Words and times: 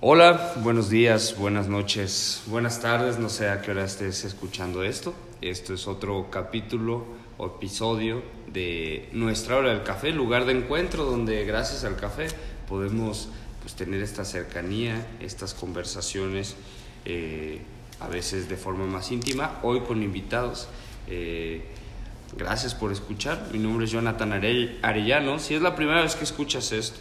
Hola, 0.00 0.52
buenos 0.62 0.90
días, 0.90 1.34
buenas 1.36 1.66
noches, 1.66 2.44
buenas 2.46 2.80
tardes, 2.80 3.18
no 3.18 3.28
sé 3.28 3.48
a 3.48 3.62
qué 3.62 3.72
hora 3.72 3.82
estés 3.84 4.24
escuchando 4.24 4.84
esto. 4.84 5.12
Esto 5.40 5.74
es 5.74 5.88
otro 5.88 6.28
capítulo 6.30 7.04
o 7.36 7.46
episodio 7.46 8.22
de 8.46 9.08
Nuestra 9.10 9.56
Hora 9.56 9.70
del 9.70 9.82
Café, 9.82 10.12
lugar 10.12 10.44
de 10.44 10.52
encuentro 10.52 11.02
donde 11.02 11.44
gracias 11.44 11.82
al 11.82 11.96
café 11.96 12.28
podemos 12.68 13.28
pues, 13.60 13.74
tener 13.74 14.00
esta 14.00 14.24
cercanía, 14.24 15.04
estas 15.18 15.52
conversaciones, 15.52 16.54
eh, 17.04 17.60
a 17.98 18.06
veces 18.06 18.48
de 18.48 18.56
forma 18.56 18.86
más 18.86 19.10
íntima, 19.10 19.58
hoy 19.64 19.80
con 19.80 20.00
invitados. 20.00 20.68
Eh, 21.08 21.64
gracias 22.36 22.72
por 22.72 22.92
escuchar, 22.92 23.48
mi 23.52 23.58
nombre 23.58 23.86
es 23.86 23.90
Jonathan 23.90 24.32
Arellano. 24.80 25.40
Si 25.40 25.56
es 25.56 25.60
la 25.60 25.74
primera 25.74 26.02
vez 26.02 26.14
que 26.14 26.22
escuchas 26.22 26.70
esto, 26.70 27.00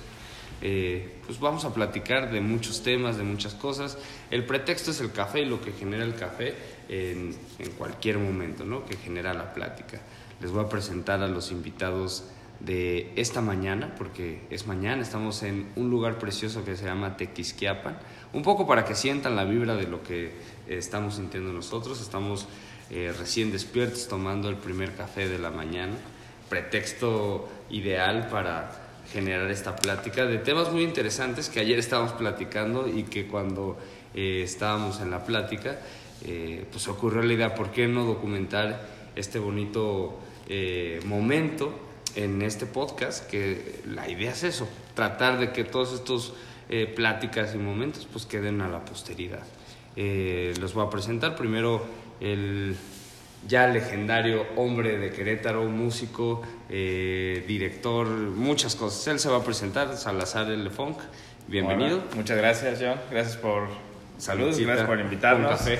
eh, 0.61 1.19
pues 1.25 1.39
vamos 1.39 1.65
a 1.65 1.73
platicar 1.73 2.31
de 2.31 2.41
muchos 2.41 2.83
temas, 2.83 3.17
de 3.17 3.23
muchas 3.23 3.53
cosas. 3.53 3.97
El 4.31 4.45
pretexto 4.45 4.91
es 4.91 5.01
el 5.01 5.11
café 5.11 5.41
y 5.41 5.45
lo 5.45 5.61
que 5.61 5.71
genera 5.71 6.03
el 6.03 6.15
café 6.15 6.55
en, 6.89 7.35
en, 7.59 7.71
cualquier 7.71 8.17
momento, 8.17 8.63
¿no? 8.63 8.85
Que 8.85 8.97
genera 8.97 9.33
la 9.33 9.53
plática. 9.53 10.01
Les 10.41 10.51
voy 10.51 10.63
a 10.63 10.69
presentar 10.69 11.21
a 11.21 11.27
los 11.27 11.51
invitados 11.51 12.23
de 12.59 13.11
esta 13.15 13.41
mañana, 13.41 13.93
porque 13.97 14.41
es 14.49 14.65
mañana, 14.65 15.01
estamos 15.01 15.43
en 15.43 15.67
un 15.75 15.89
lugar 15.89 16.17
precioso 16.17 16.65
que 16.65 16.75
se 16.75 16.85
llama 16.85 17.17
Tequisquiapan, 17.17 17.99
un 18.33 18.41
poco 18.41 18.65
para 18.65 18.83
que 18.83 18.95
sientan 18.95 19.35
la 19.35 19.45
vibra 19.45 19.75
de 19.75 19.87
lo 19.87 20.01
que 20.01 20.31
estamos 20.67 21.15
sintiendo 21.15 21.53
nosotros. 21.53 22.01
Estamos 22.01 22.47
eh, 22.89 23.13
recién 23.17 23.51
despiertos 23.51 24.07
tomando 24.07 24.49
el 24.49 24.55
primer 24.55 24.95
café 24.95 25.27
de 25.27 25.37
la 25.37 25.51
mañana, 25.51 25.93
pretexto 26.49 27.47
ideal 27.69 28.27
para 28.29 28.86
generar 29.11 29.49
esta 29.49 29.75
plática 29.75 30.25
de 30.25 30.37
temas 30.37 30.71
muy 30.71 30.83
interesantes 30.83 31.49
que 31.49 31.59
ayer 31.59 31.79
estábamos 31.79 32.13
platicando 32.13 32.87
y 32.87 33.03
que 33.03 33.27
cuando 33.27 33.77
eh, 34.13 34.41
estábamos 34.43 34.99
en 35.01 35.11
la 35.11 35.23
plática, 35.23 35.79
eh, 36.25 36.65
pues 36.71 36.87
ocurrió 36.87 37.21
la 37.21 37.33
idea, 37.33 37.55
¿por 37.55 37.71
qué 37.71 37.87
no 37.87 38.05
documentar 38.05 38.85
este 39.15 39.39
bonito 39.39 40.19
eh, 40.49 40.99
momento 41.05 41.71
en 42.15 42.41
este 42.41 42.65
podcast? 42.65 43.27
Que 43.29 43.81
la 43.85 44.09
idea 44.09 44.31
es 44.31 44.43
eso, 44.43 44.67
tratar 44.93 45.39
de 45.39 45.51
que 45.51 45.63
todos 45.63 45.93
estos 45.93 46.33
pláticas 46.97 47.55
y 47.55 47.57
momentos 47.57 48.09
pues 48.11 48.25
queden 48.25 48.59
a 48.59 48.67
la 48.67 48.83
posteridad. 48.83 49.43
los 49.95 50.73
voy 50.73 50.85
a 50.85 50.89
presentar 50.89 51.33
primero 51.37 51.81
el 52.19 52.75
ya 53.47 53.67
legendario 53.67 54.45
hombre 54.55 54.97
de 54.97 55.11
Querétaro, 55.11 55.63
músico, 55.65 56.41
eh, 56.69 57.43
director, 57.47 58.07
muchas 58.07 58.75
cosas. 58.75 59.07
Él 59.07 59.19
se 59.19 59.29
va 59.29 59.37
a 59.37 59.43
presentar, 59.43 59.95
Salazar 59.95 60.51
El 60.51 60.69
Funk. 60.69 60.97
Bienvenido. 61.47 62.03
muchas 62.15 62.37
gracias, 62.37 62.79
John. 62.81 62.99
Gracias 63.09 63.37
por 63.37 63.67
saludos, 64.17 64.59
gracias 64.59 64.85
por 64.85 64.99
invitarnos. 64.99 65.51
café. 65.51 65.79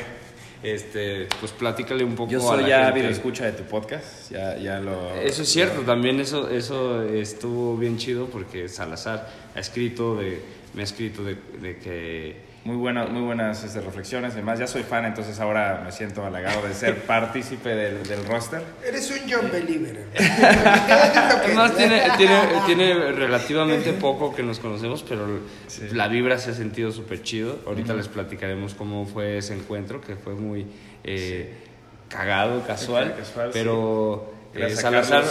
Este, 0.64 1.28
pues 1.40 1.52
platícale 1.52 2.04
un 2.04 2.16
poco 2.16 2.32
Yo 2.32 2.40
soy 2.40 2.64
a 2.64 2.68
ya 2.68 2.92
video 2.92 3.12
escucha 3.12 3.46
de 3.46 3.52
tu 3.52 3.64
podcast, 3.66 4.32
ya, 4.32 4.58
ya 4.58 4.80
lo... 4.80 5.14
Eso 5.16 5.44
es 5.44 5.50
cierto, 5.50 5.82
también 5.82 6.20
eso, 6.20 6.50
eso 6.50 7.04
estuvo 7.04 7.78
bien 7.78 7.98
chido 7.98 8.26
porque 8.26 8.68
Salazar 8.68 9.30
ha 9.56 9.60
escrito, 9.60 10.16
de, 10.16 10.42
me 10.74 10.82
ha 10.82 10.84
escrito 10.84 11.24
de, 11.24 11.38
de 11.62 11.78
que 11.78 12.47
muy, 12.64 12.76
buenas 12.76 13.10
muy 13.10 13.22
buenas 13.22 13.64
este, 13.64 13.80
reflexiones. 13.80 14.34
Además, 14.34 14.60
ya 14.60 14.68
soy 14.68 14.84
fan, 14.84 15.06
entonces 15.06 15.40
ahora 15.40 15.82
me 15.86 15.92
siento 15.92 16.26
halagado 16.26 16.68
de 16.68 16.74
ser 16.74 16.98
partícipe 17.08 17.70
del, 17.70 18.04
del, 18.06 18.26
roster. 18.26 18.62
Eres 18.86 19.10
un 19.10 19.30
John 19.30 19.50
Believer. 19.52 20.08
Además, 20.18 21.76
tiene, 21.76 22.02
tiene, 22.18 22.42
tiene, 22.66 23.12
relativamente 23.12 23.94
poco 23.94 24.36
que 24.36 24.44
nos 24.44 24.60
conocemos, 24.60 25.04
pero 25.08 25.40
la 25.94 26.08
vibra 26.08 26.38
se 26.38 26.52
ha 26.52 26.54
sentido 26.54 26.92
súper 26.92 27.22
chido. 27.24 27.60
Ahorita 27.66 27.94
les 27.94 28.08
platicaremos 28.08 28.74
cómo 28.74 29.06
fue 29.06 29.38
ese 29.38 29.54
encuentro, 29.54 30.02
que 30.02 30.16
fue 30.16 30.34
muy 30.36 30.68
eh, 31.04 31.54
cagado, 32.10 32.66
casual. 32.66 33.16
casual 33.18 33.50
pero. 33.54 34.34
Eh, 34.56 34.76
Salazar, 34.76 35.24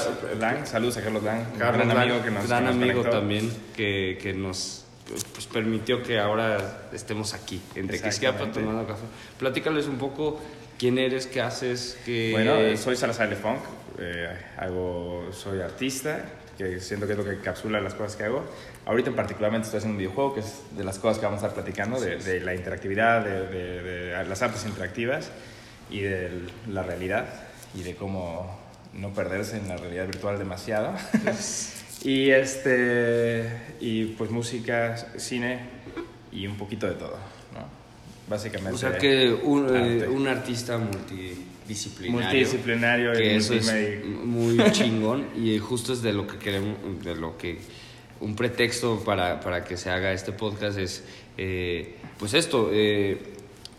saludos 0.64 0.98
a 0.98 1.02
Carlos 1.02 1.22
Lang, 1.24 1.42
gran 1.58 1.90
amigo 1.90 2.22
que 2.22 2.30
nos 2.30 2.46
Gran 2.46 2.68
amigo 2.68 3.02
también 3.02 3.50
que, 3.74 4.18
que 4.22 4.32
nos 4.32 4.85
pues 5.06 5.46
permitió 5.46 6.02
que 6.02 6.18
ahora 6.18 6.88
estemos 6.92 7.34
aquí, 7.34 7.60
en 7.74 7.88
Tequisquiapa, 7.88 8.50
tomando 8.50 8.86
café. 8.86 9.04
Platícales 9.38 9.86
un 9.86 9.98
poco 9.98 10.40
quién 10.78 10.98
eres, 10.98 11.26
qué 11.26 11.40
haces, 11.40 11.98
qué... 12.04 12.30
Bueno, 12.32 12.76
soy 12.76 12.96
Salazar 12.96 13.28
de 13.28 13.36
Funk, 13.36 13.60
eh, 13.98 14.36
hago, 14.58 15.28
soy 15.32 15.60
artista, 15.60 16.24
que 16.58 16.80
siento 16.80 17.06
que 17.06 17.12
es 17.12 17.18
lo 17.18 17.24
que 17.24 17.32
encapsula 17.32 17.80
las 17.80 17.94
cosas 17.94 18.16
que 18.16 18.24
hago. 18.24 18.44
Ahorita 18.84 19.10
en 19.10 19.16
particularmente 19.16 19.66
estoy 19.66 19.78
haciendo 19.78 19.94
un 19.94 19.98
videojuego, 19.98 20.34
que 20.34 20.40
es 20.40 20.62
de 20.76 20.84
las 20.84 20.98
cosas 20.98 21.18
que 21.18 21.26
vamos 21.26 21.42
a 21.42 21.48
estar 21.48 21.62
platicando, 21.62 22.00
de, 22.00 22.40
la 22.40 22.54
interactividad, 22.54 23.24
de, 23.24 23.82
de, 23.82 24.24
las 24.24 24.42
artes 24.42 24.64
interactivas 24.66 25.30
y 25.90 26.00
de 26.00 26.30
la 26.68 26.82
realidad 26.82 27.26
y 27.74 27.82
de 27.82 27.94
cómo 27.94 28.58
no 28.92 29.12
perderse 29.12 29.58
en 29.58 29.68
la 29.68 29.76
realidad 29.76 30.06
virtual 30.06 30.38
demasiado. 30.38 30.94
Y, 32.06 32.30
este, 32.30 33.50
y 33.80 34.04
pues 34.04 34.30
música, 34.30 34.96
cine 35.18 35.58
y 36.30 36.46
un 36.46 36.56
poquito 36.56 36.86
de 36.86 36.94
todo, 36.94 37.18
¿no? 37.52 37.66
Básicamente. 38.28 38.76
O 38.76 38.78
sea 38.78 38.96
que 38.96 39.32
un, 39.32 39.66
eh, 39.74 40.06
un 40.06 40.28
artista 40.28 40.78
multidisciplinario. 40.78 42.12
Multidisciplinario 42.12 43.12
que 43.12 43.34
eso 43.34 43.54
es 43.54 43.72
muy 44.24 44.56
chingón 44.70 45.26
y 45.36 45.58
justo 45.58 45.92
es 45.92 46.02
de 46.02 46.12
lo 46.12 46.28
que 46.28 46.38
queremos, 46.38 46.76
de 47.02 47.16
lo 47.16 47.36
que 47.36 47.58
un 48.20 48.36
pretexto 48.36 49.02
para, 49.04 49.40
para 49.40 49.64
que 49.64 49.76
se 49.76 49.90
haga 49.90 50.12
este 50.12 50.30
podcast 50.30 50.78
es, 50.78 51.02
eh, 51.36 51.96
pues 52.20 52.34
esto, 52.34 52.70
eh, 52.72 53.20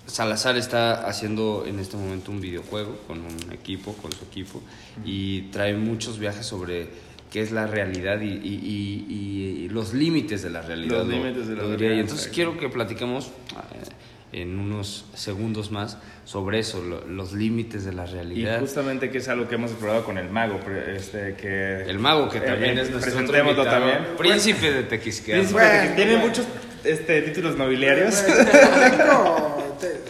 Salazar 0.06 0.58
está 0.58 1.08
haciendo 1.08 1.66
en 1.66 1.80
este 1.80 1.96
momento 1.96 2.32
un 2.32 2.42
videojuego 2.42 2.98
con 3.08 3.20
un 3.20 3.54
equipo, 3.54 3.94
con 3.94 4.12
su 4.12 4.26
equipo, 4.26 4.62
y 5.06 5.44
trae 5.44 5.76
muchos 5.76 6.20
viajes 6.20 6.46
sobre 6.46 7.08
qué 7.32 7.42
es 7.42 7.52
la 7.52 7.68
realidad 7.68 8.22
y, 8.22 8.30
y, 8.30 9.06
y, 9.10 9.70
los 9.70 9.94
límites 9.94 10.42
de 10.44 10.50
la 10.50 10.62
realidad. 10.62 11.00
Los 11.00 11.08
límites 11.08 11.48
de 11.48 11.56
la 11.56 11.64
realidad. 11.64 11.96
Y 11.96 12.00
entonces 12.00 12.32
quiero 12.34 12.58
que 12.58 12.70
platiquemos 12.70 13.28
eh, 13.28 14.42
en 14.42 14.60
unos 14.60 15.06
segundos 15.14 15.72
más 15.72 15.98
sobre 16.26 16.60
eso, 16.60 16.84
los 17.08 17.34
límites 17.34 17.86
de 17.86 17.94
la 17.94 18.06
realidad. 18.06 18.58
Y 18.58 18.60
justamente 18.60 19.10
que 19.10 19.20
es 19.20 19.28
algo 19.30 19.48
que 19.48 19.56
hemos 19.56 19.72
explorado 19.72 20.04
con 20.04 20.18
el 20.18 20.30
mago, 20.30 20.60
este, 20.88 21.36
que... 21.36 21.84
El 21.84 22.00
mago, 22.00 22.30
que 22.30 22.42
también 22.42 22.78
es 22.78 22.90
nuestro 22.90 23.14
presentémoslo 23.14 23.64
también. 23.64 24.00
Príncipe 24.18 24.72
de 24.72 24.84
Tequisquiapan. 24.84 25.52
Bueno, 25.54 25.96
tiene 25.96 26.18
muchos 26.18 26.46
este, 26.84 27.22
títulos 27.22 27.58
nobiliarios. 27.58 28.24
tengo, 28.26 29.58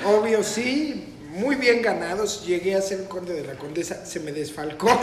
obvio 0.06 0.44
sí, 0.44 1.07
muy 1.38 1.56
bien 1.56 1.82
ganados. 1.82 2.46
Llegué 2.46 2.76
a 2.76 2.82
ser 2.82 3.06
conde 3.06 3.34
de 3.34 3.44
la 3.46 3.54
condesa, 3.54 4.06
se 4.06 4.20
me 4.20 4.32
desfalcó. 4.32 4.88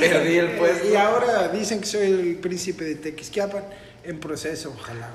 Perdí 0.00 0.36
el 0.36 0.50
puesto. 0.52 0.88
Y 0.88 0.96
ahora 0.96 1.48
dicen 1.48 1.80
que 1.80 1.86
soy 1.86 2.06
el 2.06 2.36
príncipe 2.36 2.84
de 2.84 2.94
Tequisquiapan, 2.96 3.64
en 4.04 4.20
proceso, 4.20 4.74
ojalá. 4.76 5.10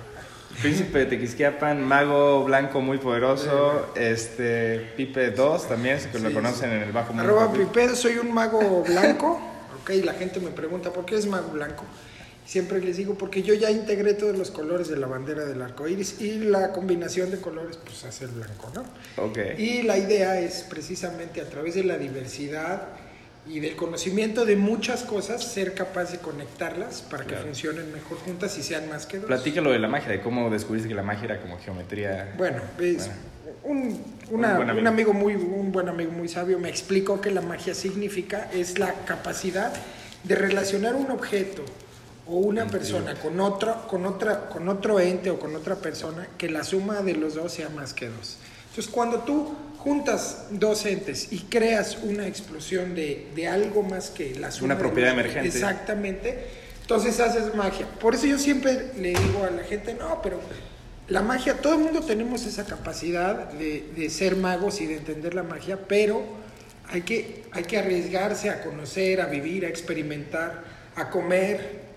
Príncipe 0.61 0.99
de 0.99 1.05
Tequisquiapan, 1.05 1.83
mago 1.83 2.43
blanco 2.43 2.81
muy 2.81 2.97
poderoso, 2.97 3.93
este 3.95 4.91
Pipe 4.97 5.31
2 5.31 5.69
también, 5.69 5.99
que 6.11 6.19
lo 6.19 6.33
conocen 6.33 6.71
en 6.71 6.81
el 6.81 6.91
Bajo 6.91 7.13
Mundo. 7.13 7.23
Arroba 7.23 7.53
Pipe, 7.53 7.95
soy 7.95 8.17
un 8.17 8.33
mago 8.33 8.83
blanco, 8.83 9.39
ok, 9.81 9.91
la 10.03 10.13
gente 10.13 10.39
me 10.39 10.49
pregunta, 10.49 10.91
¿por 10.91 11.05
qué 11.05 11.15
es 11.15 11.27
mago 11.27 11.49
blanco? 11.51 11.85
Siempre 12.49 12.81
les 12.81 12.97
digo, 12.97 13.13
porque 13.13 13.43
yo 13.43 13.53
ya 13.53 13.69
integré 13.69 14.15
todos 14.15 14.35
los 14.35 14.49
colores 14.49 14.87
de 14.87 14.97
la 14.97 15.05
bandera 15.05 15.45
del 15.45 15.61
arco 15.61 15.87
iris 15.87 16.19
y 16.19 16.39
la 16.39 16.71
combinación 16.71 17.29
de 17.29 17.39
colores, 17.39 17.77
pues 17.77 18.03
hace 18.05 18.25
el 18.25 18.31
blanco, 18.31 18.71
¿no? 18.73 19.23
Ok. 19.23 19.37
Y 19.59 19.83
la 19.83 19.99
idea 19.99 20.39
es 20.39 20.65
precisamente 20.67 21.41
a 21.41 21.45
través 21.47 21.75
de 21.75 21.83
la 21.83 21.99
diversidad 21.99 22.87
y 23.47 23.59
del 23.59 23.75
conocimiento 23.75 24.47
de 24.47 24.55
muchas 24.55 25.03
cosas, 25.03 25.43
ser 25.43 25.75
capaz 25.75 26.11
de 26.11 26.17
conectarlas 26.17 27.03
para 27.03 27.23
que 27.23 27.35
funcionen 27.35 27.93
mejor 27.93 28.17
juntas 28.17 28.57
y 28.57 28.63
sean 28.63 28.89
más 28.89 29.05
que 29.05 29.17
dos. 29.19 29.27
Platícalo 29.27 29.71
de 29.71 29.77
la 29.77 29.87
magia, 29.87 30.11
de 30.11 30.19
cómo 30.19 30.49
descubriste 30.49 30.89
que 30.89 30.95
la 30.95 31.03
magia 31.03 31.25
era 31.25 31.41
como 31.41 31.59
geometría. 31.59 32.33
Bueno, 32.35 32.63
es 32.79 33.11
Un, 33.63 34.03
un, 34.31 34.43
amigo. 34.43 34.79
un, 34.79 34.87
amigo. 34.87 35.13
muy, 35.13 35.35
un 35.35 35.71
buen 35.71 35.87
amigo 35.87 36.11
muy 36.13 36.27
sabio 36.27 36.57
me 36.57 36.69
explicó 36.69 37.21
que 37.21 37.29
la 37.29 37.41
magia 37.41 37.75
significa 37.75 38.49
es 38.51 38.79
la 38.79 38.91
capacidad 39.05 39.71
de 40.23 40.33
relacionar 40.33 40.95
un 40.95 41.11
objeto 41.11 41.63
o 42.29 42.37
una 42.37 42.67
persona 42.67 43.15
con 43.15 43.39
otro, 43.39 43.87
con, 43.87 44.05
otra, 44.05 44.49
con 44.49 44.69
otro 44.69 44.99
ente 44.99 45.31
o 45.31 45.39
con 45.39 45.55
otra 45.55 45.75
persona, 45.75 46.27
que 46.37 46.49
la 46.49 46.63
suma 46.63 47.01
de 47.01 47.15
los 47.15 47.35
dos 47.35 47.53
sea 47.53 47.69
más 47.69 47.93
que 47.93 48.07
dos. 48.07 48.37
Entonces, 48.69 48.91
cuando 48.91 49.19
tú 49.19 49.55
juntas 49.79 50.45
dos 50.51 50.85
entes 50.85 51.31
y 51.31 51.39
creas 51.39 51.97
una 52.03 52.27
explosión 52.27 52.93
de, 52.93 53.27
de 53.35 53.47
algo 53.47 53.81
más 53.81 54.09
que 54.09 54.35
la 54.35 54.51
suma. 54.51 54.73
Una 54.73 54.77
propiedad 54.77 55.13
emergente. 55.13 55.47
Exactamente. 55.47 56.47
Entonces 56.81 57.19
haces 57.19 57.55
magia. 57.55 57.87
Por 57.99 58.15
eso 58.15 58.25
yo 58.25 58.37
siempre 58.37 58.91
le 58.97 59.09
digo 59.09 59.43
a 59.43 59.51
la 59.51 59.63
gente, 59.63 59.93
no, 59.93 60.21
pero 60.21 60.39
la 61.07 61.21
magia, 61.21 61.55
todo 61.55 61.73
el 61.73 61.79
mundo 61.79 62.01
tenemos 62.01 62.45
esa 62.45 62.65
capacidad 62.65 63.51
de, 63.53 63.89
de 63.95 64.09
ser 64.09 64.35
magos 64.35 64.81
y 64.81 64.85
de 64.85 64.97
entender 64.97 65.33
la 65.33 65.43
magia, 65.43 65.79
pero 65.87 66.23
hay 66.87 67.01
que, 67.01 67.43
hay 67.51 67.63
que 67.63 67.77
arriesgarse 67.77 68.49
a 68.49 68.61
conocer, 68.63 69.21
a 69.21 69.27
vivir, 69.27 69.65
a 69.65 69.69
experimentar, 69.69 70.63
a 70.95 71.09
comer, 71.09 71.88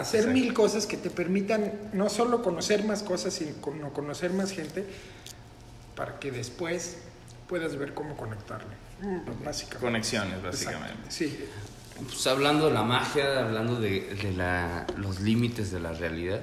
hacer 0.00 0.28
mil 0.28 0.52
cosas 0.52 0.86
que 0.86 0.96
te 0.96 1.10
permitan 1.10 1.72
no 1.92 2.08
solo 2.08 2.42
conocer 2.42 2.84
más 2.84 3.02
cosas, 3.02 3.34
sino 3.34 3.92
conocer 3.92 4.32
más 4.32 4.52
gente, 4.52 4.84
para 5.94 6.18
que 6.18 6.30
después 6.30 6.98
puedas 7.48 7.76
ver 7.76 7.94
cómo 7.94 8.16
conectarle. 8.16 8.74
Mm, 9.00 9.44
básicamente. 9.44 9.86
Conexiones, 9.86 10.42
básicamente. 10.42 11.10
Sí. 11.10 11.46
Pues 12.08 12.26
hablando 12.26 12.66
de 12.66 12.74
la 12.74 12.82
magia, 12.82 13.40
hablando 13.40 13.80
de, 13.80 14.34
la, 14.36 14.86
los 14.96 15.20
límites 15.20 15.70
de 15.70 15.80
la 15.80 15.92
realidad, 15.92 16.40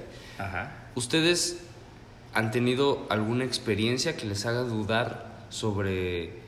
¿ustedes 0.95 1.57
han 2.33 2.51
tenido 2.51 3.05
alguna 3.09 3.45
experiencia 3.45 4.17
que 4.17 4.25
les 4.25 4.45
haga 4.45 4.61
dudar 4.61 5.27
sobre 5.49 6.43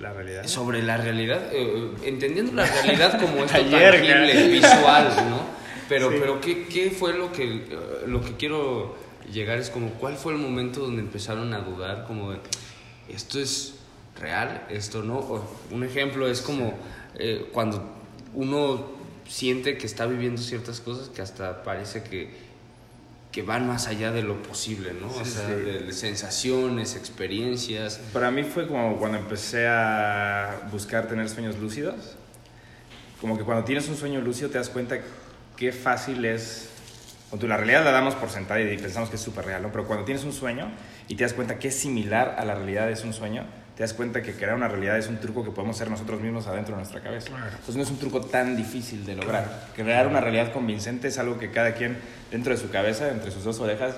la 0.00 0.12
realidad. 0.12 0.46
Sobre 0.46 0.82
la 0.82 0.96
realidad, 0.96 1.42
eh, 1.52 1.90
entendiendo 2.04 2.52
la 2.52 2.64
realidad 2.64 3.20
como 3.20 3.44
esto 3.44 3.58
tangible, 3.70 4.48
visual, 4.48 5.12
¿no? 5.28 5.60
Pero, 5.90 6.08
pero 6.08 6.40
¿qué, 6.40 6.66
¿qué, 6.66 6.90
fue 6.90 7.12
lo 7.12 7.32
que, 7.32 7.66
lo 8.06 8.22
que 8.22 8.36
quiero 8.36 8.94
llegar? 9.30 9.58
Es 9.58 9.70
como, 9.70 9.90
¿cuál 9.94 10.16
fue 10.16 10.32
el 10.32 10.38
momento 10.38 10.80
donde 10.80 11.02
empezaron 11.02 11.52
a 11.52 11.62
dudar? 11.62 12.06
Como, 12.06 12.30
de, 12.30 12.38
¿esto 13.08 13.40
es 13.40 13.74
real? 14.18 14.64
¿Esto 14.70 15.02
no? 15.02 15.44
un 15.72 15.82
ejemplo 15.82 16.28
es 16.28 16.42
como 16.42 16.78
eh, 17.16 17.48
cuando 17.52 17.82
uno 18.34 18.86
siente 19.28 19.78
que 19.78 19.86
está 19.86 20.06
viviendo 20.06 20.40
ciertas 20.40 20.80
cosas 20.80 21.08
que 21.08 21.22
hasta 21.22 21.64
parece 21.64 22.04
que 22.04 22.50
que 23.32 23.42
van 23.42 23.66
más 23.68 23.86
allá 23.86 24.10
de 24.10 24.22
lo 24.22 24.42
posible, 24.42 24.92
¿no? 24.92 25.08
o 25.08 25.24
sea, 25.24 25.46
de, 25.46 25.92
sensaciones, 25.92 26.96
experiencias. 26.96 28.00
Para 28.12 28.30
mí 28.32 28.42
fue 28.42 28.66
como 28.66 28.96
cuando 28.96 29.18
empecé 29.18 29.68
a 29.68 30.68
buscar 30.72 31.06
tener 31.06 31.28
sueños 31.28 31.56
lúcidos. 31.58 32.16
Como 33.20 33.38
que 33.38 33.44
cuando 33.44 33.64
tienes 33.64 33.88
un 33.88 33.96
sueño 33.96 34.20
lúcido 34.20 34.50
te 34.50 34.58
das 34.58 34.68
cuenta 34.68 34.98
qué 35.60 35.70
fácil 35.72 36.24
es. 36.24 36.70
Cuando 37.28 37.46
la 37.46 37.56
realidad 37.56 37.84
la 37.84 37.92
damos 37.92 38.16
por 38.16 38.30
sentada 38.30 38.60
y 38.60 38.76
pensamos 38.78 39.08
que 39.08 39.14
es 39.16 39.22
súper 39.22 39.44
real, 39.44 39.62
¿no? 39.62 39.70
Pero 39.70 39.86
cuando 39.86 40.04
tienes 40.04 40.24
un 40.24 40.32
sueño 40.32 40.68
y 41.06 41.14
te 41.14 41.22
das 41.22 41.34
cuenta 41.34 41.60
que 41.60 41.68
es 41.68 41.76
similar 41.76 42.34
a 42.38 42.44
la 42.44 42.56
realidad 42.56 42.90
es 42.90 43.04
un 43.04 43.12
sueño, 43.12 43.44
te 43.76 43.84
das 43.84 43.94
cuenta 43.94 44.20
que 44.20 44.32
crear 44.32 44.56
una 44.56 44.66
realidad 44.66 44.98
es 44.98 45.06
un 45.06 45.20
truco 45.20 45.44
que 45.44 45.52
podemos 45.52 45.76
hacer 45.76 45.88
nosotros 45.88 46.20
mismos 46.20 46.48
adentro 46.48 46.74
de 46.74 46.80
nuestra 46.80 47.02
cabeza. 47.02 47.28
Entonces 47.28 47.76
no 47.76 47.82
es 47.82 47.90
un 47.90 47.98
truco 47.98 48.22
tan 48.22 48.56
difícil 48.56 49.06
de 49.06 49.14
lograr. 49.14 49.68
Crear 49.76 50.08
una 50.08 50.20
realidad 50.20 50.52
convincente 50.52 51.06
es 51.06 51.18
algo 51.18 51.38
que 51.38 51.52
cada 51.52 51.74
quien 51.74 51.98
dentro 52.32 52.52
de 52.52 52.58
su 52.58 52.70
cabeza, 52.70 53.08
entre 53.10 53.30
sus 53.30 53.44
dos 53.44 53.60
orejas, 53.60 53.94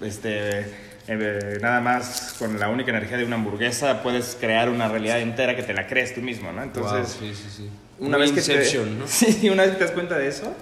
este, 0.00 0.60
eh, 1.06 1.58
nada 1.60 1.80
más 1.80 2.34
con 2.38 2.58
la 2.58 2.70
única 2.70 2.90
energía 2.90 3.18
de 3.18 3.24
una 3.24 3.34
hamburguesa 3.34 4.02
puedes 4.02 4.36
crear 4.40 4.70
una 4.70 4.88
realidad 4.88 5.20
entera 5.20 5.54
que 5.54 5.64
te 5.64 5.74
la 5.74 5.86
crees 5.86 6.14
tú 6.14 6.22
mismo, 6.22 6.50
¿no? 6.52 6.62
Entonces, 6.62 7.16
sí, 7.18 7.34
sí, 7.34 7.50
sí. 7.54 7.70
Una, 7.98 8.16
vez 8.16 8.32
que 8.32 8.40
te, 8.40 8.78
¿no? 8.86 9.06
sí, 9.06 9.50
una 9.50 9.64
vez 9.64 9.72
que 9.72 9.78
te 9.78 9.84
das 9.84 9.92
cuenta 9.92 10.16
de 10.16 10.28
eso, 10.28 10.54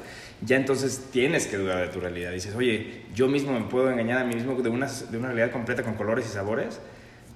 ya 0.42 0.56
entonces 0.56 1.06
tienes 1.10 1.46
que 1.46 1.56
dudar 1.56 1.80
de 1.80 1.88
tu 1.88 2.00
realidad. 2.00 2.32
Dices, 2.32 2.54
oye, 2.54 3.02
yo 3.14 3.28
mismo 3.28 3.52
me 3.58 3.66
puedo 3.66 3.90
engañar 3.90 4.18
a 4.18 4.24
mí 4.24 4.34
mismo 4.34 4.54
de 4.60 4.68
una, 4.68 4.86
de 4.86 5.18
una 5.18 5.28
realidad 5.28 5.50
completa 5.50 5.82
con 5.82 5.94
colores 5.94 6.26
y 6.26 6.28
sabores 6.28 6.80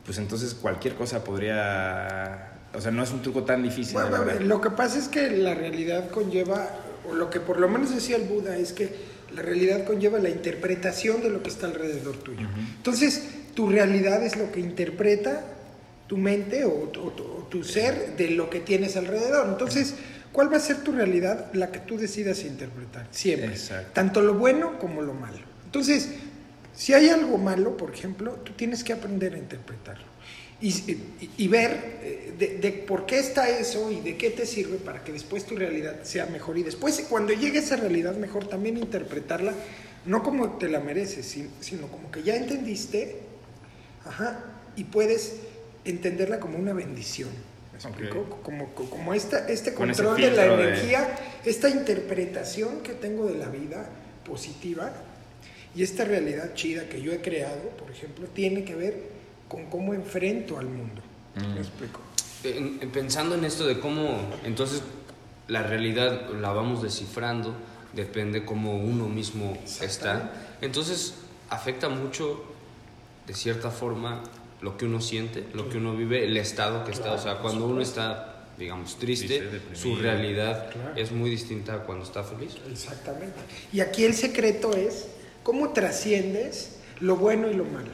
pues 0.04 0.18
entonces 0.18 0.54
cualquier 0.54 0.94
cosa 0.94 1.22
podría, 1.22 2.52
o 2.74 2.80
sea, 2.80 2.90
no 2.90 3.02
es 3.02 3.12
un 3.12 3.22
truco 3.22 3.44
tan 3.44 3.62
difícil. 3.62 3.98
lo 4.40 4.60
que 4.60 4.70
pasa 4.70 4.98
es 4.98 5.08
que 5.08 5.30
la 5.30 5.54
realidad 5.54 6.10
conlleva, 6.10 6.68
o 7.08 7.14
lo 7.14 7.30
que 7.30 7.40
por 7.40 7.60
lo 7.60 7.68
menos 7.68 7.94
decía 7.94 8.16
el 8.16 8.24
Buda, 8.24 8.56
es 8.56 8.72
que 8.72 9.12
la 9.34 9.42
realidad 9.42 9.84
conlleva 9.84 10.18
la 10.18 10.28
interpretación 10.28 11.22
de 11.22 11.30
lo 11.30 11.42
que 11.42 11.50
está 11.50 11.66
alrededor 11.66 12.16
tuyo. 12.16 12.48
Entonces, 12.76 13.28
tu 13.54 13.68
realidad 13.68 14.22
es 14.24 14.36
lo 14.36 14.50
que 14.50 14.60
interpreta 14.60 15.44
tu 16.06 16.18
mente 16.18 16.64
o, 16.64 16.90
tu 17.48 17.64
ser 17.64 18.16
de 18.16 18.30
lo 18.30 18.50
que 18.50 18.60
tienes 18.60 18.96
alrededor. 18.96 19.46
Entonces, 19.48 19.94
¿cuál 20.32 20.52
va 20.52 20.56
a 20.56 20.60
ser 20.60 20.78
tu 20.78 20.92
realidad? 20.92 21.52
La 21.54 21.70
que 21.70 21.78
tú 21.80 21.98
decidas 21.98 22.44
interpretar, 22.44 23.06
siempre. 23.10 23.54
Tanto 23.92 24.20
lo 24.22 24.34
bueno 24.34 24.78
como 24.78 25.02
lo 25.02 25.14
malo. 25.14 25.38
Entonces, 25.64 26.10
si 26.74 26.94
hay 26.94 27.08
algo 27.08 27.38
malo, 27.38 27.76
por 27.76 27.92
ejemplo, 27.92 28.32
tú 28.44 28.52
tienes 28.52 28.82
que 28.82 28.92
aprender 28.92 29.34
a 29.34 29.38
interpretarlo 29.38 30.12
y, 30.62 31.48
ver 31.48 31.98
eh, 32.02 32.58
de, 32.60 32.72
por 32.72 33.04
qué 33.04 33.18
está 33.18 33.48
eso 33.48 33.90
y 33.90 34.00
de 34.00 34.16
qué 34.16 34.30
te 34.30 34.46
sirve 34.46 34.76
para 34.76 35.02
que 35.02 35.10
después 35.10 35.44
tu 35.44 35.56
realidad 35.56 36.04
sea 36.04 36.26
mejor. 36.26 36.56
Y 36.56 36.62
después, 36.62 37.04
cuando 37.08 37.32
llegue 37.32 37.58
esa 37.58 37.76
realidad 37.76 38.14
mejor, 38.16 38.46
también 38.46 38.76
interpretarla, 38.76 39.54
no 40.06 40.22
como 40.22 40.58
te 40.58 40.68
la 40.68 40.78
mereces, 40.78 41.26
sino 41.60 41.88
como 41.88 42.12
que 42.12 42.22
ya 42.22 42.36
entendiste, 42.36 43.22
y 44.76 44.84
puedes 44.84 45.34
entenderla 45.84 46.38
como 46.38 46.58
una 46.58 46.72
bendición. 46.72 47.30
¿Me 47.90 48.08
Como, 48.08 48.68
como 48.74 49.14
esta, 49.14 49.48
este 49.48 49.74
control 49.74 50.20
de 50.20 50.30
la 50.30 50.46
energía, 50.46 51.16
esta 51.44 51.68
interpretación 51.68 52.80
que 52.80 52.92
tengo 52.92 53.26
de 53.26 53.36
la 53.36 53.48
vida 53.48 53.88
positiva 54.24 54.92
y 55.74 55.82
esta 55.82 56.04
realidad 56.04 56.54
chida 56.54 56.88
que 56.88 57.00
yo 57.00 57.12
he 57.12 57.20
creado, 57.20 57.70
por 57.70 57.90
ejemplo, 57.90 58.26
tiene 58.28 58.64
que 58.64 58.74
ver 58.74 59.02
con 59.48 59.66
cómo 59.66 59.94
enfrento 59.94 60.58
al 60.58 60.66
mundo. 60.66 61.02
¿Me 61.34 61.46
mm. 61.46 61.58
explico? 61.58 62.00
pensando 62.92 63.36
en 63.36 63.44
esto 63.44 63.64
de 63.64 63.78
cómo 63.78 64.18
entonces 64.42 64.82
la 65.46 65.62
realidad 65.62 66.30
la 66.40 66.50
vamos 66.52 66.82
descifrando, 66.82 67.54
depende 67.92 68.44
cómo 68.44 68.76
uno 68.76 69.08
mismo 69.08 69.56
está. 69.80 70.32
Entonces 70.60 71.14
afecta 71.50 71.88
mucho, 71.88 72.42
de 73.26 73.34
cierta 73.34 73.70
forma, 73.70 74.22
lo 74.62 74.76
que 74.76 74.86
uno 74.86 75.00
siente, 75.00 75.44
lo 75.52 75.68
que 75.68 75.78
uno 75.78 75.94
vive, 75.96 76.24
el 76.24 76.36
estado 76.36 76.84
que 76.84 76.92
está. 76.92 77.12
O 77.12 77.18
sea, 77.18 77.38
cuando 77.38 77.66
uno 77.66 77.80
está, 77.82 78.46
digamos, 78.58 78.98
triste, 78.98 79.60
su 79.74 79.96
realidad 79.96 80.70
es 80.96 81.12
muy 81.12 81.28
distinta 81.28 81.74
a 81.74 81.78
cuando 81.84 82.04
está 82.04 82.24
feliz. 82.24 82.56
Exactamente. 82.70 83.36
Y 83.72 83.80
aquí 83.80 84.04
el 84.04 84.14
secreto 84.14 84.74
es 84.74 85.08
¿Cómo 85.42 85.72
trasciendes 85.72 86.76
lo 87.00 87.16
bueno 87.16 87.50
y 87.50 87.54
lo 87.54 87.64
malo? 87.64 87.90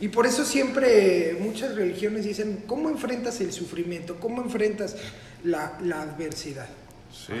Y 0.00 0.08
por 0.08 0.26
eso 0.26 0.44
siempre 0.44 1.36
muchas 1.40 1.74
religiones 1.74 2.24
dicen, 2.24 2.64
¿cómo 2.66 2.90
enfrentas 2.90 3.40
el 3.40 3.52
sufrimiento? 3.52 4.16
¿Cómo 4.18 4.42
enfrentas 4.42 4.96
la, 5.44 5.78
adversidad? 6.02 6.68
Sí. 7.12 7.32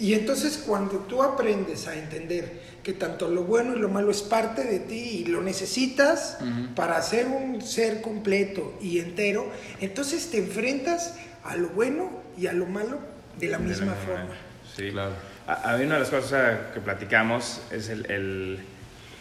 Y 0.00 0.14
entonces 0.14 0.56
cuando 0.66 1.00
tú 1.00 1.22
aprendes 1.22 1.86
a 1.86 1.94
entender 1.94 2.62
que 2.82 2.94
tanto 2.94 3.28
lo 3.28 3.44
bueno 3.44 3.76
y 3.76 3.78
lo 3.78 3.90
malo 3.90 4.10
es 4.10 4.22
parte 4.22 4.64
de 4.64 4.80
ti 4.80 4.94
y 4.94 5.24
lo 5.26 5.42
necesitas 5.42 6.38
para 6.74 7.00
ser 7.02 7.26
un 7.26 7.60
ser 7.60 8.00
completo 8.00 8.78
y 8.80 8.98
entero, 8.98 9.46
entonces 9.78 10.30
te 10.30 10.38
enfrentas 10.38 11.16
a 11.44 11.54
lo 11.56 11.68
bueno 11.68 12.10
y 12.38 12.46
a 12.46 12.54
lo 12.54 12.64
malo 12.64 12.98
de 13.38 13.48
la 13.48 13.58
misma 13.58 13.92
forma. 13.92 14.34
Sí, 14.74 14.90
claro. 14.90 15.12
A, 15.46 15.76
mí 15.76 15.84
una 15.84 15.94
de 15.94 16.00
las 16.00 16.10
cosas 16.10 16.58
que 16.72 16.80
platicamos 16.80 17.60
es 17.70 17.90
el, 17.90 18.60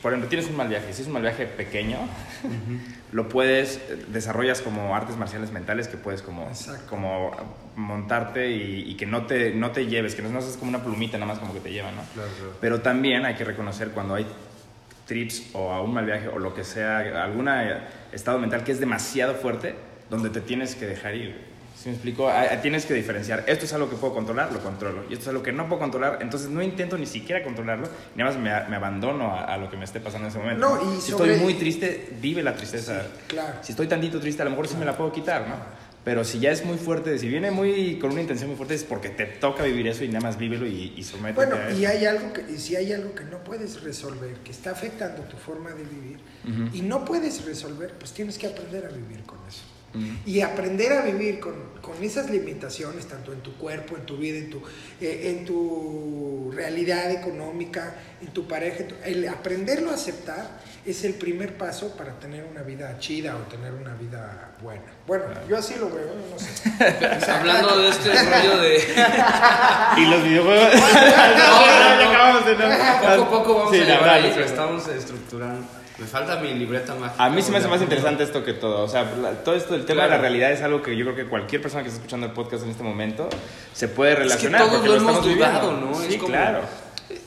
por 0.01 0.12
ejemplo, 0.12 0.30
tienes 0.30 0.50
un 0.50 0.56
mal 0.56 0.69
viaje, 0.69 0.94
si 0.94 1.01
es 1.01 1.07
un 1.07 1.13
mal 1.13 1.22
viaje 1.22 1.46
pequeño, 1.46 1.98
lo 3.12 3.27
puedes, 3.27 3.82
desarrollas 4.08 4.62
como 4.62 4.96
artes 4.96 5.18
marciales 5.18 5.51
mentales 5.51 5.88
que 5.88 5.98
puedes 5.98 6.22
como, 6.22 6.50
como 6.89 7.32
montarte 7.75 8.51
y, 8.51 8.96
que 8.96 9.06
no 9.06 9.25
te, 9.25 9.53
no 9.53 9.72
te 9.72 9.88
lleves, 9.88 10.15
que 10.15 10.22
no, 10.22 10.29
no 10.29 10.41
seas 10.41 10.58
como 10.58 10.70
una 10.70 10.84
plumita 10.84 11.18
nada 11.18 11.34
más 11.34 11.39
como 11.39 11.53
que 11.53 11.60
te 11.60 11.72
lleva, 11.72 11.91
¿no? 11.91 12.01
Pero 12.62 12.82
también 12.82 13.25
hay 13.25 13.36
que 13.36 13.44
reconocer 13.44 13.89
cuando 13.89 14.15
hay 14.15 14.25
trips 15.06 15.50
o 15.53 15.72
a 15.72 15.82
un 15.82 15.94
mal 15.94 16.06
viaje 16.06 16.27
o 16.27 16.39
lo 16.39 16.53
que 16.53 16.63
sea, 16.63 17.00
algún 17.24 17.50
estado 18.12 18.39
mental 18.39 18.63
que 18.63 18.72
es 18.72 18.79
demasiado 18.79 19.36
fuerte, 19.36 19.75
donde 20.10 20.29
te 20.29 20.39
tienes 20.39 20.75
que 20.75 20.86
dejar 20.86 21.15
ir. 21.15 21.49
¿Sí 21.81 21.88
me 21.88 21.95
explico? 21.95 22.29
Tienes 22.62 22.86
que 22.86 22.93
diferenciar. 22.93 23.45
Esto 23.48 23.63
es 23.63 23.71
algo 23.71 23.89
que 23.89 23.95
puedo 23.95 24.13
controlar, 24.13 24.51
lo 24.51 24.59
controlo. 24.59 25.05
Y 25.09 25.13
esto 25.13 25.24
es 25.24 25.27
algo 25.29 25.41
que 25.41 25.53
no 25.53 25.69
puedo 25.69 25.79
controlar, 25.79 26.19
entonces 26.21 26.50
no 26.50 26.62
intento 26.62 26.98
ni 26.98 27.05
siquiera 27.05 27.41
controlarlo. 27.41 27.88
Ni 28.15 28.24
nada 28.24 28.38
más 28.38 28.69
me, 28.69 28.75
abandono 28.75 29.33
a, 29.33 29.55
lo 29.57 29.69
que 29.69 29.77
me 29.77 29.86
esté 29.86 30.01
pasando 30.01 30.27
en 30.27 30.31
ese 30.31 30.39
momento. 30.39 30.67
No, 30.67 30.93
y 30.93 31.00
si 31.00 31.12
estoy 31.12 31.38
muy 31.38 31.53
triste, 31.53 32.09
vive 32.21 32.43
la 32.43 32.53
tristeza. 32.53 33.03
claro. 33.27 33.59
Si 33.62 33.71
estoy 33.71 33.88
tantito 33.88 34.19
triste, 34.19 34.41
a 34.41 34.45
lo 34.45 34.51
mejor 34.51 34.67
sí 34.67 34.75
me 34.75 34.83
la 34.83 34.98
puedo 34.98 35.13
quitar, 35.13 35.48
¿no? 35.48 35.55
Pero 36.03 36.25
si 36.25 36.39
ya 36.39 36.51
es 36.51 36.65
muy 36.65 36.77
fuerte, 36.77 37.17
si 37.17 37.27
viene 37.27 37.51
muy 37.51 37.98
con 38.00 38.12
una 38.12 38.21
intención 38.21 38.50
muy 38.50 38.57
fuerte, 38.57 38.74
es 38.74 38.83
porque 38.83 39.09
te 39.09 39.25
toca 39.25 39.63
vivir 39.63 39.88
eso 39.88 40.03
y 40.03 40.07
nada 40.07 40.21
más 40.21 40.38
vívelo 40.38 40.65
y, 40.65 40.93
y 40.98 41.03
sométete 41.03 41.45
bueno, 41.45 41.77
y 41.77 41.86
hay 41.86 42.05
algo 42.05 42.33
que, 42.33 42.41
y 42.51 42.57
si 42.57 42.75
hay 42.75 42.91
algo 42.93 43.13
que 43.13 43.25
no 43.25 43.43
puedes 43.43 43.83
resolver, 43.83 44.36
que 44.38 44.51
está 44.51 44.71
afectando 44.71 45.21
tu 45.24 45.38
forma 45.38 45.71
de 45.71 45.83
vivir, 45.83 46.19
y 46.74 46.81
no 46.81 47.05
puedes 47.05 47.45
resolver, 47.45 47.93
pues 48.00 48.12
tienes 48.12 48.38
que 48.38 48.48
aprender 48.48 48.86
a 48.86 48.89
vivir 48.89 49.24
con 49.24 49.39
eso. 49.48 49.62
Y 50.25 50.41
aprender 50.41 50.93
a 50.93 51.01
vivir 51.01 51.39
con, 51.39 51.55
con, 51.81 52.03
esas 52.03 52.29
limitaciones, 52.29 53.08
tanto 53.08 53.34
en 53.34 53.41
tu 53.41 53.55
cuerpo, 53.58 53.96
en 53.98 54.05
tu 54.05 54.17
vida, 54.17 54.38
en 54.38 54.50
tu, 54.50 54.62
eh, 55.01 55.36
en 55.36 55.46
tu 55.46 56.51
realidad 56.53 57.12
económica, 57.12 57.96
en 58.22 58.27
tu 58.27 58.48
pareja, 58.48 58.84
el 59.05 59.27
aprenderlo 59.27 59.89
a 59.91 59.96
aceptar 59.96 60.60
es 60.86 61.03
el 61.03 61.13
primer 61.15 61.58
paso 61.58 61.96
para 61.96 62.13
tener 62.19 62.43
una 62.43 62.62
vida 62.62 62.98
chida 63.00 63.36
o 63.36 63.39
tener 63.50 63.74
una 63.74 63.93
vida 63.96 64.51
buena. 64.62 64.81
Bueno, 65.08 65.25
yo 65.48 65.58
así 65.58 65.75
lo 65.79 65.89
veo, 65.89 66.13
no 66.31 66.39
sé. 66.39 67.31
Hablando 67.31 67.79
de 67.79 67.89
este 67.89 68.10
rollo 68.12 68.58
de... 68.62 68.77
y 69.98 70.05
los 70.05 70.24
videojuegos... 70.24 70.74
Poco 73.17 73.24
a 73.24 73.29
poco 73.29 73.55
vamos 73.55 73.74
a 73.74 73.77
llevar 73.77 74.10
ahí, 74.10 74.34
estamos 74.39 74.88
estructurando. 74.88 75.78
Me 76.00 76.08
falta 76.08 76.38
mi 76.38 76.53
libreta 76.53 76.96
mágica. 76.96 77.24
A 77.24 77.29
mí 77.29 77.41
sí 77.41 77.51
me 77.51 77.58
hace 77.58 77.68
más 77.68 77.82
interesante 77.82 78.24
esto 78.24 78.44
que 78.44 78.53
todo. 78.53 78.84
O 78.84 78.88
sea, 78.88 79.10
todo 79.44 79.56
esto, 79.56 79.75
el 79.75 79.86
tema 79.86 80.03
de 80.03 80.10
la 80.10 80.18
realidad 80.18 80.51
es 80.51 80.62
algo 80.62 80.82
que 80.82 80.96
yo 80.96 81.03
creo 81.06 81.15
que 81.15 81.25
cualquier 81.25 81.62
persona 81.62 81.84
que 81.84 81.89
está 81.89 82.00
escuchando 82.00 82.27
el 82.27 82.32
podcast 82.32 82.63
en 82.63 82.70
este 82.70 82.84
momento 82.84 83.29
se 83.74 83.89
puede 83.89 84.15
relacionar. 84.15 84.62
Es 84.62 84.68
que 84.68 84.74
todos 84.74 84.88
lo, 84.88 84.96
hemos 84.96 85.24
dudado, 85.24 85.74
¿no? 85.74 85.94
Sí, 85.96 86.18
claro. 86.18 86.62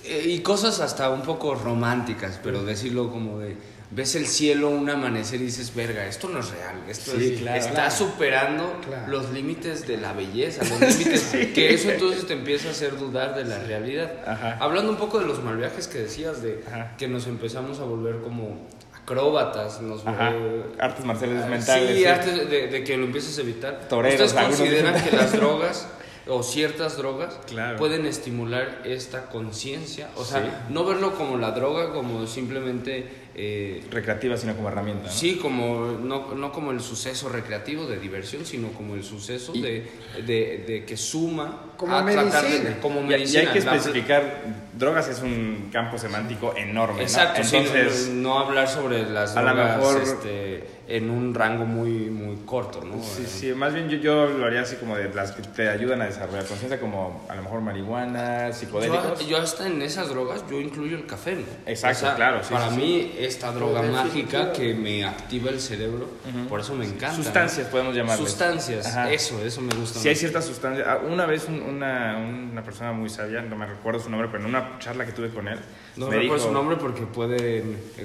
Eh, 0.05 0.25
y 0.27 0.39
cosas 0.41 0.81
hasta 0.81 1.11
un 1.11 1.23
poco 1.23 1.55
románticas, 1.55 2.41
pero 2.43 2.65
decirlo 2.65 3.11
como 3.11 3.39
de 3.39 3.57
ves 3.95 4.15
el 4.15 4.27
cielo, 4.27 4.71
un 4.71 4.89
amanecer 4.89 5.41
y 5.41 5.45
dices, 5.45 5.75
verga, 5.75 6.07
esto 6.07 6.29
no 6.29 6.41
es 6.41 6.51
real, 6.51 6.83
esto 6.89 7.13
está 7.17 7.91
superando 7.91 8.81
los 9.07 9.31
límites 9.31 9.87
de 9.87 9.99
la 9.99 10.13
belleza, 10.13 10.65
los 10.65 10.81
límites 10.81 11.31
que 11.55 11.75
eso 11.75 11.91
entonces 11.91 12.27
te 12.27 12.33
empieza 12.33 12.69
a 12.69 12.71
hacer 12.71 12.99
dudar 12.99 13.35
de 13.35 13.45
la 13.45 13.59
realidad. 13.59 14.13
Hablando 14.61 14.91
un 14.91 14.99
poco 14.99 15.19
de 15.19 15.27
los 15.27 15.43
mal 15.43 15.57
viajes 15.57 15.89
que 15.89 15.99
decías, 15.99 16.43
de 16.43 16.65
que 16.97 17.09
nos 17.09 17.27
empezamos 17.27 17.81
a 17.81 17.85
volver 17.85 18.21
como 18.23 18.67
acróbatas, 19.03 19.81
nos 19.83 20.07
artes 20.07 21.05
marciales 21.05 21.47
mentales. 21.47 21.97
Sí, 21.97 22.05
artes 22.05 22.51
de, 22.51 22.85
que 22.85 22.97
lo 22.97 23.05
empieces 23.05 23.37
a 23.39 23.43
evitar. 23.43 23.89
¿Ustedes 23.91 24.33
consideran 24.33 25.03
que 25.03 25.15
las 25.15 25.33
drogas 25.37 25.89
o 26.27 26.43
ciertas 26.43 26.97
drogas 26.97 27.39
pueden 27.79 28.07
estimular 28.07 28.81
esta 28.85 29.27
conciencia? 29.27 30.09
O 30.17 30.25
sea, 30.25 30.67
no 30.71 30.85
verlo 30.85 31.15
como 31.15 31.37
la 31.37 31.51
droga, 31.51 31.93
como 31.93 32.27
simplemente 32.27 33.22
eh, 33.35 33.83
recreativa, 33.91 34.37
sino 34.37 34.55
como 34.55 34.69
herramienta. 34.69 35.11
Sí, 35.11 35.37
como, 35.37 35.87
no, 35.87 36.35
no, 36.35 36.53
como 36.53 36.71
el 36.71 36.81
suceso 36.81 37.31
recreativo 37.31 37.87
de 37.87 37.99
diversión, 37.99 38.45
sino 38.45 38.69
como 38.73 38.95
el 38.95 39.05
suceso 39.05 39.53
de, 39.53 39.91
de, 40.27 40.65
de, 40.67 40.85
que 40.85 40.97
suma 40.99 41.73
como 41.79 41.97
a 41.97 42.03
medicina. 42.03 42.31
tratar 42.31 42.51
de, 42.51 42.79
como 42.81 43.03
medicina. 43.03 43.45
Y, 43.45 43.47
hay 43.47 43.53
que 43.53 43.59
especificar, 43.59 44.43
drogas 44.79 45.09
es 45.09 45.23
un 45.23 45.71
campo 45.73 45.97
semántico 45.97 46.55
enorme. 46.57 47.03
Exacto, 47.03 47.41
Entonces, 47.41 48.11
no, 48.11 48.39
hablar 48.39 48.69
sobre 48.69 49.09
las 49.09 49.35
drogas. 49.35 49.51
A 49.51 49.55
lo 49.55 49.79
mejor, 49.79 50.03
este, 50.03 50.65
en 50.89 51.09
un 51.09 51.35
rango 51.35 51.65
muy, 51.65 52.11
muy 52.11 52.37
corto, 52.45 52.83
¿no? 52.85 53.03
Sí, 53.03 53.25
sí, 53.27 53.53
más 53.55 53.73
bien 53.73 53.89
yo, 53.89 53.97
yo 53.99 54.27
lo 54.27 54.45
haría 54.45 54.63
así 54.63 54.77
como 54.77 54.97
de 54.97 55.09
las 55.15 55.33
que 55.33 55.43
te 55.43 55.69
ayudan 55.69 56.03
a 56.03 56.07
desarrollar 56.07 56.45
conciencia, 56.45 56.79
como 56.81 57.25
a 57.29 57.35
lo 57.35 57.43
mejor 57.43 57.61
marihuana, 57.61 58.53
psicodélicos. 58.53 59.27
Yo, 59.27 59.39
hasta 59.39 59.67
en 59.67 59.81
esas 59.81 60.09
drogas, 60.09 60.45
yo 60.51 60.61
incluyo 60.61 60.97
el 60.97 61.07
café, 61.07 61.37
¿no? 61.37 61.45
Exacto, 61.67 62.09
claro. 62.17 62.43
para 62.51 62.71
mí, 62.71 63.13
esta 63.25 63.53
droga 63.53 63.83
mágica 63.83 64.53
que 64.53 64.75
me 64.75 65.05
activa 65.05 65.51
el 65.51 65.61
cerebro, 65.61 66.09
por 66.49 66.61
eso 66.61 66.75
me 66.75 66.85
encanta. 66.85 67.17
Sustancias, 67.17 67.69
podemos 67.69 67.95
llamarlas. 67.95 68.29
Sustancias, 68.29 68.97
eso, 69.11 69.45
eso 69.45 69.61
me 69.61 69.75
gusta. 69.75 69.99
Sí, 70.01 70.09
hay 70.09 70.17
ciertas 70.17 70.45
sustancias. 70.45 70.87
Ah, 70.89 71.01
una 71.09 71.27
vez 71.27 71.47
una, 71.49 72.19
una 72.19 72.63
persona 72.63 72.93
muy 72.93 73.09
sabia, 73.09 73.43
no 73.43 73.57
me 73.57 73.67
recuerdo 73.67 74.01
su 74.01 74.11
nombre, 74.11 74.29
pero 74.31 74.45
en 74.45 74.51
una 74.51 74.79
charla 74.79 75.07
que 75.07 75.13
tuve 75.13 75.31
con 75.31 75.49
él, 75.49 75.59
no 75.97 76.11
recuerdo 76.11 76.47
su 76.47 76.53
nombre 76.53 76.77
porque 76.77 77.03
puede 77.03 77.63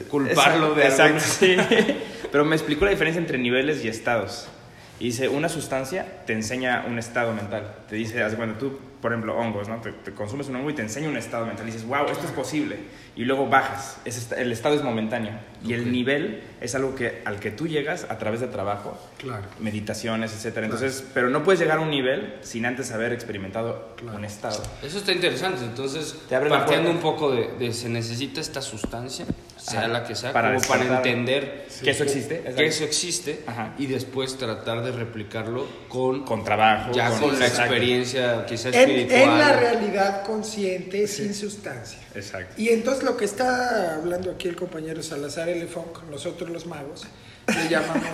culparlo 0.10 0.74
de 0.74 0.84
exacto, 0.86 1.20
sí. 1.20 1.56
Pero 2.32 2.44
me 2.44 2.56
explicó 2.56 2.86
la 2.86 2.92
diferencia 2.92 3.20
entre 3.20 3.38
niveles 3.38 3.84
y 3.86 3.88
estados. 3.88 4.48
Y 5.00 5.06
dice, 5.06 5.30
una 5.30 5.48
sustancia 5.48 6.24
te 6.26 6.34
enseña 6.34 6.86
un 6.88 6.98
estado 6.98 7.32
mental. 7.34 7.76
Te 7.88 7.96
dice, 7.96 8.24
hace 8.24 8.36
cuando 8.36 8.58
tú, 8.58 8.80
por 9.00 9.12
ejemplo, 9.12 9.38
hongos, 9.38 9.70
¿no? 9.70 9.80
Te, 9.80 10.12
consumes 10.14 10.48
un 10.48 10.56
hongo 10.56 10.72
y 10.72 10.74
te 10.74 10.82
enseña 10.82 11.08
un 11.08 11.18
estado 11.18 11.46
mental. 11.46 11.68
Y 11.68 11.72
dices, 11.72 11.88
wow, 11.88 12.08
esto 12.08 12.26
es 12.26 12.32
posible. 12.32 12.78
Y 13.16 13.26
luego 13.26 13.48
bajas. 13.48 14.00
Es, 14.06 14.32
el 14.32 14.52
estado 14.52 14.74
es 14.74 14.84
momentáneo. 14.84 15.34
Y 15.64 15.74
el 15.74 15.92
nivel 15.92 16.42
es 16.62 16.74
algo 16.74 16.96
que, 16.96 17.22
al 17.26 17.40
que 17.40 17.52
tú 17.52 17.68
llegas 17.68 18.08
a 18.10 18.18
través 18.18 18.40
de 18.40 18.48
trabajo, 18.48 18.98
claro. 19.20 19.44
meditaciones, 19.60 20.34
etc. 20.34 20.58
Entonces, 20.64 21.06
pero 21.14 21.30
no 21.30 21.44
puedes 21.44 21.60
llegar 21.60 21.78
a 21.78 21.82
un 21.82 21.92
nivel 21.92 22.34
sin 22.42 22.66
antes 22.66 22.92
haber 22.92 23.14
experimentado 23.14 23.96
un 24.02 24.26
estado. 24.26 24.64
Eso 24.82 24.98
está 24.98 25.12
interesante. 25.12 25.64
Entonces, 25.64 26.18
partiendo 26.28 26.90
un 26.90 27.00
poco 27.00 27.32
de, 27.32 27.50
de 27.60 27.72
se 27.72 27.88
necesita 27.90 28.42
esta 28.42 28.64
sustancia 28.64 29.26
sea 29.68 29.88
la 29.88 30.04
que 30.06 30.16
sea, 30.16 30.32
para 30.32 30.56
como 30.56 30.68
para 30.68 30.98
entender 30.98 31.68
que 31.84 31.90
eso 31.90 32.04
existe, 32.04 32.42
que 32.56 32.66
eso 32.66 32.84
existe 32.86 33.42
y 33.78 33.88
después 33.88 34.38
tratar 34.38 34.84
de 34.84 34.92
replicarlo 34.92 35.68
con, 35.90 36.24
con 36.24 36.44
trabajo, 36.44 36.92
ya 36.94 37.12
con, 37.20 37.38
la 37.38 37.48
experiencia 37.48 38.46
quizás 38.46 38.74
espiritual. 38.74 39.22
En 39.22 39.38
la 39.38 39.54
realidad 39.54 40.24
consciente, 40.24 41.06
sin 41.08 41.34
sustancia. 41.34 42.00
Exacto. 42.16 42.54
Y 42.58 42.70
entonces 42.70 43.04
lo 43.04 43.18
que 43.18 43.26
está 43.26 43.96
hablando 43.96 44.32
aquí 44.32 44.48
el 44.48 44.56
compañero 44.56 45.04
Salazar 45.04 45.48
con 45.94 46.10
nosotros 46.10 46.50
los 46.50 46.66
magos, 46.66 47.06
le 47.48 47.70
llamamos 47.70 48.06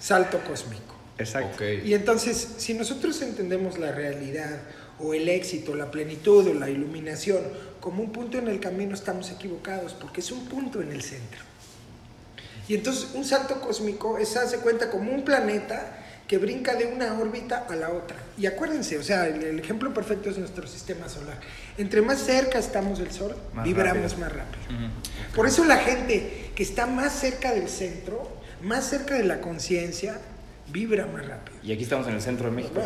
salto 0.00 0.38
cósmico. 0.46 0.94
Exacto. 1.18 1.64
Y 1.64 1.94
entonces, 1.94 2.54
si 2.58 2.74
nosotros 2.74 3.22
entendemos 3.22 3.78
la 3.78 3.92
realidad 3.92 4.62
o 4.98 5.14
el 5.14 5.28
éxito, 5.28 5.74
la 5.74 5.90
plenitud 5.90 6.48
o 6.48 6.54
la 6.54 6.68
iluminación 6.68 7.40
como 7.84 8.02
un 8.02 8.12
punto 8.12 8.38
en 8.38 8.48
el 8.48 8.60
camino 8.60 8.94
estamos 8.94 9.30
equivocados, 9.30 9.92
porque 9.92 10.22
es 10.22 10.32
un 10.32 10.46
punto 10.46 10.80
en 10.80 10.90
el 10.90 11.02
centro. 11.02 11.42
Y 12.66 12.76
entonces 12.76 13.10
un 13.12 13.26
salto 13.26 13.60
cósmico 13.60 14.16
es, 14.16 14.34
hace 14.38 14.56
cuenta, 14.60 14.90
como 14.90 15.12
un 15.12 15.22
planeta 15.22 15.98
que 16.26 16.38
brinca 16.38 16.76
de 16.76 16.86
una 16.86 17.12
órbita 17.20 17.66
a 17.68 17.76
la 17.76 17.90
otra. 17.90 18.16
Y 18.38 18.46
acuérdense, 18.46 18.96
o 18.96 19.02
sea, 19.02 19.26
el, 19.26 19.58
ejemplo 19.58 19.92
perfecto 19.92 20.30
es 20.30 20.38
nuestro 20.38 20.66
sistema 20.66 21.10
solar. 21.10 21.38
Entre 21.76 22.00
más 22.00 22.20
cerca 22.20 22.58
estamos 22.58 23.00
del 23.00 23.12
Sol, 23.12 23.36
vibramos 23.62 24.16
más 24.16 24.32
rápido. 24.32 24.64
Por 25.36 25.46
eso 25.46 25.62
la 25.66 25.76
gente 25.76 26.52
que 26.54 26.62
está 26.62 26.86
más 26.86 27.12
cerca 27.12 27.52
del 27.52 27.68
centro, 27.68 28.26
más 28.62 28.88
cerca 28.88 29.12
de 29.12 29.24
la 29.24 29.42
conciencia, 29.42 30.18
vibra 30.74 31.06
más 31.06 31.24
rápido. 31.24 31.56
Y 31.62 31.72
aquí 31.72 31.84
estamos 31.84 32.08
en 32.08 32.14
el 32.14 32.20
centro 32.20 32.50
de 32.50 32.56
México, 32.56 32.82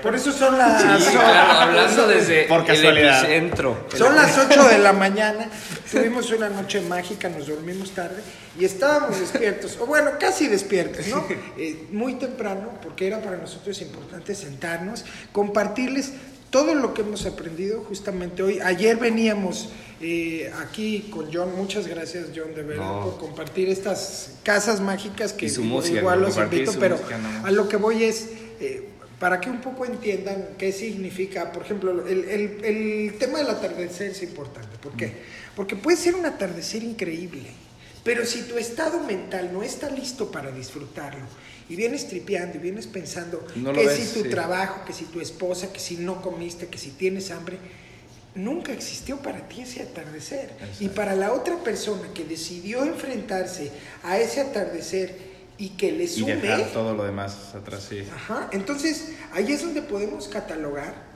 Por 0.00 0.14
eso 0.14 0.30
son 0.30 0.56
las... 0.56 0.80
hablando 1.16 2.06
desde 2.06 2.44
por 2.44 2.70
el 2.70 3.14
centro. 3.16 3.88
Son 3.96 4.14
las 4.14 4.38
8 4.38 4.68
de 4.68 4.78
la 4.78 4.92
mañana, 4.92 5.48
tuvimos 5.90 6.30
una 6.30 6.48
noche 6.48 6.80
mágica, 6.82 7.28
nos 7.28 7.48
dormimos 7.48 7.90
tarde 7.90 8.22
y 8.58 8.64
estábamos 8.64 9.18
despiertos, 9.18 9.76
o 9.80 9.86
bueno, 9.86 10.12
casi 10.20 10.46
despiertos, 10.46 11.08
¿no? 11.08 11.26
Eh, 11.58 11.88
muy 11.90 12.14
temprano, 12.14 12.78
porque 12.80 13.08
era 13.08 13.20
para 13.20 13.36
nosotros 13.38 13.82
importante 13.82 14.36
sentarnos, 14.36 15.04
compartirles 15.32 16.12
todo 16.52 16.74
lo 16.74 16.92
que 16.92 17.00
hemos 17.00 17.24
aprendido 17.24 17.82
justamente 17.88 18.42
hoy. 18.42 18.60
Ayer 18.60 18.98
veníamos 18.98 19.70
eh, 20.02 20.52
aquí 20.60 21.08
con 21.10 21.32
John, 21.32 21.56
muchas 21.56 21.86
gracias 21.86 22.26
John 22.36 22.54
de 22.54 22.62
verdad 22.62 23.00
por 23.02 23.16
compartir 23.16 23.70
estas 23.70 24.34
casas 24.42 24.80
mágicas 24.80 25.32
que 25.32 25.46
igual 25.46 26.20
los 26.20 26.36
invito, 26.36 26.72
pero 26.78 27.00
a 27.42 27.50
lo 27.50 27.68
que 27.68 27.76
voy 27.76 28.04
es... 28.04 28.28
Eh, 28.60 28.88
para 29.18 29.40
que 29.40 29.48
un 29.48 29.60
poco 29.60 29.84
entiendan 29.86 30.48
qué 30.58 30.72
significa, 30.72 31.52
por 31.52 31.62
ejemplo, 31.62 32.04
el, 32.04 32.24
el, 32.24 32.64
el 32.64 33.14
tema 33.18 33.38
del 33.38 33.50
atardecer 33.50 34.10
es 34.10 34.22
importante. 34.24 34.76
¿Por 34.78 34.96
qué? 34.96 35.06
Mm. 35.06 35.54
Porque 35.54 35.76
puede 35.76 35.96
ser 35.96 36.16
un 36.16 36.26
atardecer 36.26 36.82
increíble, 36.82 37.48
pero 38.04 38.26
si 38.26 38.42
tu 38.42 38.58
estado 38.58 39.00
mental 39.00 39.50
no 39.52 39.62
está 39.62 39.88
listo 39.90 40.30
para 40.30 40.50
disfrutarlo 40.50 41.24
y 41.68 41.76
vienes 41.76 42.08
tripeando 42.08 42.58
y 42.58 42.60
vienes 42.60 42.86
pensando 42.86 43.44
que 43.74 43.88
si 43.90 44.20
tu 44.22 44.28
trabajo, 44.28 44.84
que 44.84 44.92
si 44.92 45.04
tu 45.04 45.20
esposa, 45.20 45.72
que 45.72 45.78
si 45.78 45.96
no 45.96 46.20
comiste, 46.20 46.66
que 46.66 46.78
si 46.78 46.90
tienes 46.90 47.30
hambre, 47.30 47.58
nunca 48.34 48.72
existió 48.72 49.18
para 49.18 49.48
ti 49.48 49.62
ese 49.62 49.82
atardecer. 49.82 50.50
Y 50.80 50.88
para 50.88 51.14
la 51.14 51.32
otra 51.32 51.56
persona 51.58 52.08
que 52.12 52.24
decidió 52.24 52.84
enfrentarse 52.84 53.70
a 54.02 54.18
ese 54.18 54.40
atardecer 54.40 55.32
y 55.56 55.70
que 55.70 55.92
le 55.92 56.08
sume... 56.08 56.32
Y 56.32 56.36
dejar 56.40 56.72
todo 56.72 56.94
lo 56.94 57.04
demás 57.04 57.54
atrás, 57.54 57.86
sí. 57.88 58.04
Ajá, 58.12 58.48
entonces 58.52 59.12
ahí 59.32 59.52
es 59.52 59.62
donde 59.62 59.82
podemos 59.82 60.26
catalogar 60.28 61.11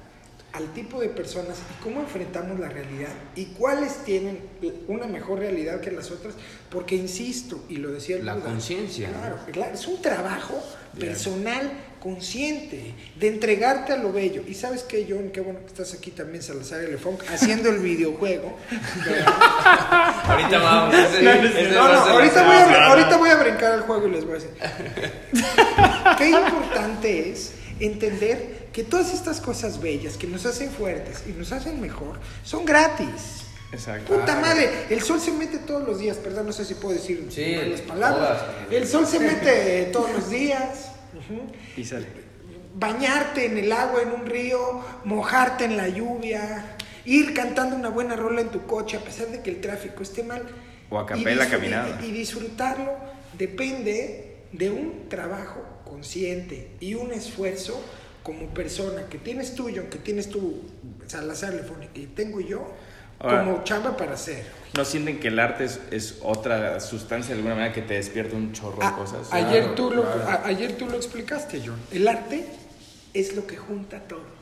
al 0.56 0.72
tipo 0.72 1.00
de 1.00 1.08
personas 1.08 1.58
y 1.58 1.82
cómo 1.82 2.00
enfrentamos 2.00 2.58
la 2.58 2.68
realidad 2.68 3.10
y 3.34 3.46
cuáles 3.46 4.04
tienen 4.04 4.40
una 4.88 5.06
mejor 5.06 5.40
realidad 5.40 5.80
que 5.80 5.90
las 5.90 6.10
otras, 6.10 6.34
porque 6.70 6.96
insisto, 6.96 7.62
y 7.68 7.76
lo 7.76 7.92
decía 7.92 8.16
la 8.22 8.36
conciencia. 8.36 9.10
Claro, 9.10 9.38
claro, 9.52 9.74
es 9.74 9.86
un 9.86 10.00
trabajo 10.00 10.62
personal 10.98 11.70
consciente 12.00 12.94
de 13.18 13.28
entregarte 13.28 13.92
a 13.92 13.96
lo 13.98 14.12
bello. 14.12 14.42
Y 14.46 14.54
sabes 14.54 14.82
qué, 14.82 15.06
John, 15.08 15.30
qué 15.30 15.40
bueno 15.40 15.60
que 15.60 15.66
estás 15.66 15.92
aquí 15.92 16.10
también, 16.10 16.42
Salazar 16.42 16.80
Elefón, 16.80 17.18
haciendo 17.28 17.68
el 17.68 17.80
videojuego. 17.80 18.56
ahorita 20.24 20.58
vamos. 20.58 20.94
no, 20.94 21.92
no, 21.92 21.98
ahorita, 21.98 22.46
voy 22.46 22.56
a, 22.56 22.86
ahorita 22.86 23.16
voy 23.18 23.30
a 23.30 23.36
brincar 23.36 23.72
al 23.72 23.82
juego 23.82 24.06
y 24.06 24.10
les 24.10 24.24
voy 24.24 24.32
a 24.32 24.36
decir. 24.36 24.50
qué 26.18 26.30
importante 26.30 27.30
es 27.30 27.52
entender 27.78 28.65
que 28.76 28.84
todas 28.84 29.14
estas 29.14 29.40
cosas 29.40 29.80
bellas 29.80 30.18
que 30.18 30.26
nos 30.26 30.44
hacen 30.44 30.70
fuertes 30.70 31.24
y 31.26 31.32
nos 31.32 31.50
hacen 31.50 31.80
mejor 31.80 32.20
son 32.44 32.66
gratis. 32.66 33.46
Exacto. 33.72 34.14
Puta 34.14 34.38
madre, 34.38 34.68
el 34.90 35.00
sol 35.00 35.18
se 35.18 35.32
mete 35.32 35.60
todos 35.60 35.88
los 35.88 35.98
días, 35.98 36.18
perdón, 36.18 36.44
no 36.44 36.52
sé 36.52 36.66
si 36.66 36.74
puedo 36.74 36.94
decir 36.94 37.26
las 37.70 37.80
palabras. 37.80 38.42
El 38.70 38.86
sol 38.86 39.06
se 39.06 39.18
mete 39.18 39.88
todos 39.94 40.12
los 40.12 40.28
días. 40.28 40.90
Y 41.74 41.84
sale. 41.86 42.06
Bañarte 42.74 43.46
en 43.46 43.56
el 43.56 43.72
agua, 43.72 44.02
en 44.02 44.12
un 44.12 44.26
río, 44.26 44.84
mojarte 45.04 45.64
en 45.64 45.78
la 45.78 45.88
lluvia, 45.88 46.76
ir 47.06 47.32
cantando 47.32 47.76
una 47.76 47.88
buena 47.88 48.14
rola 48.14 48.42
en 48.42 48.50
tu 48.50 48.66
coche 48.66 48.98
a 48.98 49.00
pesar 49.00 49.28
de 49.28 49.40
que 49.40 49.48
el 49.48 49.62
tráfico 49.62 50.02
esté 50.02 50.22
mal. 50.22 50.42
O 50.90 50.98
a 50.98 51.06
capela 51.06 51.48
caminada. 51.48 51.98
y 52.04 52.10
disfrutarlo 52.10 52.92
depende 53.38 54.36
de 54.52 54.68
un 54.68 55.08
trabajo 55.08 55.64
consciente 55.86 56.72
y 56.78 56.92
un 56.92 57.14
esfuerzo 57.14 57.82
como 58.26 58.48
persona 58.48 59.04
que 59.08 59.18
tienes 59.18 59.54
tuyo, 59.54 59.88
que 59.88 59.98
tienes 59.98 60.28
tú, 60.28 60.60
Salazar 61.06 61.54
Lefone, 61.54 61.88
y 61.94 62.06
tengo 62.06 62.40
yo, 62.40 62.74
como 63.20 63.62
chamba 63.62 63.96
para 63.96 64.14
hacer. 64.14 64.44
¿No 64.76 64.84
sienten 64.84 65.20
que 65.20 65.28
el 65.28 65.38
arte 65.38 65.68
es, 65.92 66.18
otra 66.22 66.80
sustancia 66.80 67.34
de 67.34 67.38
alguna 67.38 67.54
manera 67.54 67.72
que 67.72 67.82
te 67.82 67.94
despierta 67.94 68.34
un 68.34 68.52
chorro 68.52 68.84
de 68.84 68.92
cosas? 68.96 69.32
Ayer, 69.32 69.76
tú 69.76 69.92
lo, 69.92 70.04
ayer 70.42 70.76
tú 70.76 70.86
lo 70.86 70.96
explicaste, 70.96 71.62
John. 71.64 71.78
El 71.92 72.08
arte 72.08 72.44
es 73.14 73.36
lo 73.36 73.46
que 73.46 73.56
junta 73.58 74.00
todo. 74.00 74.34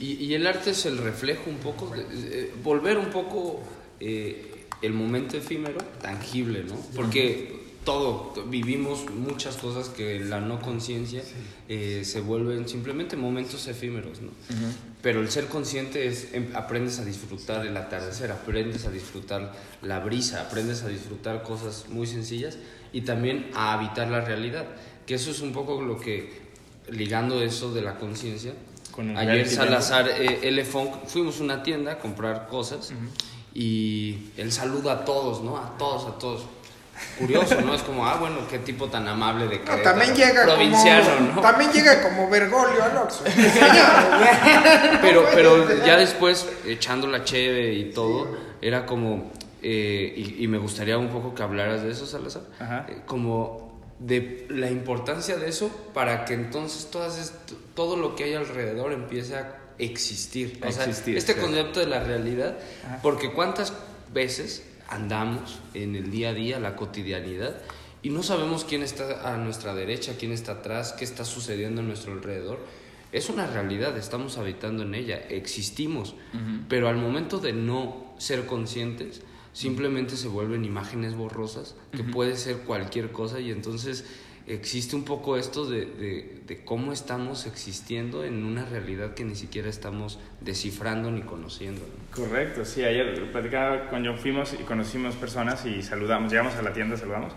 Y, 0.00 0.32
el 0.32 0.46
arte 0.46 0.70
es 0.70 0.86
el 0.86 0.96
reflejo 0.96 1.50
un 1.50 1.58
poco, 1.58 1.92
eh, 1.94 2.50
volver 2.62 2.96
un 2.96 3.10
poco 3.10 3.62
eh, 4.00 4.66
el 4.80 4.94
momento 4.94 5.36
efímero 5.36 5.78
tangible, 6.00 6.64
¿no? 6.64 6.76
Porque 6.96 7.63
todo, 7.84 8.32
vivimos 8.46 9.10
muchas 9.10 9.56
cosas 9.56 9.88
que 9.88 10.18
la 10.18 10.40
no 10.40 10.60
conciencia 10.60 11.22
eh, 11.68 12.02
se 12.04 12.20
vuelven 12.20 12.68
simplemente 12.68 13.16
momentos 13.16 13.66
efímeros, 13.68 14.20
¿no? 14.20 14.30
Pero 15.02 15.20
el 15.20 15.30
ser 15.30 15.48
consciente 15.48 16.06
es, 16.06 16.28
em, 16.32 16.48
aprendes 16.54 16.98
a 16.98 17.04
disfrutar 17.04 17.66
el 17.66 17.76
atardecer, 17.76 18.32
aprendes 18.32 18.86
a 18.86 18.90
disfrutar 18.90 19.52
la 19.82 20.00
brisa, 20.00 20.40
aprendes 20.40 20.82
a 20.82 20.88
disfrutar 20.88 21.42
cosas 21.42 21.86
muy 21.90 22.06
sencillas 22.06 22.56
y 22.92 23.02
también 23.02 23.50
a 23.54 23.74
habitar 23.74 24.08
la 24.08 24.22
realidad, 24.22 24.66
que 25.06 25.14
eso 25.14 25.30
es 25.30 25.40
un 25.40 25.52
poco 25.52 25.82
lo 25.82 26.00
que, 26.00 26.42
ligando 26.88 27.42
eso 27.42 27.72
de 27.74 27.82
la 27.82 27.98
conciencia, 27.98 28.54
ayer 29.16 29.48
Salazar 29.48 30.08
eh, 30.08 30.64
fuimos 31.06 31.40
a 31.40 31.42
una 31.42 31.62
tienda 31.62 31.92
a 31.92 31.98
comprar 31.98 32.48
cosas 32.48 32.92
y 33.52 34.30
él 34.36 34.50
saluda 34.52 34.92
a 34.92 35.04
todos, 35.04 35.42
¿no? 35.42 35.58
A 35.58 35.76
todos, 35.76 36.06
a 36.06 36.18
todos 36.18 36.42
curioso, 37.18 37.60
¿no? 37.60 37.74
Es 37.74 37.82
como, 37.82 38.06
ah, 38.06 38.16
bueno, 38.18 38.46
qué 38.48 38.58
tipo 38.58 38.88
tan 38.88 39.06
amable 39.08 39.48
de 39.48 39.62
que 39.62 39.76
también 39.78 40.14
llega 40.14 40.44
provinciano, 40.44 41.16
como, 41.16 41.32
¿no? 41.34 41.40
También 41.40 41.72
llega 41.72 42.02
como 42.02 42.28
Bergoglio 42.28 42.82
al 42.82 42.92
pero, 45.02 45.26
pero 45.34 45.76
ya 45.86 45.96
después, 45.96 46.48
echando 46.66 47.06
la 47.06 47.24
cheve 47.24 47.72
y 47.72 47.92
todo, 47.92 48.28
era 48.60 48.86
como, 48.86 49.32
eh, 49.62 50.34
y, 50.38 50.46
me 50.48 50.58
gustaría 50.58 50.98
un 50.98 51.08
poco 51.08 51.34
que 51.34 51.42
hablaras 51.42 51.82
de 51.82 51.90
eso, 51.90 52.06
Salazar, 52.06 52.42
eh, 52.88 53.02
como 53.06 53.64
de 53.98 54.46
la 54.50 54.70
importancia 54.70 55.36
de 55.36 55.48
eso 55.48 55.70
para 55.94 56.24
que 56.24 56.34
entonces 56.34 56.90
todas 56.90 57.32
todo 57.74 57.96
lo 57.96 58.16
que 58.16 58.24
hay 58.24 58.34
alrededor 58.34 58.92
empiece 58.92 59.36
a 59.36 59.56
existir. 59.78 60.60
O 60.66 60.72
sea, 60.72 60.86
este 60.86 61.36
concepto 61.36 61.80
de 61.80 61.86
la 61.86 62.00
realidad, 62.00 62.56
porque 63.02 63.32
cuántas 63.32 63.72
veces 64.12 64.64
andamos 64.88 65.58
en 65.74 65.96
el 65.96 66.10
día 66.10 66.30
a 66.30 66.34
día, 66.34 66.60
la 66.60 66.76
cotidianidad, 66.76 67.56
y 68.02 68.10
no 68.10 68.22
sabemos 68.22 68.64
quién 68.64 68.82
está 68.82 69.32
a 69.32 69.38
nuestra 69.38 69.74
derecha, 69.74 70.14
quién 70.18 70.32
está 70.32 70.52
atrás, 70.52 70.92
qué 70.92 71.04
está 71.04 71.24
sucediendo 71.24 71.80
a 71.80 71.84
nuestro 71.84 72.12
alrededor. 72.12 72.58
Es 73.12 73.30
una 73.30 73.46
realidad, 73.46 73.96
estamos 73.96 74.36
habitando 74.38 74.82
en 74.82 74.94
ella, 74.94 75.16
existimos, 75.16 76.14
pero 76.68 76.88
al 76.88 76.96
momento 76.96 77.38
de 77.38 77.52
no 77.52 78.12
ser 78.18 78.44
conscientes, 78.46 79.22
simplemente 79.52 80.16
se 80.16 80.28
vuelven 80.28 80.64
imágenes 80.64 81.14
borrosas, 81.14 81.76
que 81.92 82.02
puede 82.02 82.36
ser 82.36 82.58
cualquier 82.58 83.12
cosa, 83.12 83.40
y 83.40 83.52
entonces 83.52 84.04
existe 84.46 84.94
un 84.94 85.04
poco 85.04 85.36
esto 85.36 85.66
de, 85.66 85.86
de, 86.46 86.64
cómo 86.64 86.92
estamos 86.92 87.46
existiendo 87.46 88.24
en 88.24 88.44
una 88.44 88.64
realidad 88.64 89.14
que 89.14 89.24
ni 89.24 89.34
siquiera 89.34 89.68
estamos 89.68 90.18
descifrando 90.40 91.10
ni 91.10 91.22
conociendo. 91.22 91.80
Correcto, 92.14 92.64
sí, 92.64 92.84
ayer 92.84 93.30
platicaba 93.32 93.88
con 93.88 94.04
John, 94.04 94.18
fuimos 94.18 94.52
y 94.54 94.62
conocimos 94.64 95.14
personas 95.14 95.64
y 95.66 95.82
saludamos, 95.82 96.30
llegamos 96.30 96.54
a 96.54 96.62
la 96.62 96.72
tienda, 96.72 96.96
saludamos, 96.96 97.32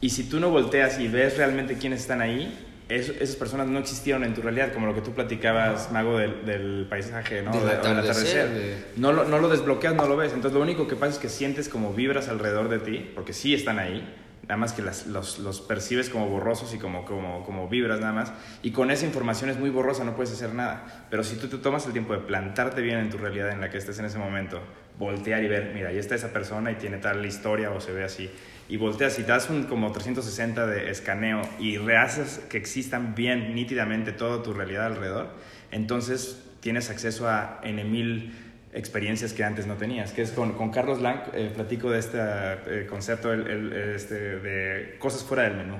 y 0.00 0.10
si 0.10 0.24
tú 0.24 0.40
no 0.40 0.50
volteas 0.50 1.00
y 1.00 1.08
ves 1.08 1.38
realmente 1.38 1.78
quiénes 1.78 2.00
están 2.00 2.20
ahí, 2.20 2.66
esas 2.88 3.34
personas 3.34 3.66
no 3.66 3.80
existieron 3.80 4.22
en 4.22 4.34
tu 4.34 4.42
realidad, 4.42 4.72
como 4.72 4.86
lo 4.86 4.94
que 4.94 5.00
tú 5.00 5.12
platicabas, 5.12 5.90
Mago, 5.90 6.18
del, 6.18 6.46
del 6.46 6.86
paisaje, 6.88 7.42
¿no? 7.42 7.50
Del 7.50 7.68
atardecer. 7.68 8.92
No, 8.96 9.12
lo, 9.12 9.24
no 9.24 9.40
lo 9.40 9.48
desbloqueas, 9.48 9.94
no 9.94 10.06
lo 10.06 10.16
ves. 10.16 10.32
Entonces, 10.32 10.54
lo 10.54 10.62
único 10.62 10.86
que 10.86 10.94
pasa 10.94 11.14
es 11.14 11.18
que 11.18 11.28
sientes 11.28 11.68
como 11.68 11.92
vibras 11.94 12.28
alrededor 12.28 12.68
de 12.68 12.78
ti, 12.78 13.10
porque 13.12 13.32
sí 13.32 13.54
están 13.54 13.80
ahí, 13.80 14.06
nada 14.48 14.56
más 14.56 14.72
que 14.72 14.82
las, 14.82 15.06
los, 15.08 15.40
los, 15.40 15.60
percibes 15.60 16.08
como 16.08 16.28
borrosos 16.28 16.72
y 16.72 16.78
como, 16.78 17.04
como, 17.04 17.44
como 17.44 17.68
vibras 17.68 17.98
nada 18.00 18.12
más, 18.12 18.32
y 18.62 18.70
con 18.70 18.92
esa 18.92 19.04
información 19.04 19.50
es 19.50 19.58
muy 19.58 19.70
borrosa, 19.70 20.04
no 20.04 20.14
puedes 20.14 20.32
hacer 20.32 20.54
nada. 20.54 21.06
Pero 21.10 21.24
si 21.24 21.36
tú 21.36 21.48
te 21.48 21.58
tomas 21.58 21.84
el 21.86 21.92
tiempo 21.92 22.12
de 22.12 22.20
plantarte 22.20 22.80
bien 22.80 22.98
en 22.98 23.10
tu 23.10 23.18
realidad 23.18 23.50
en 23.50 23.60
la 23.60 23.70
que 23.70 23.78
estés 23.78 23.98
en 23.98 24.04
ese 24.04 24.18
momento, 24.18 24.60
voltear 24.98 25.42
y 25.42 25.48
ver, 25.48 25.72
mira, 25.74 25.88
ahí 25.88 25.98
está 25.98 26.14
esa 26.14 26.32
persona 26.32 26.70
y 26.70 26.76
tiene 26.76 26.98
tal 26.98 27.26
historia 27.26 27.70
o 27.70 27.80
se 27.80 27.92
ve 27.92 28.04
así, 28.04 28.30
y 28.68 28.76
volteas 28.76 29.18
y 29.18 29.24
das 29.24 29.50
un 29.50 29.64
como 29.64 29.90
360 29.90 30.66
de 30.66 30.90
escaneo 30.90 31.42
y 31.58 31.78
rehaces 31.78 32.40
que 32.48 32.56
existan 32.56 33.14
bien 33.14 33.54
nítidamente 33.54 34.12
toda 34.12 34.44
tu 34.44 34.52
realidad 34.52 34.86
alrededor, 34.86 35.30
entonces 35.72 36.42
tienes 36.60 36.88
acceso 36.90 37.28
a 37.28 37.60
N 37.64 37.82
mil 37.84 38.32
experiencias 38.76 39.32
que 39.32 39.42
antes 39.42 39.66
no 39.66 39.74
tenías, 39.74 40.12
que 40.12 40.22
es 40.22 40.30
con, 40.30 40.52
con 40.52 40.70
Carlos 40.70 41.00
Lang, 41.00 41.20
eh, 41.32 41.50
platico 41.52 41.90
de 41.90 41.98
este 41.98 42.18
eh, 42.18 42.86
concepto 42.88 43.32
el, 43.32 43.72
este, 43.72 44.14
de 44.14 44.98
cosas 44.98 45.24
fuera 45.24 45.44
del 45.44 45.56
menú. 45.56 45.76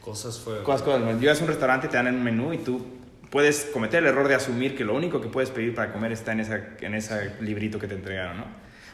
Cosas 0.00 0.40
fuera. 0.40 0.64
Cosas 0.64 0.82
fuera 0.82 0.98
del 0.98 1.06
menú. 1.06 1.20
Llegas 1.20 1.40
a 1.40 1.44
un 1.44 1.48
restaurante, 1.48 1.88
te 1.88 1.96
dan 1.96 2.08
un 2.08 2.24
menú 2.24 2.52
y 2.52 2.58
tú 2.58 2.84
puedes 3.30 3.66
cometer 3.72 4.02
el 4.02 4.08
error 4.08 4.26
de 4.26 4.34
asumir 4.34 4.76
que 4.76 4.84
lo 4.84 4.94
único 4.94 5.20
que 5.20 5.28
puedes 5.28 5.50
pedir 5.50 5.74
para 5.74 5.92
comer 5.92 6.12
está 6.12 6.32
en, 6.32 6.40
esa, 6.40 6.60
en 6.80 6.94
ese 6.94 7.32
librito 7.40 7.78
que 7.78 7.86
te 7.86 7.94
entregaron, 7.94 8.38
¿no? 8.38 8.44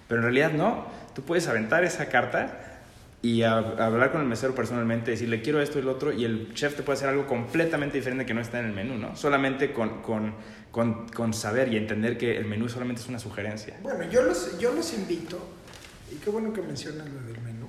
Pero 0.07 0.20
en 0.20 0.24
realidad 0.24 0.53
no, 0.53 0.87
tú 1.14 1.22
puedes 1.22 1.48
aventar 1.48 1.83
esa 1.85 2.09
carta 2.09 2.81
y 3.22 3.42
hablar 3.42 4.12
con 4.12 4.22
el 4.22 4.26
mesero 4.26 4.55
personalmente, 4.55 5.11
decirle 5.11 5.42
quiero 5.42 5.61
esto 5.61 5.79
y 5.79 5.83
lo 5.83 5.92
otro, 5.92 6.12
y 6.12 6.24
el 6.24 6.55
chef 6.55 6.74
te 6.74 6.83
puede 6.83 6.96
hacer 6.96 7.11
algo 7.11 7.26
completamente 7.26 7.98
diferente 7.98 8.24
que 8.24 8.33
no 8.33 8.40
está 8.40 8.61
en 8.61 8.66
el 8.66 8.72
menú, 8.72 8.96
¿no? 8.96 9.14
Solamente 9.14 9.72
con, 9.72 10.00
con, 10.00 10.35
con, 10.70 11.09
con 11.09 11.35
saber 11.35 11.72
y 11.72 11.76
entender 11.76 12.16
que 12.16 12.37
el 12.37 12.44
menú 12.44 12.68
solamente 12.68 13.02
es 13.02 13.09
una 13.09 13.18
sugerencia. 13.18 13.78
Bueno, 13.83 14.04
yo 14.11 14.22
los, 14.22 14.59
yo 14.59 14.72
los 14.72 14.92
invito, 14.94 15.38
y 16.12 16.16
qué 16.16 16.30
bueno 16.30 16.52
que 16.52 16.62
mencionas 16.62 17.09
lo 17.09 17.20
del 17.22 17.40
menú, 17.42 17.68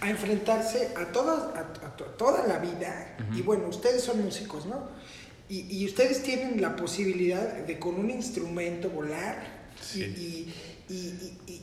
a 0.00 0.10
enfrentarse 0.10 0.92
a, 0.96 1.06
toda, 1.06 1.52
a, 1.58 1.96
toda 2.16 2.46
la 2.46 2.58
vida, 2.58 3.16
y 3.34 3.42
bueno, 3.42 3.68
ustedes 3.68 4.02
son 4.02 4.24
músicos, 4.24 4.66
¿no? 4.66 4.88
Y, 5.48 5.78
y, 5.78 5.86
ustedes 5.86 6.22
tienen 6.22 6.60
la 6.60 6.76
posibilidad 6.76 7.54
de 7.54 7.78
con 7.78 7.94
un 7.94 8.10
instrumento 8.10 8.90
volar 8.90 9.70
y, 9.94 10.02
y, 10.02 10.54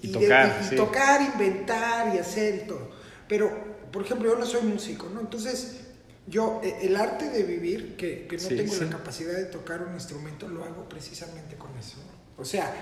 y, 0.01 0.07
tocar, 0.11 0.69
tocar, 0.75 1.21
inventar 1.21 2.15
y 2.15 2.17
hacer 2.17 2.63
y 2.63 2.67
todo. 2.67 2.89
Pero, 3.27 3.51
por 3.91 4.03
ejemplo, 4.03 4.31
yo 4.33 4.39
no 4.39 4.45
soy 4.45 4.63
músico, 4.63 5.07
¿no? 5.13 5.21
Entonces, 5.21 5.84
yo, 6.27 6.61
e, 6.63 6.85
el 6.85 6.95
arte 6.95 7.29
de 7.29 7.43
vivir, 7.43 7.95
que, 7.95 8.27
que 8.27 8.37
no 8.37 8.47
tengo 8.47 8.75
la 8.75 8.89
capacidad 8.89 9.33
de 9.33 9.45
tocar 9.45 9.81
un 9.83 9.93
instrumento, 9.93 10.47
lo 10.47 10.63
hago 10.63 10.87
precisamente 10.89 11.55
con 11.55 11.75
eso. 11.77 11.97
O 12.37 12.45
sea, 12.45 12.73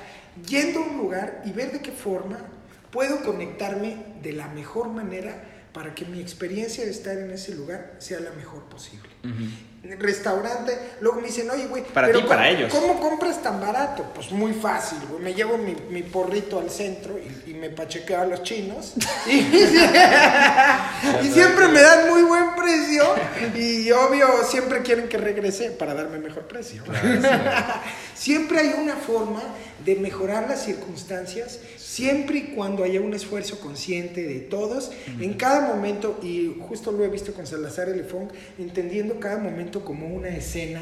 yendo 0.48 0.80
a 0.80 0.84
un 0.84 0.98
lugar 0.98 1.44
y 1.46 1.52
ver 1.52 1.72
de 1.72 1.82
qué 1.82 1.92
forma 1.92 2.40
puedo 2.92 3.24
conectarme 3.24 3.98
de 4.22 4.34
la 4.34 4.48
mejor 4.48 4.90
manera 4.90 5.53
para 5.74 5.96
que 5.96 6.06
mi 6.06 6.22
experiencia 6.22 6.86
de 6.86 6.92
estar 6.92 7.18
en 7.18 7.32
ese 7.32 7.56
lugar 7.56 7.96
sea 8.00 8.20
la 8.20 8.32
mejor 8.32 8.64
posible 8.66 9.10
restaurante. 10.00 10.78
Luego 11.02 11.20
me 11.20 11.28
dicen, 11.28 11.50
oye, 11.50 11.68
güey. 11.68 11.84
Para 11.84 12.12
ti, 12.12 12.22
para 12.28 12.50
ellos. 12.50 12.74
¿Cómo 12.74 13.00
compras 13.00 13.42
tan 13.42 13.60
barato? 13.60 14.12
Pues 14.16 14.32
muy 14.32 14.54
fácil, 14.54 15.00
güey. 15.10 15.22
Me 15.22 15.34
llevo 15.34 15.58
mi, 15.58 15.76
mi 15.90 16.04
porrito 16.04 16.60
al 16.60 16.70
centro 16.70 17.18
y, 17.18 17.52
y, 17.52 17.54
me 17.54 17.70
pachequeo 17.70 18.22
a 18.22 18.26
los 18.26 18.44
chinos. 18.44 18.94
y, 19.28 19.40
y 21.24 21.32
siempre 21.32 21.68
me 21.68 21.82
dan 21.82 22.10
muy 22.10 22.24
buen 22.24 22.56
precio. 22.56 23.04
Y 23.56 23.92
obvio, 23.92 24.44
siempre 24.50 24.82
quieren 24.82 25.10
que 25.10 25.18
regrese 25.18 25.72
para 25.72 25.94
darme 25.94 26.20
mejor 26.20 26.44
precio. 26.48 26.84
siempre 28.16 28.60
hay 28.60 28.76
una 28.78 28.96
forma 28.96 29.42
de 29.84 29.96
mejorar 29.96 30.48
las 30.48 30.64
circunstancias, 30.64 31.60
siempre 31.94 32.38
y 32.40 32.42
cuando 32.56 32.84
haya 32.84 33.00
un 33.02 33.14
esfuerzo 33.14 33.60
consciente 33.60 34.24
de 34.24 34.40
todos, 34.40 34.92
en 35.20 35.36
cada 35.36 35.68
momento, 35.74 36.20
y 36.24 36.56
justo 36.68 36.92
lo 36.92 37.06
he 37.06 37.08
visto 37.08 37.34
con 37.34 37.46
Salazar 37.46 37.88
Elefón, 37.88 38.32
entendiendo 38.58 39.20
cada 39.20 39.38
momento 39.38 39.86
como 39.86 40.08
una 40.08 40.30
escena. 40.30 40.82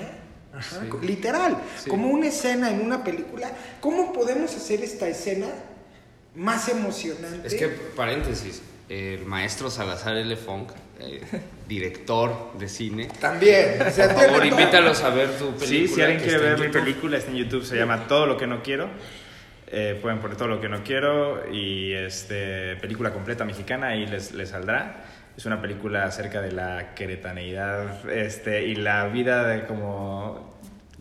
literal, 1.02 1.58
como 1.88 2.10
una 2.10 2.28
escena 2.28 2.70
en 2.70 2.82
una 2.82 3.04
película, 3.04 3.52
¿cómo 3.82 4.14
podemos 4.14 4.56
hacer 4.56 4.82
esta 4.82 5.10
escena 5.10 5.48
más 6.34 6.70
emocionante? 6.70 7.46
Es 7.48 7.56
que, 7.56 7.68
paréntesis, 7.68 8.62
el 8.88 9.26
maestro 9.26 9.70
Salazar 9.70 10.16
L. 10.16 10.38
eh, 11.00 11.22
director 11.68 12.58
de 12.58 12.70
cine. 12.70 13.10
También. 13.20 13.80
Por 13.80 13.92
favor, 13.92 14.46
invítalos 14.46 15.02
a 15.04 15.10
ver 15.10 15.38
tu 15.38 15.56
película. 15.56 15.68
Sí, 15.68 15.88
si 15.88 16.02
alguien 16.02 16.22
quiere 16.22 16.38
ver 16.38 16.60
mi 16.60 16.70
película, 16.70 17.18
está 17.18 17.32
en 17.32 17.38
YouTube, 17.38 17.66
se 17.66 17.76
llama 17.76 18.08
Todo 18.08 18.26
lo 18.28 18.38
que 18.38 18.48
no 18.48 18.64
quiero. 18.64 18.90
Eh, 19.74 19.98
pueden 20.02 20.20
poner 20.20 20.36
Todo 20.36 20.50
lo 20.50 20.60
que 20.60 20.68
no 20.68 20.84
quiero 20.84 21.50
y 21.50 21.94
este, 21.94 22.76
película 22.76 23.12
completa 23.12 23.46
mexicana, 23.46 23.88
ahí 23.88 24.06
les, 24.06 24.34
les 24.34 24.50
saldrá. 24.50 25.04
Es 25.38 25.46
una 25.46 25.62
película 25.62 26.04
acerca 26.04 26.42
de 26.42 26.52
la 26.52 26.94
queretaneidad 26.94 28.10
este, 28.10 28.66
y 28.66 28.76
la 28.76 29.08
vida 29.08 29.48
de 29.48 29.66
como 29.66 30.51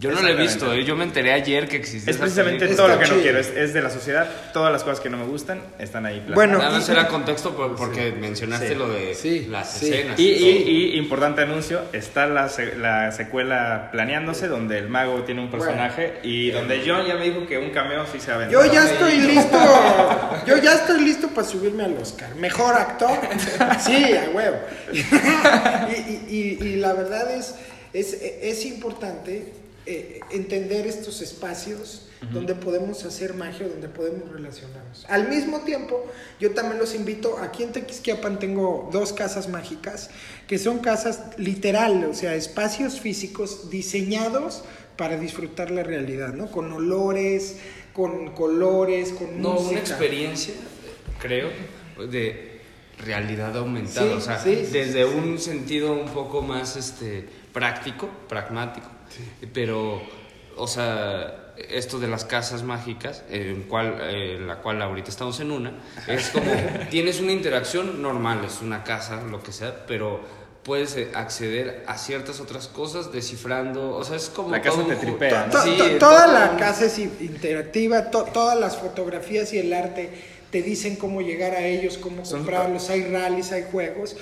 yo 0.01 0.11
no 0.13 0.23
lo 0.23 0.29
he 0.29 0.35
visto, 0.35 0.73
¿eh? 0.73 0.83
yo 0.83 0.97
me 0.97 1.05
enteré 1.05 1.35
ayer 1.35 1.69
que 1.69 1.77
existía. 1.77 2.11
Es 2.11 2.17
precisamente 2.17 2.67
todo 2.69 2.89
lo 2.89 2.99
que 2.99 3.07
no 3.07 3.17
quiero, 3.17 3.39
es, 3.39 3.75
de 3.75 3.83
la 3.83 3.91
sociedad, 3.91 4.27
todas 4.55 4.73
las 4.73 4.83
cosas 4.83 4.99
que 4.99 5.11
no 5.11 5.19
me 5.19 5.27
gustan 5.27 5.61
están 5.79 6.07
ahí. 6.07 6.25
Bueno, 6.35 6.57
nada 6.57 6.71
más 6.71 6.89
era 6.89 7.07
contexto 7.07 7.55
porque 7.77 8.11
mencionaste 8.13 8.75
lo 8.77 8.89
de 8.89 9.15
las 9.51 9.83
escenas. 9.83 10.19
Y, 10.19 10.25
y, 10.25 10.97
importante 10.97 11.43
anuncio, 11.43 11.83
está 11.93 12.27
la, 12.27 12.51
la, 12.79 13.13
secuela 13.13 13.91
planeándose 13.93 14.49
donde 14.49 14.79
el 14.79 14.89
mago 14.89 15.23
tiene 15.25 15.43
un 15.43 15.51
personaje 15.51 16.19
y 16.23 16.51
donde 16.51 16.83
John 16.87 17.07
ya 17.07 17.17
me 17.17 17.29
dijo 17.29 17.47
que 17.47 17.59
un 17.59 17.69
cameo 17.69 18.07
sí 18.11 18.21
se 18.21 18.33
va 18.33 18.45
a 18.45 18.49
Yo 18.49 18.65
ya 18.73 18.91
estoy 18.91 19.19
listo, 19.19 19.59
yo 20.47 20.57
ya 20.57 20.77
estoy 20.77 21.05
listo 21.05 21.29
para 21.29 21.47
subirme 21.47 21.85
al 21.85 21.99
Oscar. 21.99 22.35
Mejor 22.37 22.75
actor, 22.75 23.19
sí, 23.79 24.15
a 24.15 24.31
huevo. 24.31 24.57
y, 26.31 26.35
y, 26.35 26.77
la 26.77 26.95
verdad 26.95 27.31
es, 27.31 27.55
es, 27.93 28.15
es 28.15 28.65
importante 28.65 29.60
eh, 29.87 30.21
entender 30.31 30.87
estos 30.87 31.21
espacios 31.21 32.07
donde 32.33 32.55
podemos 32.55 33.03
hacer 33.05 33.33
magia, 33.33 33.67
donde 33.67 33.89
podemos 33.89 34.31
relacionarnos. 34.31 35.07
Al 35.09 35.29
mismo 35.29 35.61
tiempo, 35.61 36.05
yo 36.39 36.51
también 36.51 36.79
los 36.79 36.95
invito, 36.95 37.39
aquí 37.39 37.63
en 37.63 37.73
Tequisquiapan 37.73 38.39
tengo 38.39 38.91
dos 38.93 39.15
casas 39.15 39.49
mágicas, 39.49 40.11
que 40.47 40.59
son 40.59 40.81
casas 40.81 41.23
literal, 41.39 42.05
o 42.05 42.13
sea, 42.13 42.35
espacios 42.35 43.01
físicos 43.01 43.71
diseñados 43.71 44.65
para 44.99 45.17
disfrutar 45.17 45.71
la 45.71 45.83
realidad, 45.83 46.35
¿no? 46.35 46.51
Con 46.51 46.71
olores, 46.73 47.57
con 47.95 48.33
colores, 48.33 49.13
con 49.13 49.41
no, 49.41 49.59
una 49.59 49.79
experiencia, 49.79 50.53
creo, 51.21 51.49
de 52.11 52.61
realidad 53.03 53.57
aumentada, 53.57 54.15
o 54.15 54.21
sea, 54.21 54.43
desde 54.45 55.07
un 55.07 55.39
sentido 55.39 55.95
un 55.95 56.11
poco 56.11 56.43
más 56.43 56.77
este 56.77 57.27
práctico, 57.55 58.11
pragmático, 58.29 58.89
pero 59.53 60.03
o 60.57 60.67
sea, 60.67 61.55
esto 61.57 61.99
de 61.99 62.09
las 62.09 62.25
casas 62.25 62.63
mágicas, 62.63 63.23
en, 63.31 63.63
cual, 63.63 63.99
en 64.01 64.47
la 64.47 64.57
cual 64.57 64.81
ahorita 64.83 65.11
estamos 65.11 65.41
en 65.41 65.51
una, 65.51 65.73
es 66.07 66.29
como, 66.31 66.53
tienes 66.91 67.21
una 67.21 67.33
interacción 67.33 68.03
normal, 68.03 68.45
es 68.45 68.61
una 68.61 68.85
casa, 68.85 69.23
lo 69.23 69.43
que 69.43 69.53
sea, 69.53 69.87
pero 69.87 70.21
puedes 70.63 70.97
eh, 70.97 71.09
acceder 71.15 71.85
a 71.87 71.97
ciertas 71.97 72.41
otras 72.41 72.69
cosas 72.69 73.11
descifrando, 73.13 73.97
o 73.97 74.05
sea, 74.05 74.17
es 74.17 74.29
como... 74.29 74.51
La 74.51 74.61
casa 74.61 74.87
te 74.87 74.97
tripea. 74.97 75.49
toda 75.99 76.27
la 76.27 76.57
casa 76.57 76.85
es 76.85 76.99
interactiva, 76.99 78.11
todas 78.11 78.59
las 78.59 78.77
fotografías 78.77 79.53
y 79.55 79.59
el 79.59 79.73
arte 79.73 80.11
te 80.51 80.63
dicen 80.63 80.97
cómo 80.97 81.23
llegar 81.23 81.53
a 81.53 81.65
ellos, 81.65 81.97
cómo 81.97 82.23
comprarlos, 82.23 82.91
hay 82.91 83.05
rallies, 83.05 83.53
hay 83.53 83.65
juegos. 83.71 84.17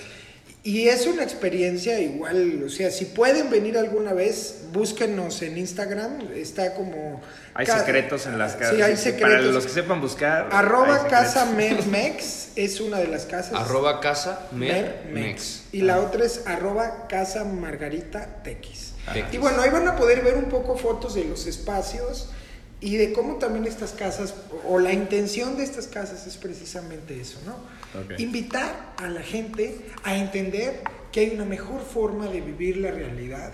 Y 0.65 0.89
es 0.89 1.07
una 1.07 1.23
experiencia 1.23 2.01
igual, 2.01 2.63
o 2.67 2.69
sea, 2.69 2.91
si 2.91 3.05
pueden 3.07 3.49
venir 3.49 3.79
alguna 3.79 4.13
vez, 4.13 4.65
búsquenos 4.73 5.41
en 5.43 5.57
Instagram, 5.57 6.33
está 6.35 6.75
como... 6.75 7.21
Hay 7.55 7.65
secretos 7.67 8.27
en 8.27 8.39
las 8.39 8.55
casas. 8.55 8.77
Sí, 8.77 8.83
hay 8.83 8.97
secretos. 8.97 9.31
Para 9.31 9.43
los 9.43 9.67
que 9.67 9.73
sepan 9.73 10.01
buscar. 10.01 10.49
Arroba 10.53 11.07
casa 11.07 11.45
mermex 11.57 12.51
es 12.57 12.81
una 12.81 12.99
de 12.99 13.07
las 13.07 13.25
casas. 13.25 13.55
Arroba 13.55 14.01
casa 14.01 14.49
mermex. 14.53 15.63
Y 15.73 15.83
la 15.83 16.01
otra 16.01 16.25
es 16.25 16.43
arroba 16.47 17.07
casa 17.09 17.45
margarita 17.45 18.43
tequis. 18.43 18.93
Y 19.33 19.39
bueno, 19.39 19.63
ahí 19.63 19.71
van 19.71 19.89
a 19.89 19.97
poder 19.97 20.23
ver 20.23 20.35
un 20.37 20.47
poco 20.47 20.77
fotos 20.77 21.15
de 21.15 21.25
los 21.25 21.47
espacios 21.47 22.31
y 22.81 22.97
de 22.97 23.13
cómo 23.13 23.37
también 23.37 23.67
estas 23.67 23.93
casas, 23.93 24.35
o 24.67 24.79
la 24.79 24.93
intención 24.93 25.57
de 25.57 25.65
estas 25.65 25.87
casas 25.87 26.27
es 26.27 26.37
precisamente 26.37 27.21
eso, 27.21 27.39
¿no? 27.45 27.57
Invitar 28.19 28.95
a 28.97 29.09
la 29.09 29.23
gente 29.23 29.81
a 30.05 30.17
entender 30.17 30.83
que 31.11 31.21
hay 31.21 31.31
una 31.31 31.45
mejor 31.45 31.81
forma 31.81 32.27
de 32.27 32.41
vivir 32.41 32.77
la 32.77 32.91
realidad 32.91 33.53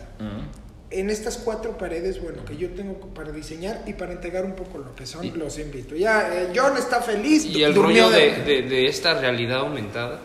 en 0.94 1.10
estas 1.10 1.38
cuatro 1.38 1.76
paredes, 1.76 2.22
bueno, 2.22 2.44
que 2.44 2.56
yo 2.56 2.70
tengo 2.70 2.94
para 3.14 3.32
diseñar 3.32 3.82
y 3.86 3.94
para 3.94 4.12
entregar 4.12 4.44
un 4.44 4.54
poco 4.54 4.78
lo 4.78 4.94
que 4.94 5.06
son, 5.06 5.36
los 5.36 5.58
invito. 5.58 5.96
Ya, 5.96 6.32
eh, 6.32 6.52
John 6.54 6.76
está 6.76 7.00
feliz. 7.00 7.44
Y 7.44 7.62
el 7.62 7.74
rollo 7.74 8.10
de, 8.10 8.62
de, 8.62 8.86
esta 8.86 9.18
realidad 9.18 9.60
aumentada, 9.60 10.20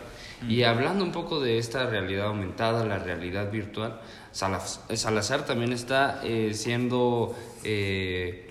y 0.48 0.62
hablando 0.62 1.04
un 1.04 1.12
poco 1.12 1.40
de 1.40 1.58
esta 1.58 1.86
realidad 1.86 2.26
aumentada, 2.26 2.84
la 2.84 2.98
realidad 2.98 3.50
virtual, 3.50 4.00
Salazar 4.32 5.44
también 5.44 5.72
está 5.72 6.20
eh, 6.24 6.52
siendo... 6.54 7.34
Eh, 7.64 8.46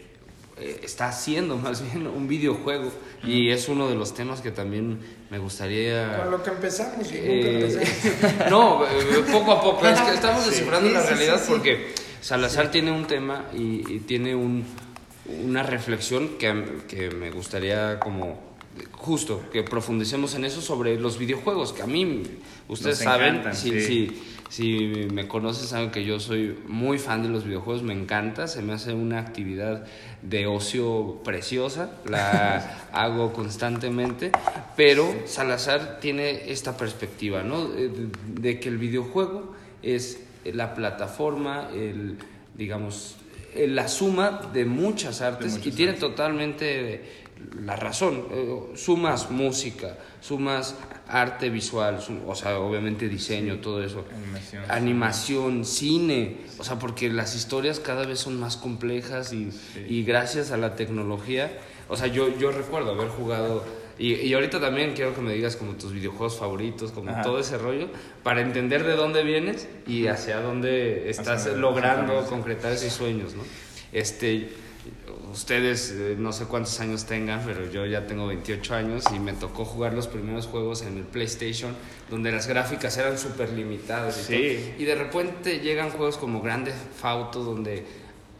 eh, 0.60 0.82
está 0.84 1.10
haciendo 1.10 1.58
más 1.66 1.82
bien 1.82 2.08
un 2.08 2.28
videojuego 2.28 2.92
y 3.24 3.50
es 3.50 3.70
uno 3.70 3.88
de 3.88 3.96
los 3.96 4.14
temas 4.14 4.42
que 4.42 4.52
también 4.52 5.00
me 5.30 5.40
gustaría... 5.40 6.18
Con 6.18 6.32
lo 6.32 6.44
que 6.44 6.50
empezamos. 6.50 7.08
Eh, 7.22 8.48
no, 8.50 8.84
poco 9.32 9.52
a 9.52 9.62
poco, 9.62 9.88
es 9.88 10.00
que 10.00 10.14
estamos 10.14 10.46
descifrando 10.46 10.90
la 10.90 11.02
realidad 11.02 11.42
porque 11.48 11.94
Salazar 12.22 12.72
tiene 12.72 12.92
un 12.92 13.06
tema 13.06 13.46
y, 13.54 14.00
tiene 14.00 14.36
un, 14.36 14.66
una 15.44 15.64
reflexión 15.64 16.38
que, 16.38 16.82
que 16.88 17.12
me 17.12 17.32
gustaría 17.32 18.00
como 18.00 18.40
justo 18.92 19.44
que 19.52 19.64
profundicemos 19.64 20.36
en 20.36 20.46
eso 20.46 20.62
sobre 20.62 21.00
los 21.00 21.18
videojuegos, 21.18 21.74
que 21.74 21.82
a 21.82 21.88
mí, 21.88 22.24
ustedes 22.68 23.00
saben, 23.00 23.44
sí, 23.54 23.82
sí 23.82 24.22
si 24.50 25.08
me 25.14 25.28
conoces 25.28 25.70
saben 25.70 25.92
que 25.92 26.04
yo 26.04 26.20
soy 26.20 26.58
muy 26.68 26.98
fan 26.98 27.22
de 27.22 27.30
los 27.30 27.46
videojuegos, 27.46 27.84
me 27.84 27.94
encanta, 27.94 28.48
se 28.48 28.64
me 28.64 28.74
hace 28.74 28.94
una 28.94 29.20
actividad 29.20 29.86
de 30.24 30.48
ocio 30.48 31.22
preciosa, 31.24 31.92
la 32.06 32.90
hago 32.92 33.32
constantemente, 33.32 34.32
pero 34.76 35.08
Salazar 35.26 36.00
tiene 36.00 36.52
esta 36.52 36.78
perspectiva, 36.78 37.44
¿no? 37.44 37.68
De, 37.68 38.60
que 38.60 38.70
el 38.70 38.80
videojuego 38.80 39.54
es 39.84 40.24
la 40.44 40.74
plataforma, 40.74 41.70
el, 41.74 42.18
digamos, 42.58 43.18
la 43.56 43.88
suma 43.88 44.50
de 44.54 44.66
muchas 44.66 45.22
artes 45.22 45.60
y 45.64 45.72
tiene 45.72 45.94
totalmente 45.94 47.20
la 47.64 47.76
razón. 47.76 48.26
Eh, 48.32 48.60
sumas 48.76 49.32
música, 49.32 49.98
sumas 50.22 50.76
arte 51.08 51.50
visual, 51.50 52.00
o 52.28 52.36
sea, 52.36 52.60
obviamente 52.60 53.08
diseño, 53.08 53.60
todo 53.60 53.84
eso. 53.84 54.06
Animación. 54.16 54.64
Animación, 54.70 55.66
cine, 55.66 56.38
o 56.58 56.64
sea, 56.64 56.78
porque 56.78 57.10
las 57.10 57.36
historias 57.36 57.80
cada 57.80 58.06
vez 58.06 58.20
son 58.20 58.40
más 58.40 58.58
complejas 58.58 59.34
y, 59.34 59.50
y 59.88 60.04
gracias 60.04 60.52
a 60.52 60.58
la 60.58 60.76
tecnología, 60.76 61.52
o 61.88 61.98
sea, 61.98 62.08
yo, 62.08 62.38
yo 62.38 62.52
recuerdo 62.52 62.92
haber 62.92 63.08
jugado, 63.08 63.64
y, 64.00 64.14
y, 64.14 64.34
ahorita 64.34 64.60
también 64.60 64.94
quiero 64.94 65.14
que 65.14 65.22
me 65.22 65.34
digas 65.34 65.58
como 65.58 65.74
tus 65.74 65.92
videojuegos 65.92 66.38
favoritos, 66.38 66.92
como 66.92 67.22
todo 67.22 67.40
ese 67.40 67.58
rollo, 67.58 67.90
para 68.24 68.42
entender 68.42 68.86
de 68.86 68.96
dónde 68.96 69.24
vienes 69.24 69.68
y 69.86 70.08
hacia 70.08 70.40
dónde 70.40 71.10
estás 71.10 71.46
logrando 71.48 72.26
concretar 72.28 72.72
esos 72.72 72.94
sueños, 72.94 73.36
¿no? 73.36 73.44
Este, 73.92 74.50
ustedes 75.32 75.92
eh, 75.92 76.16
no 76.18 76.32
sé 76.32 76.46
cuántos 76.46 76.80
años 76.80 77.06
tengan, 77.06 77.44
pero 77.46 77.70
yo 77.70 77.86
ya 77.86 78.08
tengo 78.08 78.28
28 78.28 78.76
años 78.76 79.04
y 79.14 79.20
me 79.20 79.34
tocó 79.34 79.66
jugar 79.66 79.94
los 79.94 80.08
primeros 80.08 80.48
juegos 80.48 80.82
en 80.82 80.98
el 80.98 81.04
PlayStation 81.04 81.76
donde 82.10 82.32
las 82.32 82.48
gráficas 82.48 82.98
eran 82.98 83.18
súper 83.18 83.52
limitadas. 83.52 84.30
Y, 84.30 84.76
y 84.78 84.86
de 84.86 84.96
repente 84.96 85.60
llegan 85.60 85.90
juegos 85.90 86.18
como 86.18 86.42
Grande 86.42 86.72
Fauto 86.72 87.44
donde 87.44 87.86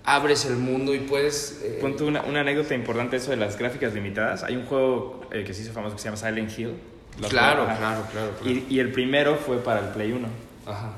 abres 0.04 0.46
el 0.46 0.58
mundo 0.58 0.94
y 0.94 1.00
puedes... 1.00 1.62
Eh, 1.64 1.80
una, 2.02 2.24
una, 2.24 2.42
anécdota 2.42 2.76
importante 2.76 3.18
eso 3.18 3.32
de 3.32 3.38
las 3.38 3.58
gráficas 3.58 3.94
limitadas. 3.94 4.44
Hay 4.44 4.56
un 4.56 4.66
juego 4.66 5.22
eh, 5.32 5.44
que 5.44 5.54
se 5.54 5.64
hizo 5.64 5.74
famoso 5.74 5.96
que 5.96 6.02
se 6.02 6.06
llama 6.06 6.18
Silent 6.18 6.58
Hill. 6.58 6.76
Claro, 7.30 7.66
claro, 7.66 8.06
claro, 8.12 8.32
Y, 8.46 8.66
y 8.70 8.80
el 8.80 8.92
primero 8.92 9.36
fue 9.36 9.58
para 9.58 9.82
el 9.82 9.88
Play 9.88 10.12
1. 10.12 10.28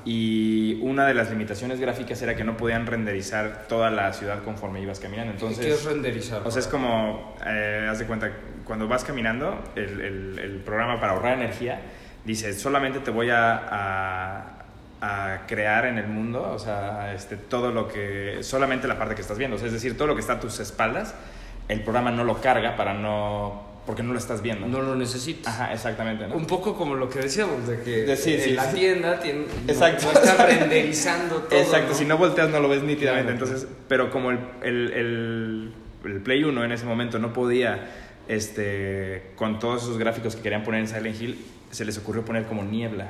Y 0.06 0.80
una 0.82 1.06
de 1.06 1.14
las 1.14 1.30
limitaciones 1.30 1.80
gráficas 1.80 2.22
era 2.22 2.36
que 2.36 2.44
no 2.44 2.58
podían 2.58 2.86
renderizar 2.86 3.68
toda 3.68 3.90
la 3.90 4.12
ciudad 4.14 4.44
conforme 4.44 4.82
ibas 4.82 5.00
caminando. 5.00 5.32
Entonces, 5.34 5.66
¿Qué 5.66 5.72
es 5.72 5.86
renderizar? 5.86 6.42
O 6.46 6.52
sea, 6.52 6.60
es 6.60 6.68
como, 6.68 7.36
eh, 7.46 7.88
haz 7.90 8.00
de 8.00 8.06
cuenta, 8.06 8.32
cuando 8.66 8.88
vas 8.88 9.04
caminando, 9.04 9.64
el, 9.76 10.02
el, 10.02 10.40
el, 10.40 10.56
programa 10.58 11.00
para 11.00 11.14
ahorrar 11.14 11.38
energía 11.38 11.82
dice, 12.26 12.54
solamente 12.54 13.00
te 13.00 13.12
voy 13.12 13.30
a, 13.30 13.56
a, 13.56 14.61
a, 15.02 15.42
crear 15.48 15.86
en 15.86 15.98
el 15.98 16.08
mundo, 16.08 16.52
o 16.54 16.60
sea, 16.60 17.14
este, 17.14 17.36
todo 17.36 17.72
lo 17.72 17.88
que, 17.88 18.40
solamente 18.42 18.88
la 18.88 18.98
parte 18.98 19.16
que 19.16 19.22
estás 19.22 19.38
viendo, 19.38 19.58
es 19.58 19.72
decir, 19.72 19.98
todo 19.98 20.08
lo 20.08 20.16
que 20.16 20.22
está 20.22 20.34
a 20.34 20.40
tus 20.40 20.60
espaldas, 20.60 21.16
el 21.68 21.82
programa 21.82 22.12
no 22.12 22.24
lo 22.24 22.40
carga 22.40 22.76
para 22.76 22.94
no 22.94 23.72
porque 23.86 24.04
no 24.04 24.14
lo 24.14 24.20
estás 24.20 24.42
viendo. 24.42 24.68
No 24.68 24.82
lo 24.82 24.96
necesitas. 24.96 25.54
Ajá, 25.54 25.74
exactamente. 25.74 26.26
Un 26.26 26.46
poco 26.46 26.76
como 26.76 26.96
lo 26.96 27.10
que 27.10 27.20
decíamos, 27.20 27.68
de 27.68 27.82
que 27.82 28.54
la 28.56 28.72
tienda 28.72 29.20
tiene, 29.20 29.46
Exacto. 29.68 30.06
No, 30.06 30.20
está 30.20 30.46
renderizando 30.46 31.38
todo. 31.38 31.60
Exacto, 31.60 31.94
si 31.94 32.06
no 32.06 32.18
volteas 32.18 32.50
no 32.50 32.60
lo 32.60 32.70
ves 32.70 32.84
nítidamente. 32.84 33.32
Entonces, 33.32 33.68
pero 33.88 34.12
como 34.12 34.32
el, 34.32 34.40
el, 34.62 35.74
el, 36.06 36.22
Play 36.22 36.44
1 36.44 36.64
en 36.64 36.72
ese 36.72 36.86
momento 36.86 37.18
no 37.18 37.34
podía, 37.34 37.90
este, 38.28 39.32
con 39.36 39.60
todos 39.60 39.84
esos 39.84 39.98
gráficos 39.98 40.36
que 40.36 40.44
querían 40.44 40.64
poner 40.64 40.82
en 40.82 40.88
Silent 40.88 41.20
Hill, 41.20 41.46
se 41.72 41.84
les 41.84 41.98
ocurrió 41.98 42.24
poner 42.24 42.46
como 42.46 42.64
niebla. 42.64 43.10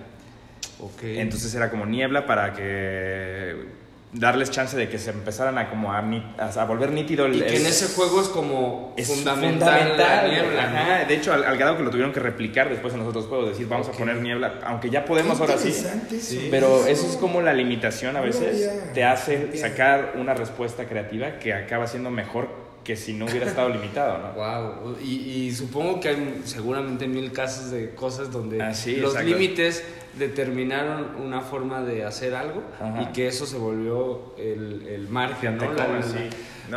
Okay. 0.79 1.19
Entonces 1.19 1.53
era 1.53 1.69
como 1.69 1.85
niebla 1.85 2.25
para 2.25 2.53
que 2.53 3.81
darles 4.13 4.51
chance 4.51 4.75
de 4.75 4.89
que 4.89 4.97
se 4.97 5.11
empezaran 5.11 5.57
a 5.57 5.69
como 5.69 5.93
a, 5.93 5.99
a, 5.99 6.65
volver 6.65 6.91
nítido 6.91 7.25
el, 7.25 7.35
y 7.35 7.41
que 7.41 7.57
en 7.57 7.65
ese 7.65 7.95
juego 7.95 8.21
es 8.21 8.27
como 8.27 8.93
fundamental, 9.01 9.97
la 9.97 10.27
niebla 10.27 11.05
de 11.07 11.15
hecho 11.15 11.31
al, 11.31 11.57
grado 11.57 11.77
que 11.77 11.83
lo 11.83 11.91
tuvieron 11.91 12.11
que 12.11 12.19
replicar 12.19 12.69
después 12.69 12.93
en 12.93 12.99
los 12.99 13.07
otros 13.07 13.27
juegos 13.27 13.49
decir 13.49 13.69
vamos 13.69 13.87
a 13.87 13.93
poner 13.93 14.17
niebla 14.17 14.59
aunque 14.65 14.89
ya 14.89 15.05
podemos 15.05 15.39
ahora 15.39 15.57
sí, 15.57 15.71
sí, 16.19 16.47
pero 16.51 16.85
eso 16.87 17.07
es 17.07 17.15
como 17.15 17.41
la 17.41 17.53
limitación 17.53 18.17
a 18.17 18.21
veces. 18.21 18.69
te 18.93 19.05
hace 19.05 19.57
sacar 19.57 20.15
una 20.17 20.33
respuesta 20.33 20.85
creativa 20.85 21.39
que 21.39 21.53
acaba 21.53 21.87
siendo 21.87 22.11
mejor 22.11 22.49
que 22.83 22.95
si 22.95 23.13
no 23.13 23.25
hubiera 23.25 23.45
estado 23.45 23.69
limitado, 23.69 24.17
¿no? 24.17 24.31
Wow. 24.35 24.97
Y, 25.03 25.51
supongo 25.51 25.99
que 25.99 26.09
hay 26.09 26.41
seguramente 26.45 27.07
mil 27.07 27.31
casos 27.31 27.71
de 27.71 27.93
cosas 27.93 28.31
donde 28.31 28.61
ah, 28.61 28.73
los 28.97 29.23
límites 29.23 29.83
determinaron 30.17 31.15
una 31.21 31.41
forma 31.41 31.81
de 31.81 32.03
hacer 32.03 32.35
algo 32.35 32.63
y 33.01 33.13
que 33.13 33.27
eso 33.27 33.45
se 33.45 33.57
volvió 33.57 34.33
el, 34.37 34.87
el 34.87 35.07
margen, 35.07 35.57
¿no? 35.57 35.69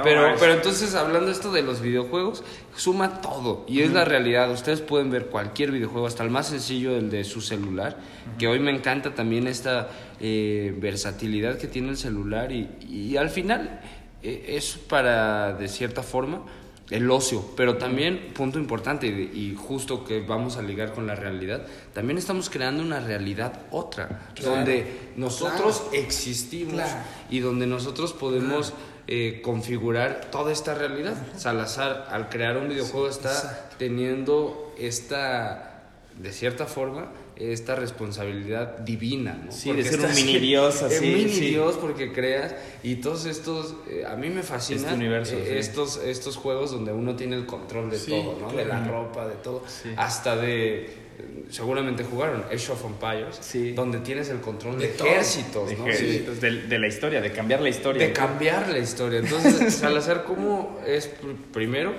pero, 0.03 0.35
pero 0.39 0.55
entonces, 0.55 0.95
hablando 0.95 1.31
esto 1.31 1.53
de 1.53 1.63
los 1.63 1.81
videojuegos, 1.81 2.43
suma 2.77 3.21
todo 3.21 3.65
y 3.67 3.81
es 3.81 3.93
la 3.93 4.05
realidad. 4.05 4.51
Ustedes 4.51 4.81
pueden 4.81 5.11
ver 5.11 5.27
cualquier 5.27 5.71
videojuego, 5.71 6.07
hasta 6.07 6.23
el 6.23 6.31
más 6.31 6.49
sencillo, 6.49 6.97
el 6.97 7.11
de 7.11 7.25
su 7.25 7.41
celular, 7.41 7.97
que 8.39 8.47
hoy 8.47 8.61
me 8.61 8.71
encanta 8.71 9.15
también 9.15 9.47
esta 9.47 9.89
eh, 10.21 10.75
versatilidad 10.79 11.59
que 11.59 11.67
tiene 11.67 11.91
el 11.91 11.97
celular 11.97 12.53
y, 12.53 12.69
y 12.89 13.17
al 13.17 13.31
final 13.31 13.81
es 14.25 14.79
para, 14.89 15.53
de 15.53 15.69
cierta 15.69 16.03
forma, 16.03 16.43
el 16.91 17.11
ocio, 17.11 17.43
pero 17.57 17.79
también, 17.79 18.33
punto 18.35 18.59
importante 18.59 19.07
y, 19.07 19.57
justo 19.57 20.05
que 20.05 20.21
vamos 20.21 20.57
a 20.57 20.63
ligar 20.63 20.93
con 20.93 21.07
la 21.07 21.15
realidad, 21.15 21.67
también 21.95 22.19
estamos 22.19 22.51
creando 22.51 22.83
una 22.83 23.01
realidad 23.01 23.61
otra, 23.71 24.29
donde 24.43 25.13
nosotros 25.17 25.85
existimos 25.93 26.83
y 27.31 27.41
donde 27.41 27.67
nosotros 27.67 28.13
podemos 28.13 28.75
eh, 29.07 29.41
configurar 29.43 30.31
toda 30.31 30.53
esta 30.53 30.75
realidad. 30.75 31.15
Salazar, 31.37 32.07
al 32.11 32.29
crear 32.29 32.59
un 32.59 32.69
videojuego, 32.69 33.09
está 33.09 33.71
teniendo 33.79 34.75
esta, 34.79 35.74
de 36.19 36.33
cierta 36.33 36.67
forma, 36.67 37.11
esta 37.37 37.75
responsabilidad 37.75 38.79
divina, 38.79 39.41
¿no? 39.45 39.51
Sí, 39.51 39.73
de 39.73 39.83
ser 39.83 40.01
un 40.01 40.15
mini 40.15 40.39
dios 40.39 40.83
así. 40.83 41.05
Un 41.05 41.15
mini 41.15 41.41
dios 41.41 41.77
porque 41.77 42.13
creas 42.13 42.55
y 42.83 42.97
todos 42.97 43.27
estos, 43.27 43.75
eh, 43.89 44.05
a 44.07 44.15
mí 44.15 44.31
me 44.31 44.43
fascinan 44.43 44.85
este 44.85 44.95
universo, 44.95 45.35
eh, 45.35 45.59
estos, 45.59 45.97
estos 45.97 46.37
juegos 46.37 46.71
donde 46.71 46.93
uno 46.93 47.17
tiene 47.17 47.35
el 47.37 47.47
control 47.47 47.91
de 47.91 47.99
todo, 47.99 48.39
¿no? 48.41 48.53
De 48.53 48.65
la 48.65 48.87
ropa, 48.87 49.27
de 49.27 49.35
todo, 49.35 49.65
hasta 49.97 50.37
de 50.37 51.04
seguramente 51.51 52.05
jugaron 52.05 52.45
Age 52.53 52.73
of 52.73 52.85
Empires, 52.85 53.75
donde 53.75 53.99
tienes 54.01 54.29
el 54.31 54.41
control 54.41 54.79
de, 54.79 54.87
ejércitos, 54.87 55.71
¿no? 55.79 55.85
de, 55.85 56.79
la 56.79 56.87
historia, 56.87 57.21
de 57.21 57.33
cambiar 57.33 57.61
la 57.61 57.69
historia. 57.69 58.07
De 58.07 58.13
cambiar 58.13 58.69
la 58.69 58.79
historia. 58.79 59.21
Entonces, 59.21 59.75
Salazar, 59.79 60.25
¿cómo 60.25 60.81
es 60.87 61.11
primero 61.53 61.95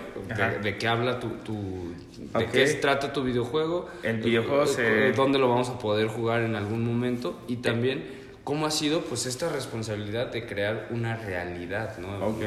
de, 0.62 0.78
qué 0.78 0.88
habla 0.88 1.20
tu, 1.20 1.30
tu 1.38 1.94
de 2.38 2.46
qué 2.48 2.66
trata 2.76 3.14
tu 3.14 3.24
videojuego? 3.24 3.90
El 4.04 4.18
videojuego 4.18 4.64
eh, 4.64 4.68
se... 4.68 5.08
Eh, 5.10 5.12
¿Dónde 5.14 5.40
lo 5.40 5.48
vamos 5.50 5.70
a 5.70 5.80
poder 5.80 6.08
jugar 6.08 6.42
en 6.42 6.56
algún 6.56 6.84
momento? 6.84 7.40
Y 7.48 7.58
también, 7.58 8.04
¿cómo 8.44 8.66
ha 8.66 8.72
sido 8.72 9.02
pues 9.02 9.26
esta 9.26 9.50
responsabilidad 9.50 10.32
de 10.32 10.46
crear 10.46 10.88
una 10.92 11.16
realidad, 11.16 11.98
¿no? 11.98 12.28
Ok. 12.28 12.44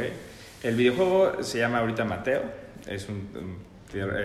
El 0.62 0.74
videojuego 0.74 1.42
se 1.42 1.58
llama 1.58 1.78
ahorita 1.78 2.04
Mateo, 2.04 2.42
es 2.86 3.08
un, 3.08 3.28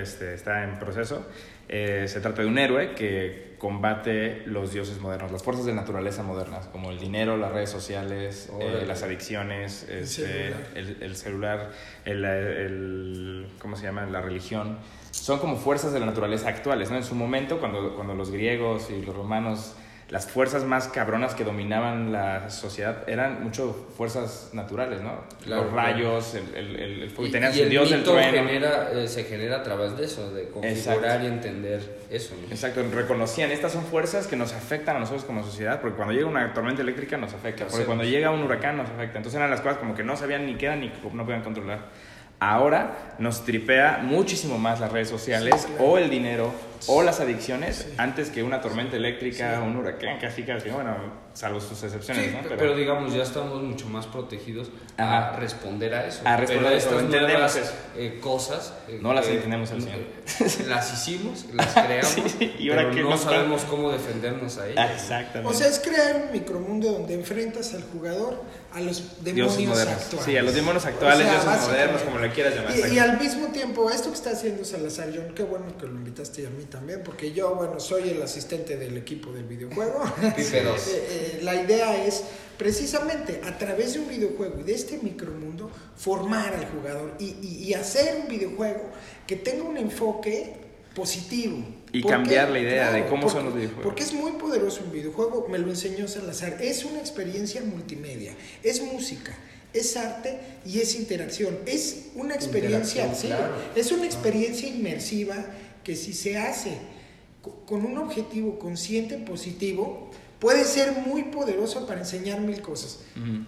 este, 0.01 0.33
está 0.33 0.63
en 0.63 0.79
proceso. 0.79 1.25
Eh, 1.69 2.05
se 2.07 2.19
trata 2.19 2.41
de 2.41 2.47
un 2.47 2.57
héroe 2.57 2.93
que 2.93 3.53
combate 3.57 4.43
los 4.45 4.73
dioses 4.73 4.99
modernos, 4.99 5.31
las 5.31 5.41
fuerzas 5.41 5.65
de 5.65 5.73
naturaleza 5.73 6.21
modernas, 6.21 6.67
como 6.67 6.91
el 6.91 6.99
dinero, 6.99 7.37
las 7.37 7.53
redes 7.53 7.69
sociales, 7.69 8.51
eh, 8.59 8.83
las 8.85 9.03
adicciones, 9.03 9.87
el 9.89 10.03
este, 10.03 11.15
celular, 11.15 11.71
el, 12.03 12.25
el, 12.25 13.47
¿cómo 13.59 13.77
se 13.77 13.83
llama? 13.83 14.05
La 14.05 14.21
religión. 14.21 14.79
Son 15.11 15.39
como 15.39 15.55
fuerzas 15.55 15.93
de 15.93 16.01
la 16.01 16.05
naturaleza 16.05 16.49
actuales. 16.49 16.91
¿no? 16.91 16.97
En 16.97 17.03
su 17.03 17.15
momento, 17.15 17.59
cuando, 17.59 17.95
cuando 17.95 18.13
los 18.15 18.31
griegos 18.31 18.89
y 18.89 19.01
los 19.01 19.15
romanos 19.15 19.75
las 20.09 20.27
fuerzas 20.27 20.63
más 20.63 20.87
cabronas 20.89 21.33
que 21.33 21.43
dominaban 21.43 22.11
la 22.11 22.49
sociedad 22.49 23.07
eran 23.07 23.43
mucho 23.43 23.87
fuerzas 23.97 24.49
naturales, 24.53 25.01
¿no? 25.01 25.21
Los 25.45 25.71
rayos, 25.71 26.35
el, 26.35 26.55
el, 26.55 26.75
el 27.03 27.09
fuego. 27.09 27.29
Y, 27.29 27.31
tenías 27.31 27.57
el 27.57 27.69
dios 27.69 27.89
del 27.89 28.03
trueno. 28.03 28.31
Genera, 28.31 28.91
eh, 28.91 29.07
se 29.07 29.23
genera 29.23 29.57
a 29.57 29.63
través 29.63 29.97
de 29.97 30.05
eso, 30.05 30.31
de 30.31 30.49
configurar 30.49 31.23
y 31.23 31.27
entender 31.27 32.03
eso. 32.09 32.35
Exacto, 32.49 32.83
reconocían, 32.93 33.51
estas 33.51 33.71
son 33.71 33.85
fuerzas 33.85 34.27
que 34.27 34.35
nos 34.35 34.53
afectan 34.53 34.97
a 34.97 34.99
nosotros 34.99 35.25
como 35.25 35.43
sociedad, 35.43 35.81
porque 35.81 35.95
cuando 35.95 36.13
llega 36.13 36.27
una 36.27 36.53
tormenta 36.53 36.81
eléctrica 36.81 37.17
nos 37.17 37.33
afecta, 37.33 37.65
porque 37.67 37.85
cuando 37.85 38.03
llega 38.03 38.31
un 38.31 38.43
huracán 38.43 38.77
nos 38.77 38.89
afecta. 38.89 39.17
Entonces 39.17 39.35
eran 39.35 39.49
las 39.49 39.61
cosas 39.61 39.77
como 39.77 39.95
que 39.95 40.03
no 40.03 40.15
sabían 40.17 40.45
ni 40.45 40.55
qué 40.55 40.67
eran 40.67 40.81
ni 40.81 40.91
no 41.13 41.23
podían 41.23 41.43
controlar. 41.43 41.89
Ahora 42.39 43.15
nos 43.19 43.45
tripea 43.45 44.01
muchísimo 44.03 44.57
más 44.57 44.79
las 44.79 44.91
redes 44.91 45.07
sociales 45.07 45.67
o 45.79 45.97
el 45.97 46.09
dinero 46.09 46.53
o 46.87 47.03
las 47.03 47.19
adicciones 47.19 47.87
antes 47.97 48.29
que 48.29 48.43
una 48.43 48.61
tormenta 48.61 48.95
eléctrica 48.95 49.59
o 49.61 49.65
un 49.65 49.77
huracán, 49.77 50.19
casi 50.19 50.43
casi, 50.43 50.69
bueno, 50.69 51.23
salvo 51.33 51.59
sus 51.59 51.81
excepciones, 51.83 52.31
¿no? 52.31 52.49
Pero, 52.49 52.75
digamos, 52.75 53.13
ya 53.13 53.23
estamos 53.23 53.61
mucho 53.61 53.87
más 53.87 54.05
protegidos 54.05 54.69
a 54.97 55.35
responder 55.37 55.93
a 55.95 56.07
eso. 56.07 56.21
A 56.25 56.37
responder 56.37 56.73
a 56.73 56.77
estas 56.77 57.03
nuevas 57.03 57.73
eh, 57.95 58.19
cosas. 58.21 58.73
Eh, 58.87 58.99
no 59.01 59.13
las 59.13 59.27
entendemos 59.27 59.71
al 59.71 59.81
100. 59.81 60.23
Las 60.69 60.93
hicimos, 60.93 61.45
las 61.53 61.73
creamos, 61.73 62.15
y 62.39 62.69
ahora 62.69 62.83
pero 62.83 62.95
que 62.95 63.03
no 63.03 63.17
sabemos 63.17 63.63
cómo 63.63 63.91
defendernos 63.91 64.57
a 64.57 64.67
ellas. 64.67 64.91
Exactamente. 64.93 65.53
O 65.53 65.53
sea, 65.53 65.67
es 65.67 65.79
crear 65.79 66.15
un 66.15 66.31
micromundo 66.31 66.91
donde 66.91 67.13
enfrentas 67.13 67.73
al 67.73 67.83
jugador 67.83 68.41
a 68.73 68.79
los 68.79 69.23
demonios 69.23 69.79
actuales. 69.79 70.25
Sí, 70.25 70.37
a 70.37 70.41
los 70.41 70.55
demonios 70.55 70.85
actuales, 70.85 71.29
dioses 71.29 71.67
modernos, 71.67 72.01
como 72.01 72.19
le 72.19 72.31
quieras 72.31 72.55
llamar. 72.55 72.75
Y, 72.75 72.95
y, 72.95 72.99
al 72.99 73.19
mismo 73.19 73.47
tiempo, 73.47 73.89
esto 73.89 74.09
que 74.09 74.15
está 74.15 74.31
haciendo 74.31 74.63
Salazar, 74.63 75.09
John, 75.13 75.33
qué 75.35 75.43
bueno 75.43 75.65
que 75.77 75.85
lo 75.85 75.93
invitaste 75.93 76.47
a 76.47 76.49
mí 76.49 76.65
también, 76.73 77.01
porque 77.03 77.31
yo, 77.33 77.53
bueno, 77.53 77.79
soy 77.79 78.09
el 78.09 78.21
asistente 78.23 78.77
del 78.77 78.97
equipo 78.97 79.31
del 79.31 79.43
videojuego. 79.43 80.03
Eh, 80.33 80.77
eh, 80.85 81.39
la 81.43 81.55
idea 81.55 82.05
es 82.05 82.23
precisamente 82.57 83.41
a 83.45 83.57
través 83.57 83.93
de 83.93 83.99
un 83.99 84.07
videojuego 84.07 84.59
y 84.59 84.63
de 84.63 84.73
este 84.73 84.97
micromundo 84.97 85.69
formar 85.95 86.53
al 86.53 86.65
jugador 86.67 87.13
y, 87.19 87.35
y, 87.41 87.73
hacer 87.73 88.21
un 88.21 88.27
videojuego 88.27 88.81
que 89.27 89.35
tenga 89.35 89.63
un 89.63 89.77
enfoque 89.77 90.53
positivo. 90.95 91.63
Y 91.91 92.01
cambiar 92.03 92.49
la 92.49 92.59
idea 92.59 92.91
de 92.91 93.05
cómo 93.05 93.29
son 93.29 93.45
los 93.45 93.55
videojuegos. 93.55 93.83
Porque 93.83 94.03
es 94.03 94.13
muy 94.13 94.31
poderoso 94.33 94.81
un 94.83 94.91
videojuego, 94.91 95.47
me 95.49 95.59
lo 95.59 95.69
enseñó 95.69 96.07
Salazar. 96.07 96.57
Es 96.61 96.85
una 96.85 96.99
experiencia 96.99 97.61
multimedia, 97.61 98.33
es 98.63 98.81
música, 98.81 99.35
es 99.73 99.95
arte 99.97 100.39
y 100.65 100.79
es 100.79 100.95
interacción. 100.95 101.59
Es 101.65 102.07
una 102.15 102.33
experiencia, 102.33 103.13
sí, 103.13 103.29
es 103.75 103.91
una 103.91 104.05
experiencia 104.05 104.67
inmersiva 104.67 105.45
que 105.83 105.95
si 105.95 106.13
se 106.13 106.37
hace 106.37 106.77
con 107.65 107.85
un 107.85 107.97
objetivo 107.97 108.57
consciente, 108.57 109.17
positivo, 109.17 110.09
puede 110.43 110.65
ser 110.65 110.91
muy 110.91 111.23
poderoso 111.23 111.87
para 111.87 112.01
enseñar 112.01 112.41
mil 112.41 112.61
cosas. 112.61 112.99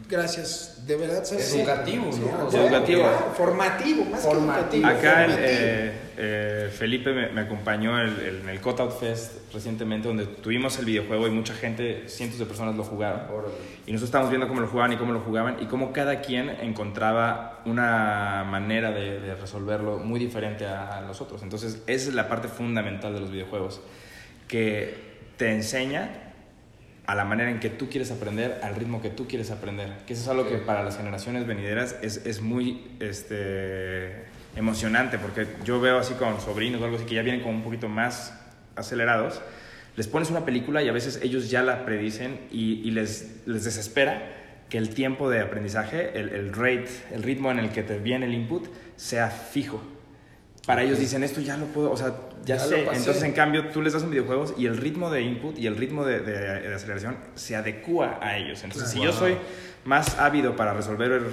Gracias, 0.09 0.87
de 0.87 0.95
verdad. 0.95 1.25
Educativo, 1.29 2.05
¿no? 2.05 2.57
educativo. 2.57 3.03
Formativo, 3.35 4.05
más 4.05 4.21
formativo. 4.21 4.87
Acá 4.87 5.25
eh, 5.27 5.91
eh, 6.17 6.69
Felipe 6.73 7.11
me, 7.11 7.41
acompañó 7.41 8.01
en 8.01 8.47
el 8.47 8.61
Cutout 8.61 8.97
Fest 8.97 9.53
recientemente, 9.53 10.07
donde 10.07 10.25
tuvimos 10.25 10.79
el 10.79 10.85
videojuego 10.85 11.27
y 11.27 11.31
mucha 11.31 11.53
gente, 11.53 12.07
cientos 12.07 12.39
de 12.39 12.45
personas 12.45 12.77
lo 12.77 12.85
jugaron. 12.85 13.23
Y 13.85 13.91
nosotros 13.91 14.07
estábamos 14.07 14.31
viendo 14.31 14.47
cómo 14.47 14.61
lo 14.61 14.67
jugaban 14.67 14.93
y 14.93 14.95
cómo 14.95 15.11
lo 15.11 15.19
jugaban 15.19 15.57
y 15.59 15.65
cómo 15.65 15.91
cada 15.91 16.21
quien 16.21 16.47
encontraba 16.47 17.61
una 17.65 18.45
manera 18.49 18.91
de, 18.91 19.35
resolverlo 19.35 19.97
muy 19.97 20.17
diferente 20.17 20.65
a, 20.65 20.99
a 20.99 21.01
los 21.01 21.19
otros. 21.19 21.43
Entonces, 21.43 21.83
esa 21.87 22.07
es 22.07 22.15
la 22.15 22.29
parte 22.29 22.47
fundamental 22.47 23.13
de 23.13 23.19
los 23.19 23.31
videojuegos, 23.31 23.81
que 24.47 24.95
te 25.35 25.51
enseña 25.51 26.21
a 27.07 27.15
la 27.15 27.25
manera 27.25 27.51
en 27.51 27.59
que 27.59 27.69
tú 27.69 27.89
quieres 27.89 28.11
aprender, 28.11 28.59
al 28.63 28.75
ritmo 28.75 29.01
que 29.01 29.09
tú 29.09 29.27
quieres 29.27 29.51
aprender. 29.51 29.93
Que 30.07 30.13
eso 30.13 30.23
es 30.23 30.27
algo 30.27 30.47
que 30.47 30.57
para 30.57 30.83
las 30.83 30.97
generaciones 30.97 31.45
venideras 31.45 31.95
es, 32.01 32.25
es 32.25 32.41
muy 32.41 32.87
este, 32.99 34.25
emocionante, 34.55 35.19
porque 35.19 35.47
yo 35.63 35.79
veo 35.79 35.99
así 35.99 36.15
con 36.15 36.39
sobrinos 36.41 36.81
o 36.81 36.85
algo 36.85 36.97
así 36.97 37.05
que 37.05 37.15
ya 37.15 37.21
vienen 37.21 37.41
como 37.41 37.55
un 37.55 37.63
poquito 37.63 37.87
más 37.87 38.33
acelerados. 38.75 39.41
Les 39.95 40.07
pones 40.07 40.29
una 40.29 40.45
película 40.45 40.83
y 40.83 40.89
a 40.89 40.91
veces 40.91 41.19
ellos 41.23 41.49
ya 41.49 41.61
la 41.61 41.85
predicen 41.85 42.39
y, 42.51 42.81
y 42.87 42.91
les, 42.91 43.41
les 43.45 43.63
desespera 43.63 44.31
que 44.69 44.77
el 44.77 44.89
tiempo 44.89 45.29
de 45.29 45.41
aprendizaje, 45.41 46.19
el, 46.19 46.29
el 46.29 46.53
rate, 46.53 46.89
el 47.11 47.23
ritmo 47.23 47.51
en 47.51 47.59
el 47.59 47.69
que 47.69 47.83
te 47.83 47.99
viene 47.99 48.25
el 48.25 48.33
input, 48.33 48.67
sea 48.95 49.29
fijo 49.29 49.81
para 50.65 50.81
ellos 50.81 50.97
dicen, 50.97 51.23
esto 51.23 51.41
ya 51.41 51.57
lo 51.57 51.67
puedo, 51.67 51.91
o 51.91 51.97
sea, 51.97 52.15
ya, 52.45 52.59
sé. 52.59 52.81
Entonces, 52.81 53.23
en 53.23 53.33
cambio, 53.33 53.69
tú 53.69 53.81
les 53.81 53.93
das 53.93 54.03
un 54.03 54.11
videojuegos 54.11 54.53
y 54.57 54.65
el 54.67 54.77
ritmo 54.77 55.09
de 55.09 55.21
input 55.21 55.57
y 55.57 55.67
el 55.67 55.75
ritmo 55.75 56.05
de, 56.05 56.19
de, 56.19 56.73
aceleración 56.73 57.17
se 57.33 57.55
adecua 57.55 58.19
a 58.21 58.37
ellos. 58.37 58.63
Entonces, 58.63 58.89
si 58.89 59.01
yo 59.01 59.11
soy 59.11 59.37
más 59.83 60.19
ávido 60.19 60.55
para 60.55 60.73
resolver 60.73 61.11
el, 61.11 61.25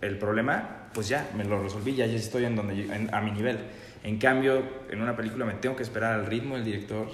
el, 0.00 0.18
problema, 0.18 0.88
pues 0.94 1.08
ya, 1.08 1.28
me 1.36 1.44
lo 1.44 1.62
resolví, 1.62 1.94
ya, 1.94 2.06
ya 2.06 2.16
estoy 2.16 2.44
en 2.44 2.56
donde, 2.56 3.08
a 3.12 3.20
mi 3.20 3.32
nivel. 3.32 3.58
En 4.02 4.18
cambio, 4.18 4.62
en 4.90 5.02
una 5.02 5.16
película 5.16 5.44
me 5.44 5.54
tengo 5.54 5.76
que 5.76 5.82
esperar 5.82 6.14
al 6.14 6.26
ritmo 6.26 6.54
del 6.54 6.64
director, 6.64 7.08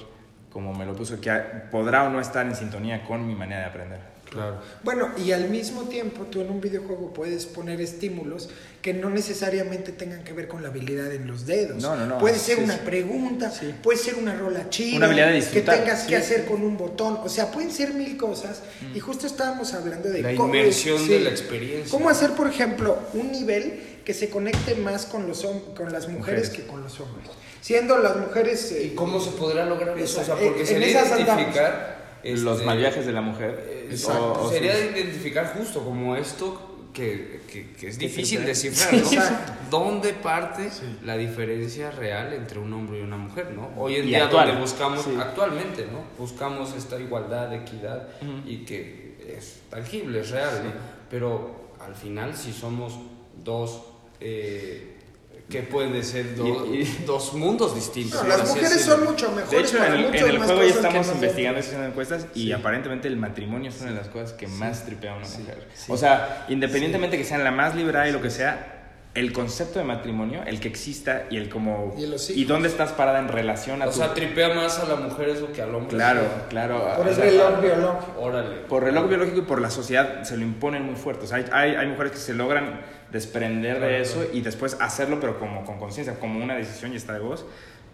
como 0.51 0.73
me 0.75 0.87
lo 0.87 0.95
puso, 0.95 1.21
que 1.21 1.31
podrá 1.71 2.05
o 2.05 2.11
no 2.11 2.21
estar 2.21 2.47
en 2.47 2.55
sintonía 2.55 3.05
con 3.05 3.27
mi 3.27 3.35
manera 3.35 3.61
de 3.61 3.66
aprender. 3.66 4.15
Claro. 4.37 4.57
Bueno, 4.83 5.11
y 5.25 5.33
al 5.33 5.49
mismo 5.49 5.83
tiempo 5.83 6.25
tú 6.31 6.40
en 6.40 6.51
un 6.51 6.61
videojuego 6.61 7.12
puedes 7.12 7.46
poner 7.46 7.81
estímulos 7.81 8.49
que 8.83 8.94
no 8.94 9.11
necesariamente 9.11 9.90
tengan 9.90 10.22
que 10.22 10.33
ver 10.33 10.46
con 10.46 10.62
la 10.62 10.68
habilidad 10.68 11.12
en 11.12 11.27
los 11.27 11.44
dedos. 11.44 11.83
No, 11.83 11.96
no, 11.96 12.07
no. 12.07 12.18
Puede 12.18 12.38
ser 12.38 12.61
una 12.61 12.77
pregunta, 12.79 13.53
puede 13.83 13.99
ser 13.99 14.14
una 14.14 14.35
rola 14.37 14.70
chida, 14.70 14.99
una 14.99 15.07
habilidad 15.07 15.33
de 15.33 15.40
que 15.40 15.62
tengas 15.62 16.05
que 16.05 16.14
hacer 16.14 16.44
con 16.44 16.62
un 16.62 16.77
botón. 16.77 17.18
O 17.25 17.29
sea, 17.29 17.51
pueden 17.51 17.72
ser 17.72 17.94
mil 17.94 18.16
cosas. 18.16 18.62
Y 18.94 19.01
justo 19.01 19.27
estábamos 19.27 19.75
hablando 19.75 20.09
de 20.09 20.22
la 20.22 20.33
inmersión 20.33 21.09
de 21.09 21.20
la 21.20 21.31
experiencia. 21.31 21.90
¿Cómo 21.90 22.11
hacer, 22.11 22.31
por 22.33 22.46
ejemplo, 22.49 22.99
un 23.14 23.33
nivel 23.33 23.81
que 24.05 24.14
se 24.14 24.31
conecte 24.31 24.77
más 24.77 25.07
con, 25.07 25.27
los, 25.27 25.44
con 25.77 25.92
las 25.92 26.09
mujeres, 26.09 26.51
que 26.51 26.64
con 26.64 26.83
los 26.83 27.01
hombres? 27.01 27.29
Siendo 27.61 27.99
las 27.99 28.16
mujeres... 28.16 28.72
¿Y 28.81 28.90
cómo 28.90 29.20
se 29.20 29.33
podrá 29.33 29.66
lograr 29.66 29.99
eso? 29.99 30.20
O 30.20 30.25
sea, 30.25 30.37
porque 30.37 30.64
sería 30.64 31.05
identificar... 31.05 31.95
los 32.35 32.65
mal 32.65 32.79
viajes 32.79 33.07
de 33.07 33.12
la 33.12 33.21
mujer. 33.21 33.87
Exacto. 33.91 34.51
sería 34.51 34.79
identificar 34.79 35.55
justo 35.57 35.85
como 35.85 36.17
esto 36.17 36.77
que, 36.93 37.43
que, 37.79 37.89
es 37.89 37.99
difícil 37.99 38.45
descifrar, 38.45 38.95
¿no? 38.95 39.11
¿Dónde 39.71 40.15
parte 40.15 40.71
la 41.05 41.17
diferencia 41.17 41.91
real 41.91 42.33
entre 42.33 42.59
un 42.59 42.73
hombre 42.73 43.01
y 43.01 43.03
una 43.03 43.19
mujer, 43.19 43.53
¿no? 43.55 43.71
Hoy 43.77 43.97
en 43.97 44.07
día 44.07 44.27
donde 44.27 44.53
buscamos, 44.53 45.07
actualmente, 45.19 45.87
¿no? 45.93 46.05
Buscamos 46.19 46.75
esta 46.75 46.99
igualdad, 46.99 47.53
equidad 47.53 48.09
y 48.47 48.65
que 48.65 49.19
es 49.37 49.61
tangible, 49.69 50.21
es 50.21 50.31
real, 50.31 50.62
¿no? 50.65 50.73
Pero 51.11 51.71
al 51.81 51.95
final 51.95 52.35
si 52.37 52.53
somos 52.53 52.99
dos... 53.45 53.83
Eh, 54.21 54.95
que 55.48 55.62
pueden 55.62 56.02
ser 56.02 56.35
dos 57.06 57.35
mundos 57.35 57.74
distintos. 57.74 58.26
las 58.26 58.48
mujeres 58.48 58.80
son 58.80 59.04
mucho 59.04 59.30
mejores. 59.30 59.50
De 59.50 59.61
hecho, 59.61 59.85
en 59.85 60.14
el, 60.14 60.38
juego 60.38 60.62
ya 60.62 60.74
estamos 60.74 61.09
investigando, 61.09 61.61
haciendo 61.61 61.87
encuestas 61.87 62.26
y 62.35 62.52
aparentemente 62.52 63.09
el 63.09 63.16
matrimonio 63.16 63.70
es 63.70 63.80
una 63.80 63.90
de 63.90 63.96
las 63.96 64.09
cosas 64.09 64.32
que 64.32 64.48
más 64.48 64.85
tripea 64.85 65.12
a 65.12 65.16
una 65.16 65.28
mujer. 65.28 65.68
O 65.88 65.96
sea, 65.96 66.46
independientemente 66.48 67.16
que 67.16 67.24
sean 67.24 67.44
la 67.44 67.52
más 67.52 67.74
liberal 67.74 68.09
y 68.09 68.12
lo 68.12 68.20
que 68.20 68.30
sea, 68.30 68.72
el 69.16 69.32
concepto 69.32 69.78
de 69.78 69.85
matrimonio, 69.87 70.42
el 70.46 70.61
que 70.61 70.68
exista 70.68 71.24
y 71.30 71.38
el 71.38 71.48
como 71.48 71.94
y, 71.96 72.44
dónde 72.44 72.68
estás 72.68 72.92
parada 72.92 73.18
en 73.18 73.28
relación 73.28 73.80
a 73.80 73.87
o 73.87 73.92
sea 73.92 74.12
tripea 74.12 74.54
más 74.54 74.78
a 74.78 74.87
la 74.87 74.96
mujer 74.96 75.30
eso 75.30 75.50
que 75.52 75.62
al 75.62 75.74
hombre. 75.74 75.96
Claro 75.96 76.20
claro. 76.50 76.92
Por 76.96 77.09
el 77.09 77.16
reloj 77.16 77.61
biológico. 77.62 78.20
Órale. 78.20 78.56
por 78.68 78.82
reloj 78.82 79.09
biológico 79.09 79.38
y 79.38 79.42
por 79.42 79.62
la 79.62 79.70
sociedad 79.70 80.22
se 80.24 80.37
lo 80.37 80.42
imponen 80.42 80.82
muy 80.82 80.96
fuerte. 80.96 81.24
O 81.24 81.26
sea 81.26 81.38
hay, 81.38 81.46
hay, 81.50 81.76
hay 81.76 81.87
mujeres 81.87 82.12
que 82.12 82.18
se 82.18 82.35
logran 82.35 82.82
desprender 83.12 83.81
de 83.81 84.01
eso 84.01 84.25
y 84.33 84.40
después 84.40 84.77
hacerlo, 84.81 85.21
pero 85.21 85.38
como 85.38 85.64
con 85.64 85.79
conciencia, 85.79 86.19
como 86.19 86.42
una 86.42 86.57
decisión 86.57 86.92
y 86.92 86.97
está 86.97 87.12
de 87.12 87.21
vos. 87.21 87.47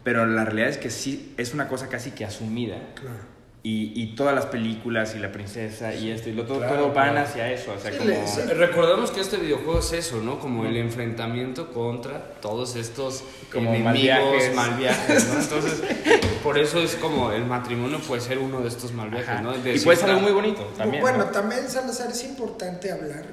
Pero 0.04 0.26
la 0.26 0.44
realidad 0.44 0.68
es 0.68 0.78
que 0.78 0.90
sí, 0.90 1.34
es 1.36 1.54
una 1.54 1.68
cosa 1.68 1.88
casi 1.88 2.10
que 2.10 2.24
asumida. 2.24 2.76
Claro. 2.94 3.32
Y, 3.64 3.92
y, 3.94 4.16
todas 4.16 4.34
las 4.34 4.46
películas 4.46 5.14
y 5.14 5.20
la 5.20 5.30
princesa 5.30 5.94
y 5.94 6.10
esto 6.10 6.28
y 6.28 6.32
lo 6.32 6.46
todo, 6.46 6.66
todo 6.66 6.92
van 6.92 7.16
hacia 7.16 7.48
eso. 7.52 7.72
O 7.72 7.78
sea, 7.78 7.96
como... 7.96 8.12
Recordemos 8.56 9.12
que 9.12 9.20
este 9.20 9.36
videojuego 9.36 9.78
es 9.78 9.92
eso, 9.92 10.20
¿no? 10.20 10.40
Como 10.40 10.66
el 10.66 10.76
enfrentamiento 10.76 11.72
contra 11.72 12.18
todos 12.40 12.74
estos 12.74 13.22
como 13.52 13.72
enemigos, 13.72 14.52
mal 14.56 14.74
viajes, 14.74 15.28
¿no? 15.28 15.40
Entonces, 15.40 15.80
por 16.42 16.58
eso 16.58 16.80
es 16.80 16.96
como 16.96 17.30
el 17.30 17.44
matrimonio 17.44 18.00
puede 18.00 18.20
ser 18.20 18.38
uno 18.38 18.62
de 18.62 18.68
estos 18.68 18.90
mal 18.90 19.10
viajes, 19.10 19.40
¿no? 19.42 19.54
y 19.54 19.78
puede 19.78 19.96
ser 19.96 20.10
algo 20.10 20.22
muy 20.22 20.32
bonito 20.32 20.64
también. 20.76 21.00
Bueno, 21.00 21.26
también, 21.26 21.70
Salazar, 21.70 22.10
es 22.10 22.24
importante 22.24 22.90
hablar 22.90 23.26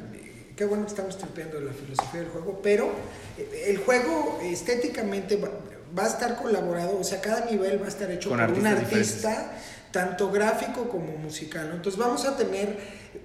qué 0.59 0.65
bueno 0.65 0.83
que 0.83 0.89
estamos 0.89 1.17
tripeando 1.17 1.61
la 1.61 1.71
filosofía 1.71 2.19
del 2.19 2.29
juego, 2.31 2.59
pero 2.61 2.91
eh, 3.37 3.67
el 3.67 3.77
juego 3.77 4.41
estéticamente 4.43 5.37
va, 5.37 6.03
a 6.03 6.07
estar 6.07 6.35
colaborado, 6.35 6.99
o 6.99 7.03
sea, 7.05 7.21
cada 7.21 7.45
nivel 7.45 7.81
va 7.81 7.85
a 7.85 7.87
estar 7.87 8.11
hecho 8.11 8.29
por 8.29 8.41
un 8.41 8.67
artista, 8.67 9.53
tanto 9.91 10.29
gráfico 10.29 10.89
como 10.89 11.15
musical. 11.15 11.71
Entonces 11.73 11.97
vamos 11.97 12.25
a 12.25 12.35
tener 12.35 12.75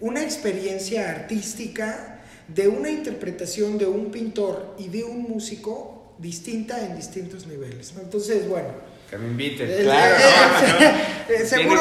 una 0.01 0.23
experiencia 0.23 1.11
artística 1.11 2.21
de 2.47 2.69
una 2.69 2.89
interpretación 2.89 3.79
de 3.79 3.87
un 3.87 4.13
pintor 4.13 4.77
y 4.79 4.87
de 4.87 5.03
un 5.03 5.23
músico 5.23 6.15
distinta 6.19 6.87
en 6.87 6.95
distintos 6.95 7.49
niveles. 7.49 7.95
Entonces, 8.01 8.49
bueno 8.49 8.94
que 9.11 9.19
me 9.19 9.29
inviten. 9.29 9.71
Eh, 9.71 9.79
claro. 9.83 10.17
Eh, 11.27 11.41
eh, 11.41 11.47
seguro. 11.47 11.81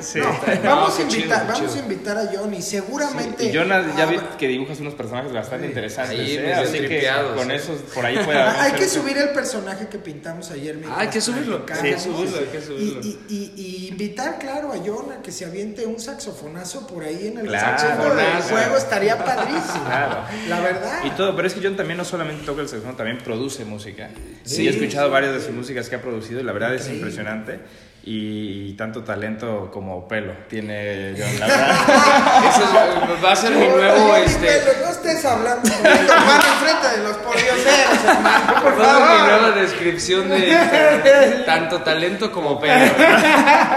sí, 0.00 0.20
claro. 0.20 0.60
vamos, 0.64 0.98
a 0.98 1.02
invitar, 1.02 1.46
vamos 1.46 1.76
a 1.76 1.78
invitar 1.78 2.16
a 2.16 2.26
Johnny. 2.26 2.62
Seguramente. 2.62 3.44
y 3.44 3.54
Johnny 3.54 3.92
ya 3.96 4.06
vi 4.06 4.18
que 4.38 4.48
dibujas 4.48 4.80
unos 4.80 4.94
personajes 4.94 5.32
bastante 5.32 5.66
interesantes. 5.66 6.18
así 6.56 6.78
que 6.78 7.10
con 7.36 7.50
esos 7.50 7.80
por 7.94 8.06
ahí 8.06 8.16
puede 8.24 8.40
haber. 8.40 8.60
Hay 8.60 8.72
que 8.72 8.88
subir 8.88 9.18
el 9.18 9.30
personaje 9.30 9.88
que 9.88 9.98
pintamos 9.98 10.50
ayer. 10.50 10.78
Ah, 10.88 11.00
hay 11.00 11.08
que 11.08 11.20
subirlo. 11.20 11.64
Hay 11.70 11.92
que 11.92 11.98
subirlo, 11.98 12.38
hay 12.38 12.46
que 12.46 12.60
subirlo. 12.62 13.00
Y, 13.02 13.18
y, 13.28 13.52
y, 13.56 13.88
invitar, 13.88 14.38
claro, 14.38 14.72
a 14.72 14.78
John 14.78 15.12
a 15.12 15.22
que 15.22 15.30
se 15.30 15.44
aviente 15.44 15.86
un 15.86 16.00
saxofonazo 16.00 16.86
por 16.86 17.04
ahí 17.04 17.28
en 17.28 17.38
el 17.38 17.50
saxofón 17.50 18.16
del 18.16 18.42
juego. 18.42 18.76
Estaría 18.76 19.22
padrísimo. 19.22 19.84
Claro. 19.84 20.24
La 20.48 20.60
verdad. 20.60 21.00
Y 21.04 21.10
todo, 21.10 21.36
pero 21.36 21.48
es 21.48 21.54
que 21.54 21.60
John 21.62 21.76
también 21.76 21.98
no 21.98 22.04
solamente 22.04 22.44
toca 22.44 22.62
el 22.62 22.68
saxofón, 22.68 22.96
también 22.96 23.18
produce 23.18 23.64
música. 23.64 24.10
Sí, 24.44 24.66
he 24.66 24.70
escuchado 24.70 25.10
varios 25.10 25.21
de 25.30 25.40
sus 25.40 25.54
músicas 25.54 25.88
que 25.88 25.96
ha 25.96 26.02
producido 26.02 26.40
y 26.40 26.42
la 26.42 26.52
verdad 26.52 26.74
es 26.74 26.88
impresionante. 26.88 27.60
Y, 28.04 28.72
tanto 28.72 29.04
talento 29.04 29.70
como 29.72 30.08
pelo 30.08 30.32
tiene 30.48 31.14
John, 31.16 31.38
la 31.38 31.46
Eso 31.46 33.22
va 33.24 33.30
a 33.30 33.36
ser 33.36 33.52
mi 33.52 33.68
nuevo. 33.68 34.16
este... 34.16 34.60
no 34.82 34.90
estés 34.90 35.24
hablando 35.24 35.62
con 35.62 35.86
enfrente 35.86 36.96
de 36.96 37.04
los 37.04 37.16
podioseros, 37.18 38.04
hermano. 38.04 38.62
Por 38.62 38.76
favor. 38.76 39.08
mi 39.08 39.26
nueva 39.28 39.50
descripción 39.52 40.28
de 40.30 41.42
tanto 41.46 41.82
talento 41.82 42.32
como 42.32 42.58
pelo. 42.60 42.92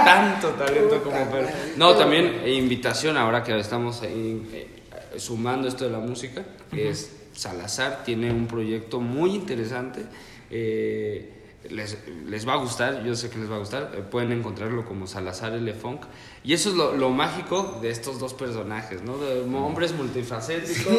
tanto 0.06 0.50
talento 0.50 1.04
como 1.04 1.30
pelo. 1.30 1.48
No, 1.76 1.94
también 1.94 2.42
e 2.44 2.54
invitación 2.54 3.18
ahora 3.18 3.44
que 3.44 3.60
estamos 3.60 4.02
ahí, 4.02 4.50
eh, 4.54 5.20
sumando 5.20 5.68
esto 5.68 5.86
de 5.86 5.92
la 5.92 6.00
música. 6.00 6.42
Es 6.76 7.12
Salazar 7.36 8.04
tiene 8.04 8.32
un 8.32 8.48
proyecto 8.48 9.00
muy 9.00 9.36
interesante. 9.36 10.02
Eh, 10.50 11.45
les, 11.70 11.98
les, 12.28 12.48
va 12.48 12.54
a 12.54 12.58
gustar, 12.58 13.04
yo 13.04 13.16
sé 13.16 13.30
que 13.30 13.38
les 13.40 13.50
va 13.50 13.56
a 13.56 13.60
gustar, 13.60 13.92
eh, 13.94 14.02
pueden 14.02 14.32
encontrarlo 14.32 14.86
como 14.86 15.08
Salazar 15.08 15.54
L. 15.54 15.74
Funk. 15.74 16.02
Y 16.44 16.54
eso 16.54 16.70
es 16.70 16.76
lo, 16.76 16.96
lo, 16.96 17.10
mágico 17.10 17.80
de 17.82 17.90
estos 17.90 18.20
dos 18.20 18.36
personajes, 18.36 19.02
¿no? 19.02 19.18
De 19.18 19.42
hombres 19.56 19.94
multifacéticos, 19.94 20.94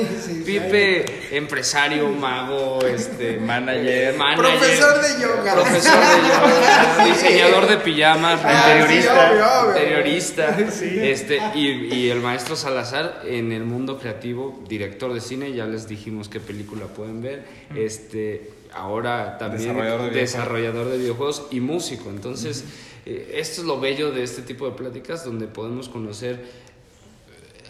Pipe, 0.44 1.36
empresario, 1.36 2.08
mago, 2.10 2.80
este, 2.84 3.38
manager, 3.38 4.16
manager, 4.16 4.58
profesor 4.58 5.02
de 5.02 5.22
yoga, 5.22 5.54
profesor 5.54 5.98
de 6.00 6.28
yoga, 6.28 7.04
diseñador 7.12 7.68
de 7.68 7.76
pijamas, 7.76 8.40
interiorista, 8.40 9.68
interiorista 9.68 10.58
este, 10.58 11.40
y, 11.54 11.94
y, 11.94 12.10
el 12.10 12.20
maestro 12.20 12.56
Salazar 12.56 13.22
en 13.24 13.52
el 13.52 13.64
mundo 13.64 13.98
creativo, 13.98 14.60
director 14.68 15.14
de 15.14 15.20
cine, 15.20 15.52
ya 15.52 15.66
les 15.66 15.86
dijimos 15.86 16.28
qué 16.28 16.40
película 16.40 16.86
pueden 16.86 17.22
ver, 17.22 17.44
este 17.76 18.55
ahora 18.76 19.38
también 19.38 19.76
desarrollador 20.12 20.88
de, 20.90 20.98
videojuegos 20.98 21.46
y 21.50 21.60
músico. 21.60 22.10
Entonces, 22.10 22.64
eh, 23.06 23.36
esto 23.36 23.62
es 23.62 23.66
lo 23.66 23.80
bello 23.80 24.12
de 24.12 24.22
este 24.22 24.42
tipo 24.42 24.66
de 24.66 24.76
pláticas 24.76 25.24
donde 25.24 25.46
podemos 25.46 25.88
conocer 25.88 26.66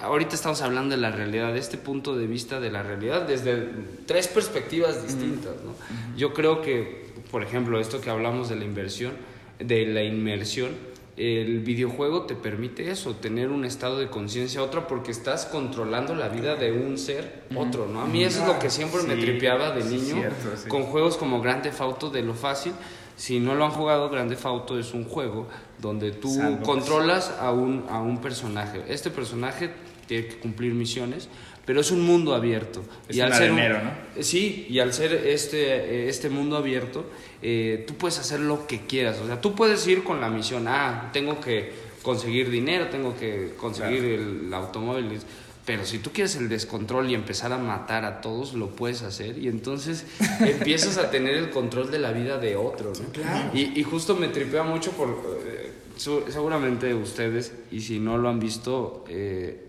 ahorita 0.01 0.35
estamos 0.35 0.61
hablando 0.62 0.95
de 0.95 1.01
la 1.01 1.11
realidad, 1.11 1.53
de 1.53 1.59
este 1.59 1.79
punto 1.79 2.16
de 2.16 2.27
vista 2.27 2.61
de 2.61 2.71
la 2.71 2.83
realidad, 2.83 3.23
desde 3.23 3.69
tres 4.07 4.29
perspectivas 4.29 5.03
distintas. 5.03 5.55
¿no? 5.64 5.75
Yo 6.16 6.35
creo 6.35 6.62
que, 6.62 7.07
por 7.31 7.42
ejemplo, 7.42 7.81
esto 7.81 8.01
que 8.01 8.11
hablamos 8.11 8.49
de 8.49 8.57
la 8.57 8.64
inversión, 8.64 9.12
de 9.59 9.87
la 9.87 10.03
inmersión, 10.03 10.71
el 11.16 11.61
videojuego 11.61 12.22
te 12.22 12.35
permite 12.35 12.90
eso, 12.90 13.14
tener 13.14 13.48
un 13.48 13.64
estado 13.64 13.98
de 13.98 14.09
conciencia 14.09 14.62
otro 14.62 14.87
porque 14.87 15.11
estás 15.11 15.46
controlando 15.46 16.14
la 16.14 16.29
vida 16.29 16.57
de 16.57 16.72
un 16.72 16.98
ser 16.98 17.44
otro, 17.55 17.87
¿no? 17.87 18.02
A 18.02 18.07
mí 18.07 18.22
eso 18.22 18.42
es 18.42 18.46
lo 18.46 18.59
que 18.59 18.68
siempre 18.68 19.02
me 19.02 19.16
tripeaba 19.16 19.70
de 19.70 19.85
niño 19.85 20.22
con 20.68 20.83
juegos 20.85 21.16
como 21.16 21.40
Grande 21.40 21.70
Auto 21.79 22.11
de 22.11 22.22
lo 22.22 22.35
fácil. 22.35 22.72
Si 23.16 23.40
no 23.40 23.55
lo 23.55 23.64
han 23.64 23.70
jugado, 23.70 24.11
Grande 24.11 24.37
Auto 24.42 24.79
es 24.79 24.92
un 24.92 25.05
juego 25.05 25.46
donde 25.79 26.12
tú 26.12 26.38
controlas 26.62 27.35
a 27.40 27.50
un, 27.50 27.87
a 27.88 28.00
un 28.00 28.20
personaje. 28.20 28.85
Este 28.88 29.09
personaje 29.11 29.70
tiene 30.07 30.29
que 30.29 30.38
cumplir 30.38 30.74
misiones, 30.74 31.29
pero 31.66 31.81
es 31.81 31.90
un 31.90 32.00
mundo 32.00 32.35
abierto. 32.35 32.83
Es 33.09 33.16
y 33.16 33.20
al 33.20 33.35
ser 33.35 33.50
¿no? 33.50 34.22
Sí, 34.22 34.66
y 34.70 34.79
al 34.79 34.94
ser 34.94 35.12
este, 35.12 36.09
este 36.09 36.31
mundo 36.31 36.57
abierto, 36.57 37.05
eh, 37.42 37.85
tú 37.87 37.94
puedes 37.94 38.18
hacer 38.18 38.38
lo 38.38 38.68
que 38.68 38.87
quieras. 38.87 39.18
O 39.18 39.26
sea, 39.26 39.40
tú 39.40 39.55
puedes 39.55 39.85
ir 39.88 40.05
con 40.05 40.20
la 40.20 40.31
misión, 40.31 40.66
ah, 40.68 41.11
tengo 41.12 41.40
que 41.40 41.72
conseguir 42.02 42.50
dinero, 42.50 42.87
tengo 42.87 43.16
que 43.16 43.55
conseguir 43.59 44.05
el, 44.05 44.55
automóvil. 44.55 45.18
Pero 45.64 45.85
si 45.85 45.98
tú 45.98 46.12
quieres 46.12 46.37
el 46.37 46.48
descontrol 46.48 47.11
y 47.11 47.14
empezar 47.14 47.52
a 47.52 47.59
matar 47.59 48.05
a 48.05 48.20
todos, 48.20 48.55
lo 48.55 48.68
puedes 48.68 49.02
hacer. 49.02 49.37
Y 49.37 49.48
entonces 49.48 50.07
empiezas 50.40 50.98
a 50.98 51.11
tener 51.11 51.35
el 51.35 51.50
control 51.50 51.90
de 51.90 51.98
la 51.98 52.12
vida 52.12 52.38
de 52.38 52.55
otro. 52.55 52.92
¿no? 52.92 53.59
Y, 53.59 53.72
y, 53.74 53.83
justo 53.83 54.14
me 54.14 54.29
tripea 54.29 54.62
mucho 54.62 54.92
por... 54.92 55.09
Eh, 55.44 55.72
seguramente 55.96 56.94
ustedes, 56.94 57.55
y 57.72 57.81
si 57.81 57.98
no 57.98 58.18
lo 58.18 58.29
han 58.29 58.38
visto... 58.38 59.05
Eh, 59.09 59.65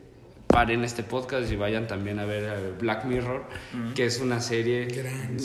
paren 0.57 0.83
este 0.83 1.03
podcast 1.03 1.51
y 1.51 1.55
vayan 1.55 1.85
también 1.85 2.17
a 2.17 2.25
ver 2.25 2.43
eh, 2.45 2.73
Black 2.79 3.05
Mirror, 3.05 3.43
que 3.93 4.05
es 4.05 4.19
una 4.19 4.41
serie 4.41 4.87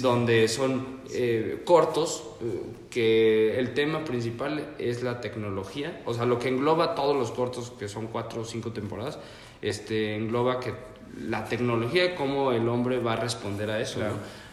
donde 0.01 0.49
son 0.49 1.03
eh, 1.13 1.61
cortos, 1.67 2.31
eh, 2.41 2.63
que 2.89 3.59
el 3.59 3.75
tema 3.75 4.05
principal 4.05 4.69
es 4.79 5.03
la 5.03 5.21
tecnología, 5.21 6.01
o 6.07 6.15
sea, 6.15 6.25
lo 6.25 6.39
que 6.39 6.49
engloba 6.49 6.95
todos 6.95 7.15
los 7.15 7.31
cortos, 7.31 7.75
que 7.79 7.89
son 7.89 8.07
cuatro 8.07 8.41
o 8.41 8.45
cinco 8.47 8.73
temporadas, 8.73 9.19
este, 9.61 10.17
engloba 10.17 10.61
que 10.61 10.73
la 11.21 11.45
tecnología 11.45 12.15
cómo 12.15 12.53
el 12.53 12.67
hombre 12.67 12.99
va 12.99 13.13
a 13.13 13.17
responder 13.17 13.71
a 13.71 13.83
eso. 13.83 14.01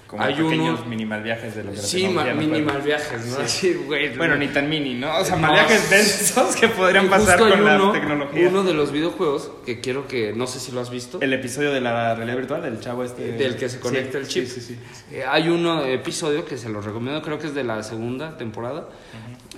Como 0.10 0.24
hay 0.24 0.34
pequeños 0.34 0.88
minimal 0.88 1.22
viajes 1.22 1.54
de 1.54 1.64
los 1.66 1.80
Sí, 1.80 2.08
minimal 2.08 2.82
viajes, 2.82 3.28
¿no? 3.28 3.48
Sí. 3.48 3.76
güey, 3.86 4.18
bueno, 4.18 4.38
ni 4.38 4.48
tan 4.48 4.68
mini, 4.68 4.96
¿no? 4.96 5.16
O 5.20 5.24
sea, 5.24 5.36
mal 5.36 5.52
viajes 5.52 5.88
densos 5.88 6.56
que 6.56 6.68
podrían 6.68 7.08
pasar 7.12 7.38
con 7.38 7.50
la 7.64 7.92
tecnología. 7.92 8.48
Uno 8.48 8.64
de 8.64 8.74
los 8.74 8.92
videojuegos 8.92 9.52
que 9.68 9.82
quiero 9.82 10.08
que, 10.08 10.34
no 10.34 10.48
sé 10.48 10.60
si 10.60 10.72
lo 10.72 10.82
has 10.82 10.90
visto. 10.90 11.22
El 11.22 11.32
episodio 11.34 11.72
de 11.72 11.82
la 11.82 12.16
realidad 12.16 12.38
virtual, 12.38 12.64
del 12.64 12.80
chavo 12.80 13.04
este. 13.04 13.34
Del 13.34 13.56
que 13.56 13.70
se 13.70 13.80
conecta 13.80 14.18
el 14.18 14.28
chip. 14.28 14.48
Sí, 14.48 14.60
sí, 14.60 14.74
sí. 14.74 14.80
Eh, 15.12 15.26
hay 15.30 15.48
un 15.48 15.68
episodio 15.88 16.44
que 16.44 16.58
se 16.58 16.70
lo 16.70 16.82
recomiendo, 16.82 17.22
creo 17.22 17.38
que 17.38 17.46
es 17.46 17.54
de 17.54 17.64
la 17.64 17.84
segunda 17.84 18.36
temporada, 18.36 18.90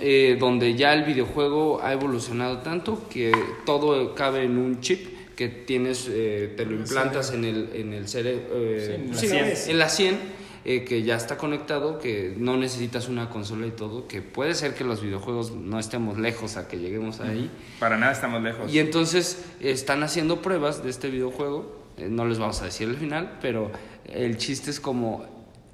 eh, 0.00 0.36
donde 0.38 0.74
ya 0.74 0.92
el 0.92 1.04
videojuego 1.04 1.80
ha 1.82 1.94
evolucionado 1.94 2.58
tanto 2.58 3.08
que 3.08 3.32
todo 3.64 4.14
cabe 4.14 4.44
en 4.44 4.58
un 4.58 4.82
chip 4.82 5.34
que 5.34 5.48
tienes, 5.48 6.10
eh, 6.12 6.52
te 6.58 6.66
lo 6.66 6.74
implantas 6.74 7.32
en 7.32 7.46
el, 7.46 7.70
en 7.72 7.94
el 7.94 8.06
cerebro, 8.06 8.54
en, 8.54 9.10
en 9.14 9.78
la 9.78 9.88
100 9.88 10.41
eh, 10.64 10.84
que 10.84 11.02
ya 11.02 11.16
está 11.16 11.36
conectado, 11.38 11.98
que 11.98 12.34
no 12.36 12.56
necesitas 12.56 13.08
una 13.08 13.30
consola 13.30 13.66
y 13.66 13.72
todo, 13.72 14.06
que 14.06 14.22
puede 14.22 14.54
ser 14.54 14.74
que 14.74 14.84
los 14.84 15.02
videojuegos 15.02 15.50
no 15.50 15.80
estemos 15.80 16.18
lejos 16.18 16.56
a 16.56 16.68
que 16.68 16.78
lleguemos 16.78 17.18
ahí. 17.18 17.50
Para 17.80 17.96
nada 17.96 18.12
estamos 18.12 18.40
lejos. 18.44 18.72
Y 18.72 18.78
entonces 18.78 19.44
están 19.58 20.04
haciendo 20.04 20.40
pruebas 20.40 20.84
de 20.84 20.90
este 20.90 21.10
videojuego, 21.10 21.82
eh, 21.96 22.06
no 22.08 22.26
les 22.26 22.38
vamos 22.38 22.62
a 22.62 22.66
decir 22.66 22.88
el 22.88 22.96
final, 22.96 23.38
pero 23.42 23.72
el 24.04 24.36
chiste 24.36 24.70
es 24.70 24.78
como 24.78 25.26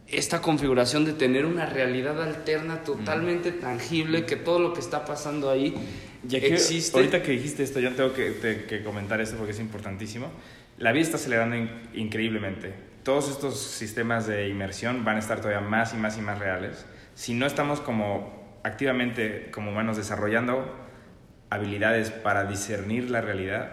esta 0.06 0.40
configuración 0.40 1.04
de 1.04 1.12
tener 1.12 1.44
una 1.44 1.66
realidad 1.66 2.22
alterna 2.22 2.82
totalmente 2.82 3.52
tangible, 3.52 4.24
que 4.24 4.36
todo 4.36 4.58
lo 4.58 4.72
que 4.72 4.80
está 4.80 5.04
pasando 5.04 5.50
ahí 5.50 5.74
existe. 6.32 6.96
Ahorita 6.96 7.22
que 7.22 7.32
dijiste 7.32 7.62
esto, 7.62 7.78
yo 7.78 7.92
tengo 7.92 8.14
que, 8.14 8.64
que 8.66 8.82
comentar 8.82 9.20
esto 9.20 9.36
porque 9.36 9.52
es 9.52 9.60
importantísimo. 9.60 10.30
La 10.78 10.92
vida 10.92 11.02
está 11.02 11.18
acelerando 11.18 11.56
increíblemente 11.92 12.88
todos 13.02 13.30
estos 13.30 13.58
sistemas 13.58 14.26
de 14.26 14.48
inmersión 14.48 15.04
van 15.04 15.16
a 15.16 15.18
estar 15.18 15.40
todavía 15.40 15.60
más 15.60 15.94
y 15.94 15.96
más 15.96 16.18
y 16.18 16.20
más 16.20 16.38
reales. 16.38 16.86
Si 17.14 17.34
no 17.34 17.46
estamos 17.46 17.80
como 17.80 18.58
activamente 18.62 19.50
como 19.50 19.70
humanos 19.70 19.96
desarrollando 19.96 20.74
habilidades 21.50 22.10
para 22.10 22.44
discernir 22.44 23.10
la 23.10 23.20
realidad, 23.20 23.70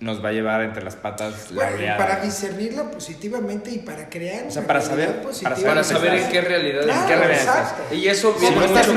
nos 0.00 0.24
va 0.24 0.30
a 0.30 0.32
llevar 0.32 0.62
entre 0.62 0.82
las 0.82 0.96
patas 0.96 1.50
la 1.50 1.68
realidad. 1.68 1.98
Para 1.98 2.20
discernirla 2.20 2.90
positivamente 2.90 3.70
y 3.70 3.78
para 3.80 4.08
crear 4.08 4.46
o 4.46 4.50
sea, 4.50 4.66
para 4.66 4.80
saber, 4.80 5.22
para, 5.42 5.84
saber 5.84 6.14
en 6.14 6.30
qué 6.30 6.40
realidad, 6.40 6.88
en 6.88 7.06
qué 7.06 7.16
realidad 7.16 7.74
Y 7.92 8.08
eso 8.08 8.34
viene 8.40 8.56
mucho 8.56 8.94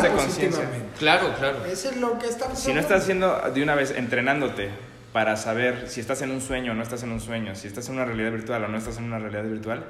de 0.00 0.10
conciencia. 0.10 0.64
Claro, 0.98 1.34
claro. 1.36 1.64
Eso 1.66 1.90
es 1.90 1.96
lo 1.96 2.18
que 2.18 2.28
estamos 2.28 2.58
Si 2.58 2.72
no 2.72 2.80
estás 2.80 3.02
haciendo 3.02 3.50
de 3.52 3.62
una 3.62 3.74
vez 3.74 3.90
entrenándote 3.90 4.70
para 5.14 5.36
saber 5.36 5.84
si 5.86 6.00
estás 6.00 6.22
en 6.22 6.32
un 6.32 6.40
sueño 6.40 6.72
o 6.72 6.74
no 6.74 6.82
estás 6.82 7.04
en 7.04 7.12
un 7.12 7.20
sueño, 7.20 7.54
si 7.54 7.68
estás 7.68 7.88
en 7.88 7.94
una 7.94 8.04
realidad 8.04 8.32
virtual 8.32 8.64
o 8.64 8.66
no 8.66 8.76
estás 8.76 8.98
en 8.98 9.04
una 9.04 9.20
realidad 9.20 9.44
virtual, 9.44 9.84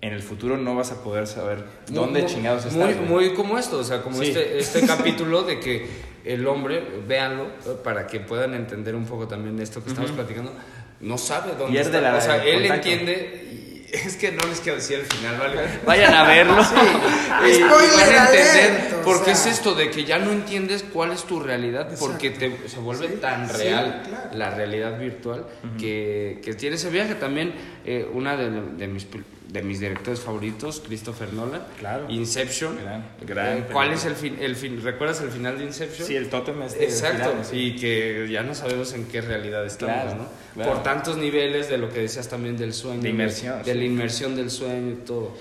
en 0.00 0.14
el 0.14 0.22
futuro 0.22 0.56
no 0.56 0.74
vas 0.74 0.90
a 0.90 1.04
poder 1.04 1.26
saber 1.26 1.66
dónde 1.90 2.24
chingados 2.24 2.64
estás. 2.64 2.96
Muy, 2.96 3.06
muy 3.06 3.34
como 3.34 3.58
esto, 3.58 3.78
o 3.78 3.84
sea, 3.84 4.00
como 4.00 4.22
este, 4.22 4.58
este 4.58 4.80
capítulo 4.86 5.42
de 5.42 5.60
que 5.60 5.86
el 6.24 6.46
hombre, 6.46 6.82
véanlo, 7.06 7.48
para 7.84 8.06
que 8.06 8.20
puedan 8.20 8.54
entender 8.54 8.94
un 8.94 9.04
poco 9.04 9.28
también 9.28 9.60
esto 9.60 9.84
que 9.84 9.90
estamos 9.90 10.12
platicando, 10.12 10.54
no 11.02 11.18
sabe 11.18 11.52
dónde 11.58 11.78
está. 11.78 12.00
La, 12.00 12.16
o 12.16 12.20
sea, 12.22 12.42
él 12.42 12.64
entiende 12.64 13.69
es 14.06 14.16
que 14.16 14.32
no 14.32 14.46
les 14.46 14.60
quiero 14.60 14.78
decir 14.78 15.00
el 15.00 15.06
final, 15.06 15.38
¿vale? 15.38 15.60
Vayan 15.86 16.14
a 16.14 16.24
verlo. 16.24 16.62
Sí. 16.62 17.58
y, 17.58 17.62
van 17.62 17.72
a 17.72 18.26
entender 18.26 19.00
porque 19.04 19.32
es 19.32 19.46
esto 19.46 19.74
de 19.74 19.90
que 19.90 20.04
ya 20.04 20.18
no 20.18 20.30
entiendes 20.32 20.84
cuál 20.84 21.12
es 21.12 21.24
tu 21.24 21.40
realidad 21.40 21.90
porque 21.98 22.30
te, 22.30 22.68
se 22.68 22.78
vuelve 22.78 23.08
tan 23.08 23.48
real 23.48 24.30
la 24.32 24.50
realidad 24.50 24.98
virtual 24.98 25.46
que, 25.78 26.40
que 26.44 26.54
tiene 26.54 26.76
ese 26.76 26.90
viaje. 26.90 27.14
También 27.14 27.54
eh, 27.84 28.08
una 28.12 28.36
de, 28.36 28.50
de 28.50 28.86
mis 28.86 29.06
de 29.52 29.62
mis 29.62 29.80
directores 29.80 30.20
favoritos, 30.20 30.80
Christopher 30.86 31.32
Nolan. 31.32 31.62
Claro. 31.78 32.06
Inception. 32.08 32.78
Gran, 33.26 33.58
eh, 33.58 33.66
¿Cuál 33.72 33.92
es 33.92 34.04
el 34.04 34.14
fin, 34.14 34.36
el 34.40 34.54
fin? 34.54 34.80
¿Recuerdas 34.82 35.20
el 35.22 35.30
final 35.30 35.58
de 35.58 35.64
Inception? 35.64 36.06
Sí, 36.06 36.14
el 36.14 36.28
tótem 36.28 36.62
este 36.62 36.84
Exacto. 36.84 37.34
Y 37.52 37.76
que 37.76 38.28
ya 38.30 38.42
no 38.42 38.54
sabemos 38.54 38.92
en 38.92 39.06
qué 39.06 39.20
realidad 39.20 39.64
estamos, 39.66 40.14
¿no? 40.14 40.64
Por 40.64 40.82
tantos 40.82 41.16
niveles 41.16 41.68
de 41.68 41.78
lo 41.78 41.88
que 41.90 42.00
decías 42.00 42.28
también 42.28 42.56
del 42.56 42.72
sueño. 42.72 43.02
De 43.02 43.08
inmersión. 43.08 43.62
De, 43.62 43.74
la 43.74 43.84
inmersión 43.84 44.36
del 44.36 44.50
sueño 44.50 44.92
y 44.92 45.04
todo. 45.04 45.36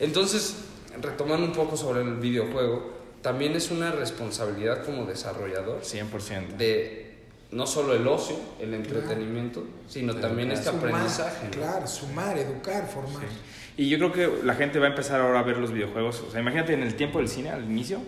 Entonces, 0.00 0.56
retomando 1.00 1.46
un 1.46 1.52
poco 1.52 1.76
sobre 1.76 2.02
el 2.02 2.16
videojuego, 2.16 2.92
también 3.22 3.54
es 3.54 3.70
una 3.70 3.92
responsabilidad 3.92 4.84
como 4.84 5.06
desarrollador. 5.06 5.82
100%. 5.82 6.56
De 6.56 7.01
no 7.52 7.66
solo 7.66 7.94
el 7.94 8.06
ocio, 8.08 8.36
el 8.60 8.74
entretenimiento, 8.74 9.64
sino 9.86 10.14
también 10.16 10.50
este 10.50 10.70
aprendizaje. 10.70 11.48
Claro, 11.50 11.86
sumar, 11.86 12.38
educar, 12.38 12.88
formar. 12.88 13.22
Y 13.76 13.88
yo 13.88 13.98
creo 13.98 14.12
que 14.12 14.44
la 14.44 14.54
gente 14.54 14.78
va 14.78 14.86
a 14.86 14.90
empezar 14.90 15.20
ahora 15.20 15.40
a 15.40 15.42
ver 15.42 15.56
los 15.56 15.72
videojuegos. 15.72 16.22
O 16.28 16.30
sea, 16.30 16.40
imagínate 16.40 16.74
en 16.74 16.82
el 16.82 16.94
tiempo 16.94 17.18
del 17.18 17.28
cine, 17.28 17.50
al 17.50 17.64
inicio, 17.64 18.00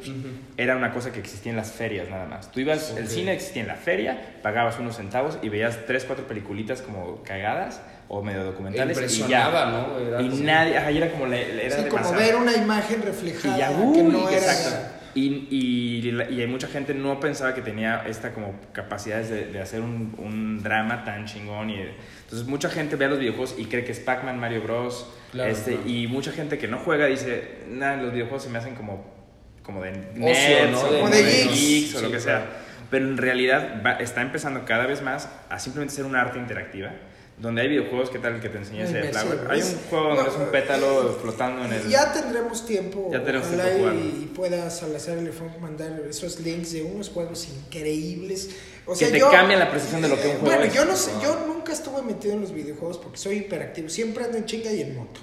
era 0.57 0.77
una 0.77 0.93
cosa 0.93 1.13
que 1.13 1.21
existía 1.21 1.51
en 1.51 1.57
las 1.57 1.73
ferias 1.73 2.09
nada 2.11 2.27
más. 2.27 2.51
Tú 2.53 2.61
ibas, 2.61 2.95
el 2.97 3.09
cine 3.09 3.33
existía 3.33 3.63
en 3.63 3.69
la 3.69 3.77
feria, 3.77 4.41
pagabas 4.43 4.79
unos 4.79 4.97
centavos 4.97 5.39
y 5.43 5.49
veías 5.49 5.87
tres, 5.87 6.05
cuatro 6.05 6.27
peliculitas 6.27 6.83
como 6.83 7.23
cagadas 7.23 7.81
o 8.09 8.23
medio 8.23 8.45
documentales. 8.45 8.97
Impresionaba, 8.97 9.71
¿no? 9.71 10.21
y 10.21 10.29
nadie, 10.43 10.77
ahí 10.77 10.99
era 10.99 11.11
como, 11.11 11.27
era 11.27 11.77
sí, 11.77 11.89
como 11.89 12.13
ver 12.13 12.37
una 12.37 12.55
imagen 12.55 13.03
reflejada. 13.03 13.57
Y 13.57 13.61
ya, 13.61 13.69
que 13.69 14.03
no 14.03 14.29
exacto. 14.29 14.94
Y, 15.15 15.47
y, 15.51 16.11
y, 16.31 16.41
hay 16.41 16.47
mucha 16.47 16.67
gente 16.67 16.93
no 16.93 17.21
pensaba 17.21 17.55
que 17.55 17.63
tenía 17.63 18.05
esta 18.07 18.33
como 18.33 18.59
capacidades 18.73 19.31
de, 19.31 19.47
de 19.47 19.61
hacer 19.61 19.81
un, 19.81 20.15
un, 20.19 20.63
drama 20.63 21.05
tan 21.05 21.27
chingón. 21.27 21.71
Y, 21.71 21.81
entonces 22.25 22.49
mucha 22.49 22.69
gente 22.69 22.97
ve 22.97 23.09
los 23.09 23.19
videojuegos 23.19 23.55
y 23.57 23.67
cree 23.67 23.85
que 23.85 23.93
es 23.93 24.01
Pac-Man, 24.01 24.39
Mario 24.39 24.63
Bros. 24.63 25.07
este, 25.35 25.79
Y 25.87 26.09
mucha 26.09 26.33
gente 26.33 26.59
que 26.59 26.67
no 26.67 26.79
juega 26.79 27.07
dice, 27.07 27.59
nada, 27.69 27.97
los 28.03 28.13
videojuegos 28.13 28.43
se 28.43 28.51
me 28.51 28.59
hacen 28.59 28.75
como, 28.75 29.15
como 29.63 29.83
de 29.83 29.93
nerds 30.15 30.83
o, 30.83 31.09
de, 31.09 31.49
geeks 31.53 31.95
o 31.95 32.03
lo 32.03 32.11
que 32.11 32.19
sea. 32.19 32.47
Pero 32.91 33.07
en 33.07 33.17
realidad 33.17 34.01
está 34.01 34.21
empezando 34.21 34.65
cada 34.65 34.87
vez 34.87 35.01
más 35.01 35.31
a 35.49 35.59
simplemente 35.59 35.95
ser 35.95 36.07
un 36.07 36.17
arte 36.17 36.39
interactiva 36.39 36.91
donde 37.37 37.63
hay 37.63 37.69
videojuegos, 37.69 38.11
¿qué 38.11 38.19
tal 38.19 38.41
que 38.41 38.49
te 38.49 38.59
enseñé 38.59 38.85
ese 38.85 39.03
Flower? 39.11 39.47
Hay 39.51 39.61
un 39.61 39.79
juego 39.91 40.15
donde 40.15 40.31
es 40.31 40.37
un 40.37 40.47
pétalo 40.47 41.11
eh, 41.11 41.17
flotando 41.21 41.65
en 41.65 41.73
el... 41.73 41.89
Ya 41.89 42.13
tendremos 42.13 42.65
tiempo. 42.65 43.11
Ya 43.13 43.25
tenemos 43.25 43.49
tiempo 43.49 43.93
y, 43.93 44.25
y 44.25 44.33
pueda 44.35 44.71
Salazar 44.71 45.19
mandar 45.61 46.01
esos 46.09 46.39
links 46.41 46.73
de 46.73 46.83
unos 46.83 47.11
juegos 47.11 47.49
increíbles. 47.49 48.51
O 48.87 48.95
sea, 48.95 49.09
que 49.09 49.15
te 49.15 49.21
cambian 49.21 49.59
la 49.59 49.71
precisión 49.71 50.03
de 50.03 50.09
lo 50.09 50.17
que 50.17 50.29
un 50.29 50.39
juego 50.39 50.57
bueno, 50.57 50.73
yo 50.73 50.85
no 50.85 50.95
sé, 50.95 51.11
yo 51.23 51.45
nunca 51.47 51.73
estuve 51.73 52.03
metido 52.03 52.35
en 52.35 52.43
los 52.43 52.53
videojuegos 52.53 52.99
porque 52.99 53.19
soy 53.19 53.39
hiperactivo. 53.39 53.89
Siempre 53.89 54.25
ando 54.25 54.39
en 54.39 54.45
chinga 54.45 54.71
y 54.71 54.83
en 54.83 54.97
moto. 54.97 55.21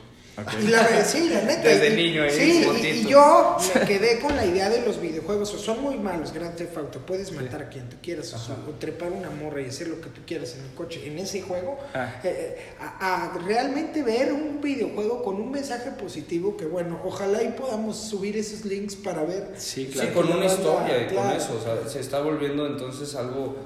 Y 0.62 0.68
la, 0.68 1.04
sí, 1.04 1.30
la 1.30 1.42
neta. 1.42 1.62
Desde 1.62 1.96
niño, 1.96 2.24
¿eh? 2.24 2.32
Sí, 2.32 2.66
y, 2.84 3.08
yo 3.08 3.58
me 3.76 3.82
quedé 3.82 4.20
con 4.20 4.36
la 4.36 4.46
idea 4.46 4.70
de 4.70 4.82
los 4.82 5.00
videojuegos. 5.00 5.54
O 5.54 5.58
son 5.58 5.82
muy 5.82 5.98
malos, 5.98 6.32
Grand 6.34 6.56
Theft 6.56 6.78
Auto. 6.78 7.00
Puedes 7.00 7.32
matar 7.34 7.64
a 7.64 7.70
quien 7.70 7.90
tú 7.90 7.98
quieras, 8.02 8.34
o, 8.34 8.72
trepar 8.80 9.12
una 9.12 9.30
morra 9.30 9.62
y 9.62 9.66
hacer 9.66 9.90
lo 9.90 10.00
que 10.00 10.10
tú 10.10 10.22
quieras 10.26 10.56
en 10.56 10.66
el 10.66 10.72
coche. 10.74 11.06
En 11.06 11.20
ese 11.20 11.42
juego, 11.42 11.78
ah. 11.94 12.22
eh, 12.24 12.58
eh, 12.58 12.76
a, 12.80 13.38
realmente 13.46 14.04
ver 14.04 14.32
un 14.32 14.62
videojuego 14.62 15.22
con 15.22 15.36
un 15.36 15.52
mensaje 15.52 15.92
positivo. 15.92 16.56
Que 16.56 16.66
bueno, 16.66 17.02
ojalá 17.04 17.44
y 17.44 17.50
podamos 17.50 17.98
subir 17.98 18.38
esos 18.38 18.64
links 18.66 18.96
para 18.96 19.24
ver. 19.24 19.52
Sí, 19.58 19.88
claro. 19.88 20.14
con 20.14 20.32
una 20.32 20.46
historia 20.46 21.04
y 21.04 21.14
con 21.14 21.30
eso. 21.32 21.58
O 21.60 21.64
sea, 21.64 21.90
se 21.90 22.00
está 22.00 22.22
volviendo 22.22 22.66
entonces 22.66 23.16
algo 23.16 23.58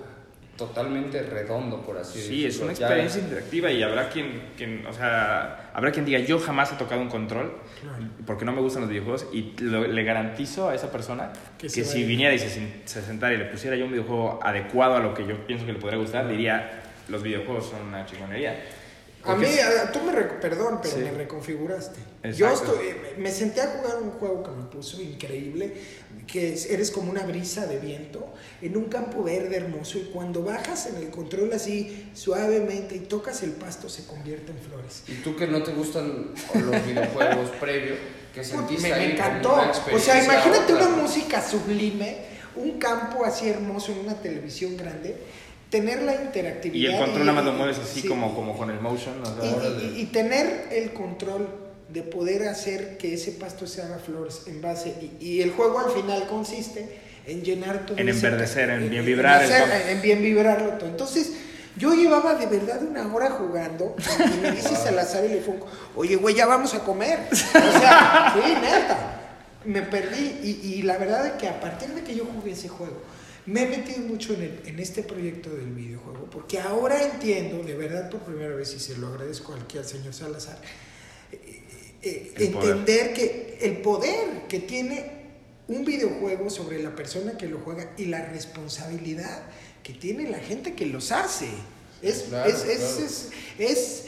totalmente 0.58 1.22
redondo, 1.22 1.82
por 1.82 1.98
así 1.98 2.20
decirlo. 2.20 2.38
Sí, 2.38 2.46
es 2.46 2.60
una 2.60 2.72
experiencia 2.72 3.22
interactiva 3.22 3.72
y 3.72 3.84
habrá 3.84 4.10
quien, 4.10 4.52
quien, 4.56 4.86
o 4.86 4.94
sea, 4.94 5.72
habrá 5.74 5.92
quien 5.92 6.06
diga, 6.06 6.20
yo 6.20 6.40
jamás 6.40 6.72
he 6.72 6.76
tocado 6.76 7.02
un 7.02 7.10
control 7.10 7.54
porque 8.26 8.46
no 8.46 8.54
me 8.54 8.62
gustan 8.62 8.82
los 8.82 8.90
videojuegos 8.90 9.28
y 9.34 9.54
le 9.60 10.04
garantizo 10.04 10.70
a 10.70 10.76
esa 10.76 10.92
persona 10.92 11.34
que, 11.58 11.70
si 11.70 12.04
viniera 12.04 12.34
y 12.34 12.40
se, 12.40 12.50
se, 12.86 13.02
sentara 13.02 13.34
y 13.34 13.38
le 13.38 13.46
pusiera 13.46 13.76
yo 13.76 13.86
un 13.86 13.92
videojuego 13.92 14.40
adecuado 14.42 14.96
a 14.96 15.00
lo 15.00 15.14
que 15.14 15.28
yo 15.28 15.46
pienso 15.46 15.66
que 15.66 15.74
le 15.74 15.80
podría 15.80 16.00
gustar, 16.00 16.28
diría, 16.28 16.84
los 17.10 17.22
videojuegos 17.22 17.70
son 17.70 17.88
una 17.88 18.06
chingonería. 18.06 18.64
A 19.26 19.36
mí, 19.36 19.48
tú 19.92 20.02
me, 20.02 20.14
perdón, 20.14 20.80
pero 20.82 20.98
me 20.98 21.12
reconfiguraste. 21.12 22.00
Yo 22.36 22.50
estoy, 22.50 22.96
me 23.18 23.32
senté 23.32 23.62
a 23.62 23.68
jugar 23.68 24.02
un 24.02 24.12
juego 24.12 24.44
que 24.44 24.52
me 24.52 24.66
puso 24.66 25.02
increíble, 25.02 25.74
que 26.28 26.58
eres 26.70 26.92
como 26.92 27.12
una 27.12 27.24
brisa 27.24 27.66
de 27.66 27.80
viento 27.80 28.34
en 28.62 28.78
un 28.78 28.86
campo 28.86 29.24
verde 29.24 29.58
hermoso 29.58 29.98
y 29.98 30.10
cuando 30.14 30.44
bajas 30.44 30.88
en 30.88 30.98
el 30.98 31.10
control 31.10 31.54
así 31.54 32.10
suavemente 32.14 32.96
y 32.96 33.00
tocas 33.00 33.44
el 33.44 33.52
pasto 33.52 33.90
se 33.90 34.06
convierte 34.06 34.52
en 34.52 34.60
flores. 34.60 35.04
¿Y 35.08 35.16
tú 35.16 35.36
que 35.36 35.48
no 35.48 35.62
te 35.64 35.72
gustan 35.72 36.32
los 36.54 36.86
videojuegos 36.86 37.50
previos? 37.60 37.98
que 38.36 38.44
sentiste 38.44 38.90
me, 38.90 38.96
me 38.96 39.14
encantó. 39.14 39.56
O 39.94 40.00
sea, 40.00 40.22
imagínate 40.22 40.74
una 40.74 40.90
música 40.90 41.42
sublime, 41.42 42.18
un 42.58 42.78
campo 42.78 43.24
así 43.24 43.48
hermoso 43.48 43.94
en 43.94 44.00
una 44.00 44.16
televisión 44.16 44.76
grande 44.76 45.16
tener 45.76 46.04
la 46.04 46.16
interactividad. 46.16 46.90
Y 46.90 46.94
el 46.94 46.98
control 46.98 47.26
nada 47.26 47.34
más 47.34 47.46
lo 47.46 47.54
mueves 47.54 47.78
así 47.80 48.08
como, 48.08 48.34
como 48.34 48.58
con 48.58 48.70
el 48.70 48.80
motion. 48.80 49.14
y, 49.96 50.06
tener 50.06 50.70
el 50.72 50.94
control 50.94 51.50
de 51.90 52.02
poder 52.02 52.48
hacer 52.48 52.98
que 52.98 53.14
ese 53.14 53.34
pasto 53.34 53.68
se 53.68 53.82
haga 53.82 53.98
flores 54.00 54.44
en 54.48 54.62
base. 54.62 54.96
Y, 55.20 55.42
el 55.42 55.52
juego 55.52 55.80
al 55.80 55.92
final 55.92 56.28
consiste 56.28 57.00
en 57.28 57.44
llenar 57.44 57.86
todo 57.86 57.98
En 57.98 58.08
enverdecer, 58.08 58.70
en, 58.70 58.90
bien 58.90 59.06
vibrar. 59.06 59.44
En, 59.90 60.02
bien 60.02 60.22
vibrarlo 60.22 60.78
todo. 60.78 60.88
Entonces, 60.88 61.34
yo 61.76 61.94
llevaba 61.94 62.36
de 62.36 62.46
verdad 62.46 62.82
una 62.82 63.14
hora 63.14 63.32
jugando 63.32 63.96
y 63.98 64.42
me 64.42 64.52
dice 64.52 64.78
Salazar 64.78 65.26
y 65.26 65.30
le 65.30 65.42
fue, 65.42 65.56
oye, 65.98 66.16
güey, 66.16 66.36
ya 66.36 66.46
vamos 66.46 66.74
a 66.74 66.80
comer. 66.80 67.20
O 67.32 67.36
sea, 67.36 68.34
sí, 68.34 68.54
neta. 68.62 69.22
Me 69.66 69.82
perdí 69.82 70.40
y, 70.42 70.76
y 70.76 70.82
la 70.84 70.98
verdad 70.98 71.26
es 71.26 71.34
que 71.34 71.50
a 71.50 71.60
partir 71.60 71.90
de 71.90 72.04
que 72.04 72.16
yo 72.16 72.24
jugué 72.24 72.52
ese 72.52 72.70
juego, 72.70 73.02
me 73.46 73.64
he 73.64 73.68
metido 73.68 74.00
mucho 74.00 74.34
en, 74.34 74.42
el, 74.42 74.62
en 74.66 74.80
este 74.80 75.04
proyecto 75.04 75.50
del 75.52 75.72
videojuego, 75.72 76.28
porque 76.32 76.60
ahora 76.60 77.04
entiendo, 77.04 77.64
de 77.64 77.76
verdad 77.76 78.10
por 78.10 78.22
primera 78.22 78.56
vez, 78.56 78.74
y 78.74 78.80
se 78.80 78.98
lo 78.98 79.08
agradezco 79.08 79.54
aquí 79.54 79.78
al 79.78 79.86
señor 79.86 80.14
Salazar, 80.14 80.58
eh, 81.32 81.64
eh, 82.02 82.34
entender 82.38 83.14
que 83.14 83.60
el 83.62 83.78
poder 83.78 84.48
que 84.48 84.60
tiene 84.60 85.26
un 85.68 85.86
videojuego 85.86 86.50
sobre 86.50 86.82
la 86.82 86.96
persona 86.96 87.38
que 87.38 87.48
lo 87.48 87.60
juega 87.60 87.92
y 87.98 88.06
la 88.06 88.26
responsabilidad 88.26 89.44
que 89.84 89.94
tiene 89.94 90.30
la 90.30 90.40
gente 90.40 90.74
que 90.74 90.88
los 90.88 91.12
hace. 91.12 91.50
Es, 92.02 92.26
es, 92.46 92.66
es, 92.66 93.30
es, 93.58 94.06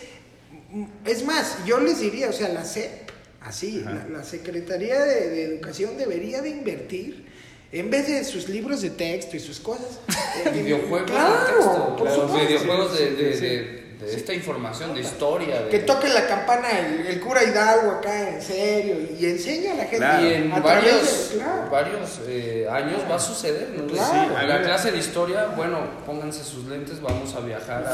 es, 1.06 1.26
más, 1.26 1.58
yo 1.66 1.80
les 1.80 2.00
diría, 2.00 2.30
o 2.30 2.34
sea, 2.34 2.50
la 2.50 2.66
SEP, 2.66 3.10
así, 3.42 3.84
la, 4.12 4.24
Secretaría 4.24 5.00
de, 5.04 5.30
de 5.30 5.44
Educación 5.46 5.98
debería 5.98 6.42
de 6.42 6.50
invertir 6.50 7.27
en 7.72 7.90
vez 7.90 8.08
de 8.08 8.24
sus 8.24 8.50
libros 8.50 8.82
de 8.82 8.92
texto 8.92 9.36
y 9.36 9.40
sus 9.40 9.60
cosas. 9.60 10.00
videojuegos 10.54 11.12
de 11.12 11.54
texto. 11.54 11.96
Por 11.98 12.40
videojuegos 12.40 12.98
de, 12.98 13.12
de 13.12 13.88
esta 14.06 14.34
información, 14.34 14.94
de 14.94 15.02
historia. 15.02 15.70
Que 15.70 15.80
toque 15.80 16.08
la 16.10 16.28
campana 16.28 16.68
el, 16.80 17.20
cura 17.20 17.44
Hidalgo 17.44 17.92
acá, 17.92 18.30
en 18.30 18.42
serio, 18.42 18.96
y 19.18 19.26
enseña 19.26 19.74
a 19.74 19.76
la 19.76 19.86
gente. 19.86 20.06
Y 20.22 20.34
en 20.34 20.50
varios, 20.62 21.34
varios 21.72 22.20
eh, 22.28 22.68
años 22.70 23.02
va 23.10 23.16
a 23.16 23.20
suceder, 23.20 23.70
¿no? 23.70 23.88
la 23.94 24.62
clase 24.62 24.92
de 24.92 25.00
historia, 25.00 25.48
bueno, 25.56 25.80
pónganse 26.06 26.44
sus 26.44 26.66
lentes, 26.66 27.02
vamos 27.02 27.34
a 27.36 27.40
viajar 27.40 27.86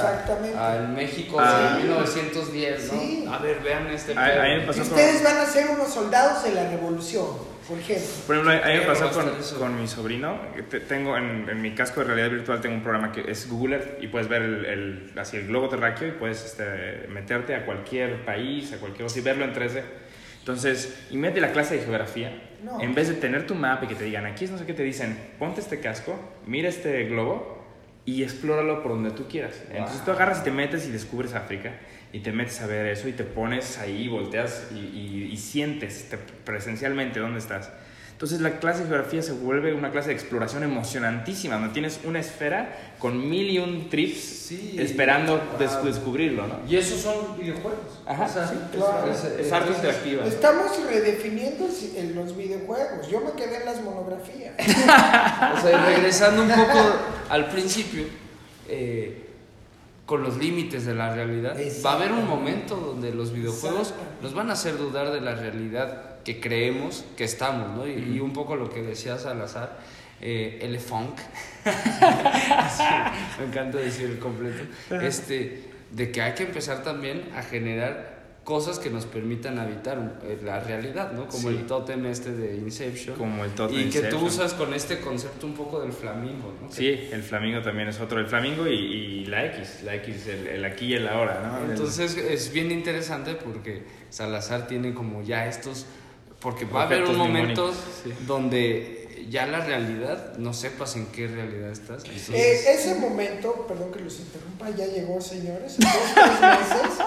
al 0.57 0.89
México 0.89 1.37
ah. 1.39 1.77
de 1.77 1.83
1910, 1.83 2.91
¿no? 2.91 3.33
A 3.33 3.37
ver, 3.39 3.61
vean 3.61 3.87
este. 3.87 4.11
Ustedes 4.11 5.23
van 5.23 5.37
a 5.37 5.45
ser 5.45 5.69
unos 5.69 5.93
soldados 5.93 6.43
de 6.43 6.51
la 6.51 6.69
revolución. 6.69 7.52
Por 7.67 7.79
ejemplo. 7.79 8.05
Por 8.27 8.35
ejemplo, 8.35 8.73
me 8.73 8.81
pasó 8.81 9.11
con, 9.11 9.59
con, 9.59 9.81
mi 9.81 9.87
sobrino. 9.87 10.39
Tengo 10.87 11.17
en, 11.17 11.47
en, 11.49 11.61
mi 11.61 11.71
casco 11.71 12.01
de 12.01 12.07
realidad 12.07 12.29
virtual 12.29 12.61
tengo 12.61 12.75
un 12.75 12.83
programa 12.83 13.11
que 13.11 13.29
es 13.29 13.49
Google 13.49 13.77
Earth 13.77 14.03
y 14.03 14.07
puedes 14.07 14.27
ver 14.27 14.41
el, 14.41 14.65
el 14.65 15.11
así 15.17 15.37
el 15.37 15.47
globo 15.47 15.69
terráqueo 15.69 16.09
y 16.09 16.11
puedes 16.11 16.43
este, 16.43 17.07
meterte 17.09 17.55
a 17.55 17.65
cualquier 17.65 18.25
país, 18.25 18.73
a 18.73 18.77
cualquier 18.77 19.07
y 19.15 19.21
verlo 19.21 19.45
en 19.45 19.53
3D. 19.53 19.81
Entonces, 20.39 21.05
y 21.09 21.17
mete 21.17 21.39
la 21.39 21.53
clase 21.53 21.77
de 21.77 21.83
geografía. 21.83 22.49
En 22.79 22.93
vez 22.93 23.07
de 23.07 23.15
tener 23.15 23.47
tu 23.47 23.55
mapa 23.55 23.85
y 23.85 23.87
que 23.87 23.95
te 23.95 24.03
digan, 24.03 24.25
aquí 24.25 24.45
es 24.45 24.51
no 24.51 24.57
sé 24.57 24.65
qué, 24.65 24.73
te 24.73 24.83
dicen, 24.83 25.17
ponte 25.39 25.61
este 25.61 25.79
casco, 25.79 26.17
mira 26.45 26.69
este 26.69 27.05
globo 27.05 27.62
y 28.05 28.23
explóralo 28.23 28.81
por 28.83 28.93
donde 28.93 29.11
tú 29.11 29.27
quieras. 29.27 29.61
Entonces 29.69 30.03
tú 30.03 30.11
agarras 30.11 30.41
y 30.41 30.43
te 30.43 30.51
metes 30.51 30.87
y 30.87 30.91
descubres 30.91 31.33
África 31.33 31.73
y 32.11 32.19
te 32.19 32.31
metes 32.31 32.61
a 32.61 32.67
ver 32.67 32.85
eso 32.87 33.07
y 33.07 33.13
te 33.13 33.23
pones 33.23 33.79
ahí, 33.79 34.07
volteas 34.07 34.69
y, 34.73 35.29
y, 35.31 35.37
sientes 35.37 36.09
presencialmente 36.45 37.19
dónde 37.19 37.39
estás. 37.39 37.71
Entonces 38.23 38.39
la 38.39 38.57
clase 38.57 38.83
de 38.83 38.87
geografía 38.87 39.21
se 39.21 39.33
vuelve 39.33 39.73
una 39.73 39.91
clase 39.91 40.07
de 40.07 40.13
exploración 40.13 40.63
emocionantísima, 40.63 41.55
donde 41.55 41.73
tienes 41.73 41.99
una 42.05 42.21
esfera 42.21 42.73
con 42.97 43.29
mil 43.29 43.49
y 43.49 43.59
un 43.59 43.89
trips 43.89 44.49
esperando 44.77 45.41
descubrirlo, 45.59 46.47
¿no? 46.47 46.59
Y 46.65 46.77
esos 46.77 47.01
son 47.01 47.37
videojuegos. 47.37 47.99
Ajá, 48.05 48.29
sí, 48.29 48.55
claro. 48.71 49.11
es, 49.11 49.51
arte 49.51 49.73
interactiva. 49.73 50.25
Estamos 50.25 50.71
redefiniendo 50.89 51.67
en 51.97 52.15
los 52.15 52.37
videojuegos. 52.37 53.09
Yo 53.09 53.19
me 53.19 53.33
quedé 53.33 53.57
en 53.57 53.65
las 53.65 53.81
monografías. 53.81 54.53
o 54.57 55.61
sea, 55.61 55.85
regresando 55.85 56.43
un 56.43 56.49
poco 56.49 56.79
al 57.27 57.49
principio, 57.49 58.05
eh, 58.69 59.22
con 60.05 60.21
los 60.23 60.37
límites 60.37 60.85
de 60.85 60.95
la 60.95 61.13
realidad. 61.13 61.57
Va 61.85 61.93
a 61.93 61.95
haber 61.95 62.11
un 62.11 62.27
momento 62.27 62.75
donde 62.75 63.13
los 63.13 63.31
videojuegos 63.31 63.93
nos 64.21 64.33
van 64.33 64.49
a 64.49 64.53
hacer 64.53 64.77
dudar 64.77 65.11
de 65.11 65.21
la 65.21 65.35
realidad 65.35 66.21
que 66.23 66.39
creemos 66.39 67.05
que 67.15 67.23
estamos, 67.23 67.77
¿no? 67.77 67.87
Y, 67.87 68.19
un 68.19 68.33
poco 68.33 68.55
lo 68.55 68.69
que 68.69 68.81
decía 68.81 69.17
Salazar, 69.17 69.77
eh, 70.21 70.59
el 70.61 70.79
funk, 70.79 71.17
me 73.39 73.45
encanta 73.45 73.77
decir 73.77 74.09
el 74.09 74.19
completo, 74.19 74.63
este, 75.01 75.71
de 75.91 76.11
que 76.11 76.21
hay 76.21 76.33
que 76.33 76.43
empezar 76.43 76.83
también 76.83 77.29
a 77.35 77.41
generar 77.41 78.12
cosas 78.43 78.77
que 78.77 78.89
nos 78.89 79.05
permitan 79.05 79.57
habitar 79.57 80.19
eh, 80.23 80.39
la 80.43 80.59
realidad, 80.59 81.13
¿no? 81.13 81.27
Como 81.27 81.49
el 81.49 81.65
tótem 81.65 82.05
este 82.05 82.31
de 82.31 82.57
Inception. 82.57 83.15
Como 83.15 83.45
el 83.45 83.51
tótem 83.51 83.87
Y 83.87 83.89
que 83.89 84.01
tú 84.03 84.19
usas 84.19 84.53
con 84.53 84.73
este 84.73 84.99
concepto 84.99 85.47
un 85.47 85.53
poco 85.53 85.79
del 85.81 85.93
flamingo, 85.93 86.53
¿no? 86.61 86.71
Sí, 86.71 86.89
el 87.11 87.23
flamingo 87.23 87.61
también 87.61 87.87
es 87.87 87.99
otro. 88.01 88.19
El 88.19 88.27
flamingo 88.27 88.67
y, 88.67 89.25
la 89.25 89.45
X, 89.45 89.83
la 89.83 89.95
X, 89.95 90.27
el, 90.27 90.47
el, 90.47 90.65
aquí 90.65 90.87
y 90.87 90.93
el 90.95 91.07
ahora, 91.07 91.41
¿no? 91.41 91.71
Entonces 91.71 92.17
es 92.17 92.51
bien 92.51 92.71
interesante 92.71 93.35
porque 93.35 93.83
Salazar 94.09 94.67
tiene 94.67 94.93
como 94.93 95.23
ya 95.23 95.47
estos... 95.47 95.85
Porque 96.41 96.65
va 96.65 96.81
a 96.81 96.85
haber 96.87 97.03
un 97.03 97.15
momento 97.15 97.73
donde 98.27 99.02
ya 99.29 99.45
la 99.45 99.59
realidad, 99.59 100.37
no 100.37 100.53
sepas 100.53 100.95
en 100.95 101.07
qué 101.07 101.27
realidad 101.27 101.71
estás. 101.71 102.03
Eh, 102.05 102.73
ese 102.73 102.95
momento, 102.95 103.65
perdón 103.67 103.91
que 103.91 103.99
los 103.99 104.19
interrumpa, 104.19 104.69
ya 104.71 104.85
llegó, 104.85 105.21
señores. 105.21 105.75
En 105.79 105.85
dos 105.85 105.93
tres 106.15 106.41
meses 106.41 107.01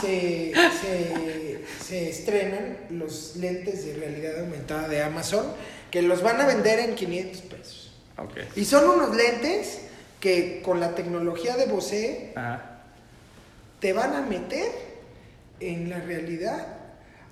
se, 0.00 0.52
se, 0.80 1.64
se, 1.84 2.10
estrenan 2.10 2.78
los 2.90 3.36
lentes 3.36 3.84
de 3.86 3.94
realidad 3.94 4.40
aumentada 4.40 4.88
de 4.88 5.02
Amazon 5.02 5.46
que 5.90 6.02
los 6.02 6.22
van 6.22 6.40
a 6.40 6.46
vender 6.46 6.80
en 6.80 6.94
500 6.94 7.42
pesos. 7.42 7.92
Okay. 8.16 8.48
Y 8.56 8.64
son 8.64 8.88
unos 8.88 9.14
lentes 9.16 9.80
que 10.20 10.62
con 10.64 10.80
la 10.80 10.94
tecnología 10.94 11.56
de 11.56 11.66
Bose 11.66 12.32
te 13.80 13.92
van 13.92 14.14
a 14.14 14.22
meter 14.22 14.70
en 15.60 15.90
la 15.90 15.98
realidad 15.98 16.81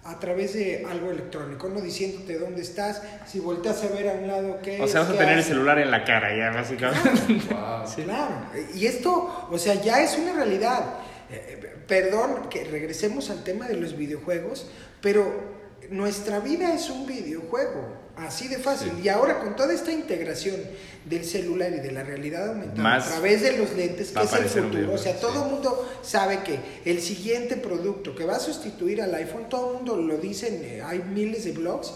a 0.04 0.18
través 0.18 0.54
de 0.54 0.86
algo 0.88 1.10
electrónico, 1.10 1.68
no 1.68 1.80
diciéndote 1.80 2.38
dónde 2.38 2.62
estás, 2.62 3.02
si 3.26 3.38
volteas 3.38 3.84
a 3.84 3.88
ver 3.88 4.08
a 4.08 4.12
un 4.12 4.26
lado 4.26 4.58
qué 4.62 4.80
O 4.80 4.88
sea, 4.88 5.00
vas 5.00 5.10
a 5.10 5.16
tener 5.18 5.38
el 5.38 5.44
celular 5.44 5.78
en 5.78 5.90
la 5.90 6.04
cara 6.04 6.34
ya, 6.36 6.50
básicamente. 6.50 7.46
Claro, 7.48 8.46
Y 8.74 8.86
esto, 8.86 9.48
o 9.50 9.58
sea, 9.58 9.74
ya 9.74 10.02
es 10.02 10.16
una 10.16 10.32
realidad. 10.32 10.84
Eh, 11.30 11.60
eh, 11.62 11.76
perdón 11.86 12.48
que 12.48 12.64
regresemos 12.64 13.30
al 13.30 13.44
tema 13.44 13.68
de 13.68 13.76
los 13.76 13.96
videojuegos, 13.96 14.70
pero 15.00 15.60
nuestra 15.90 16.40
vida 16.40 16.72
es 16.74 16.88
un 16.88 17.06
videojuego, 17.06 17.96
así 18.20 18.48
de 18.48 18.58
fácil. 18.58 18.92
Y 19.02 19.08
ahora 19.08 19.38
con 19.40 19.56
toda 19.56 19.72
esta 19.72 19.92
integración 19.92 20.56
del 21.04 21.24
celular 21.24 21.72
y 21.72 21.80
de 21.80 21.92
la 21.92 22.02
realidad 22.02 22.48
aumentada 22.48 22.96
a 22.96 23.08
través 23.08 23.42
de 23.42 23.56
los 23.56 23.72
lentes, 23.72 24.10
que 24.10 24.22
es 24.22 24.32
el 24.32 24.44
futuro, 24.46 24.94
o 24.94 24.98
sea, 24.98 25.18
todo 25.18 25.44
el 25.44 25.50
mundo 25.50 25.90
sabe 26.02 26.40
que 26.42 26.58
el 26.84 27.00
siguiente 27.00 27.56
producto 27.56 28.14
que 28.14 28.24
va 28.24 28.36
a 28.36 28.40
sustituir 28.40 29.00
al 29.02 29.14
iPhone, 29.14 29.48
todo 29.48 29.70
el 29.70 29.76
mundo 29.78 29.96
lo 29.96 30.18
dice, 30.18 30.48
eh, 30.62 30.82
hay 30.82 31.00
miles 31.00 31.44
de 31.44 31.52
blogs, 31.52 31.92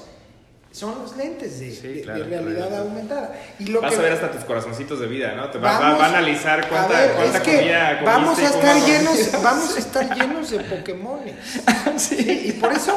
son 0.74 0.98
los 1.00 1.16
lentes 1.16 1.60
de, 1.60 2.02
realidad 2.04 2.80
aumentada. 2.80 3.32
Y 3.60 3.66
lo 3.66 3.80
Vas 3.80 3.96
a 3.96 4.02
ver 4.02 4.12
hasta 4.12 4.32
tus 4.32 4.42
corazoncitos 4.42 4.98
de 4.98 5.06
vida, 5.06 5.32
¿no? 5.36 5.48
Te 5.48 5.58
va, 5.58 5.76
a 5.76 6.06
analizar 6.08 6.68
cuánta, 6.68 7.14
cuánta 7.14 7.42
comida 7.44 8.02
Vamos 8.04 8.40
a 8.40 8.48
estar 8.48 8.84
llenos, 8.84 9.30
vamos 9.42 9.76
a 9.76 9.78
estar 9.78 10.18
llenos 10.18 10.50
de 10.50 10.58
Pokémon. 10.58 11.20
sí. 11.96 12.46
Y 12.46 12.52
por 12.54 12.72
eso 12.72 12.92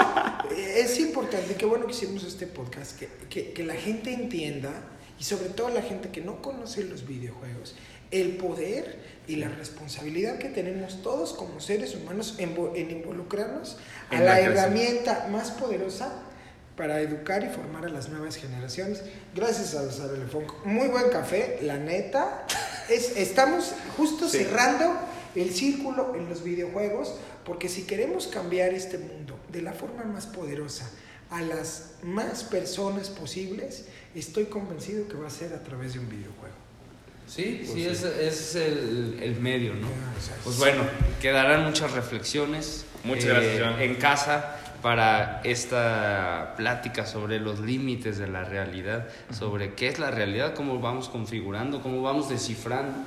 eh, 0.49 0.81
es 0.85 0.99
importante, 0.99 1.53
qué 1.53 1.67
bueno 1.67 1.85
que 1.85 1.91
hicimos 1.91 2.23
este 2.23 2.47
podcast, 2.47 2.97
que, 2.97 3.09
que, 3.29 3.53
que 3.53 3.63
la 3.63 3.75
gente 3.75 4.11
entienda, 4.11 4.71
y 5.19 5.23
sobre 5.23 5.49
todo 5.49 5.69
la 5.69 5.83
gente 5.83 6.09
que 6.09 6.21
no 6.21 6.41
conoce 6.41 6.83
los 6.83 7.05
videojuegos, 7.05 7.75
el 8.09 8.37
poder 8.37 8.97
y 9.27 9.35
la 9.35 9.49
responsabilidad 9.49 10.39
que 10.39 10.49
tenemos 10.49 11.03
todos 11.03 11.33
como 11.33 11.59
seres 11.59 11.93
humanos 11.93 12.37
en, 12.39 12.55
en 12.73 12.89
involucrarnos 12.89 13.77
a 14.09 14.19
la 14.19 14.39
herramienta 14.39 15.27
más 15.29 15.51
poderosa 15.51 16.23
para 16.77 17.01
educar 17.01 17.43
y 17.43 17.49
formar 17.49 17.85
a 17.85 17.89
las 17.89 18.07
nuevas 18.07 18.37
generaciones. 18.37 19.01
Gracias 19.35 19.73
a 19.75 19.81
los 19.81 19.99
Funk. 20.31 20.63
Muy 20.63 20.87
buen 20.87 21.09
café, 21.09 21.59
la 21.63 21.77
neta. 21.77 22.45
Es, 22.87 23.17
estamos 23.17 23.73
justo 23.97 24.29
cerrando 24.29 24.95
el 25.35 25.53
círculo 25.53 26.15
en 26.15 26.29
los 26.29 26.43
videojuegos, 26.43 27.15
porque 27.43 27.67
si 27.67 27.83
queremos 27.83 28.27
cambiar 28.27 28.73
este 28.73 28.99
mundo 28.99 29.37
de 29.51 29.63
la 29.63 29.73
forma 29.73 30.03
más 30.03 30.27
poderosa 30.27 30.89
a 31.31 31.41
las 31.41 31.95
más 32.03 32.43
personas 32.43 33.09
posibles, 33.09 33.85
estoy 34.15 34.45
convencido 34.45 35.07
que 35.07 35.15
va 35.15 35.27
a 35.27 35.31
ser 35.31 35.53
a 35.53 35.63
través 35.63 35.93
de 35.93 35.99
un 35.99 36.09
videojuego. 36.09 36.55
Sí, 37.27 37.63
pues 37.65 37.73
sí, 37.73 37.85
Es, 37.85 38.03
es 38.03 38.55
el, 38.55 39.19
el, 39.21 39.41
medio, 39.41 39.73
¿no? 39.73 39.87
Pues 40.45 40.57
bueno, 40.59 40.83
quedarán 41.21 41.65
muchas 41.65 41.91
reflexiones. 41.91 42.85
Muchas 43.03 43.25
gracias, 43.25 43.79
eh, 43.79 43.83
En 43.83 43.95
casa 43.95 44.56
para 44.81 45.41
esta 45.43 46.53
plática 46.55 47.05
sobre 47.05 47.39
los 47.39 47.59
límites 47.59 48.17
de 48.17 48.27
la 48.27 48.43
realidad, 48.43 49.07
sobre 49.31 49.73
qué 49.73 49.87
es 49.87 49.99
la 49.99 50.11
realidad, 50.11 50.53
cómo 50.53 50.79
vamos 50.79 51.09
configurando, 51.09 51.81
cómo 51.81 52.01
vamos 52.01 52.29
descifrando 52.29 52.97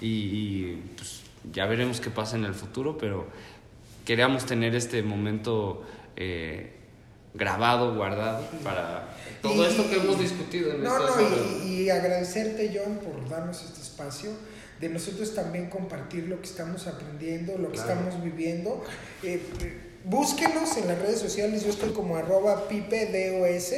y, 0.00 0.74
pues, 0.96 1.22
ya 1.52 1.66
veremos 1.66 2.00
qué 2.00 2.10
pasa 2.10 2.36
en 2.36 2.44
el 2.44 2.54
futuro, 2.54 2.96
pero 2.98 3.26
queríamos 4.04 4.46
tener 4.46 4.74
este 4.74 5.02
momento 5.02 5.84
eh, 6.16 6.72
grabado, 7.34 7.94
guardado 7.94 8.46
para 8.64 9.08
todo 9.40 9.66
esto 9.66 9.88
que 9.88 9.96
hemos 9.96 10.18
discutido. 10.18 10.72
En 10.72 10.82
no, 10.82 10.98
no, 10.98 11.66
y, 11.66 11.90
agradecerte, 11.90 12.72
John, 12.74 12.98
por 12.98 13.28
darnos 13.28 13.62
este 13.62 13.80
espacio 13.80 14.30
de 14.80 14.88
nosotros 14.88 15.34
también 15.34 15.70
compartir 15.70 16.26
lo 16.28 16.40
que 16.40 16.46
estamos 16.46 16.86
aprendiendo, 16.86 17.56
lo 17.58 17.70
que 17.70 17.78
estamos 17.78 18.22
viviendo. 18.22 18.84
Eh, 19.22 19.40
búsquenos 20.04 20.76
en 20.76 20.88
las 20.88 20.98
redes 20.98 21.20
sociales, 21.20 21.64
yo 21.64 21.70
estoy 21.70 21.90
como 21.90 22.16
arroba 22.16 22.68
pipedos. 22.68 23.72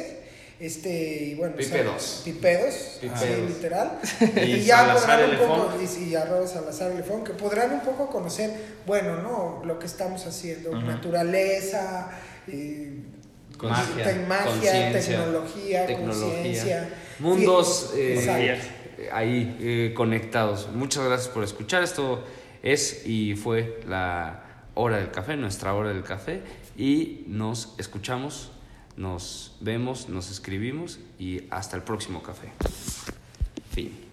Este, 0.60 1.24
y 1.24 1.34
bueno, 1.34 1.56
pipedos. 1.56 2.22
Pipedos, 2.24 3.00
literal. 3.48 3.98
Y, 4.46 4.62
ya 4.62 4.94
podrán 4.94 5.30
un 5.30 5.36
poco, 5.36 5.72
y, 5.80 6.04
y 6.04 6.14
arroba 6.14 6.46
Salazar 6.46 6.92
Elefón, 6.92 7.24
que 7.24 7.32
podrán 7.32 7.72
un 7.72 7.80
poco 7.80 8.08
conocer, 8.08 8.50
bueno, 8.86 9.16
¿no? 9.20 9.62
Lo 9.64 9.78
que 9.78 9.86
estamos 9.86 10.24
haciendo, 10.26 10.70
naturaleza, 10.80 12.10
magia, 13.60 14.24
magia 14.28 14.92
tecnología, 14.92 15.86
tecnología 15.86 16.88
mundos. 17.18 17.92
Eh, 17.96 18.60
ahí 19.12 19.56
eh, 19.60 19.92
conectados. 19.94 20.68
Muchas 20.72 21.04
gracias 21.04 21.28
por 21.28 21.44
escuchar. 21.44 21.82
Esto 21.82 22.24
es 22.62 23.06
y 23.06 23.34
fue 23.34 23.80
la 23.86 24.43
hora 24.74 24.98
del 24.98 25.10
café, 25.10 25.36
nuestra 25.36 25.74
hora 25.74 25.90
del 25.90 26.02
café. 26.02 26.42
Y 26.76 27.24
nos 27.26 27.74
escuchamos, 27.78 28.50
nos 28.96 29.56
vemos, 29.60 30.08
nos 30.08 30.30
escribimos 30.30 30.98
y 31.18 31.42
hasta 31.50 31.76
el 31.76 31.82
próximo 31.82 32.22
café. 32.22 32.52
Fin. 33.70 34.03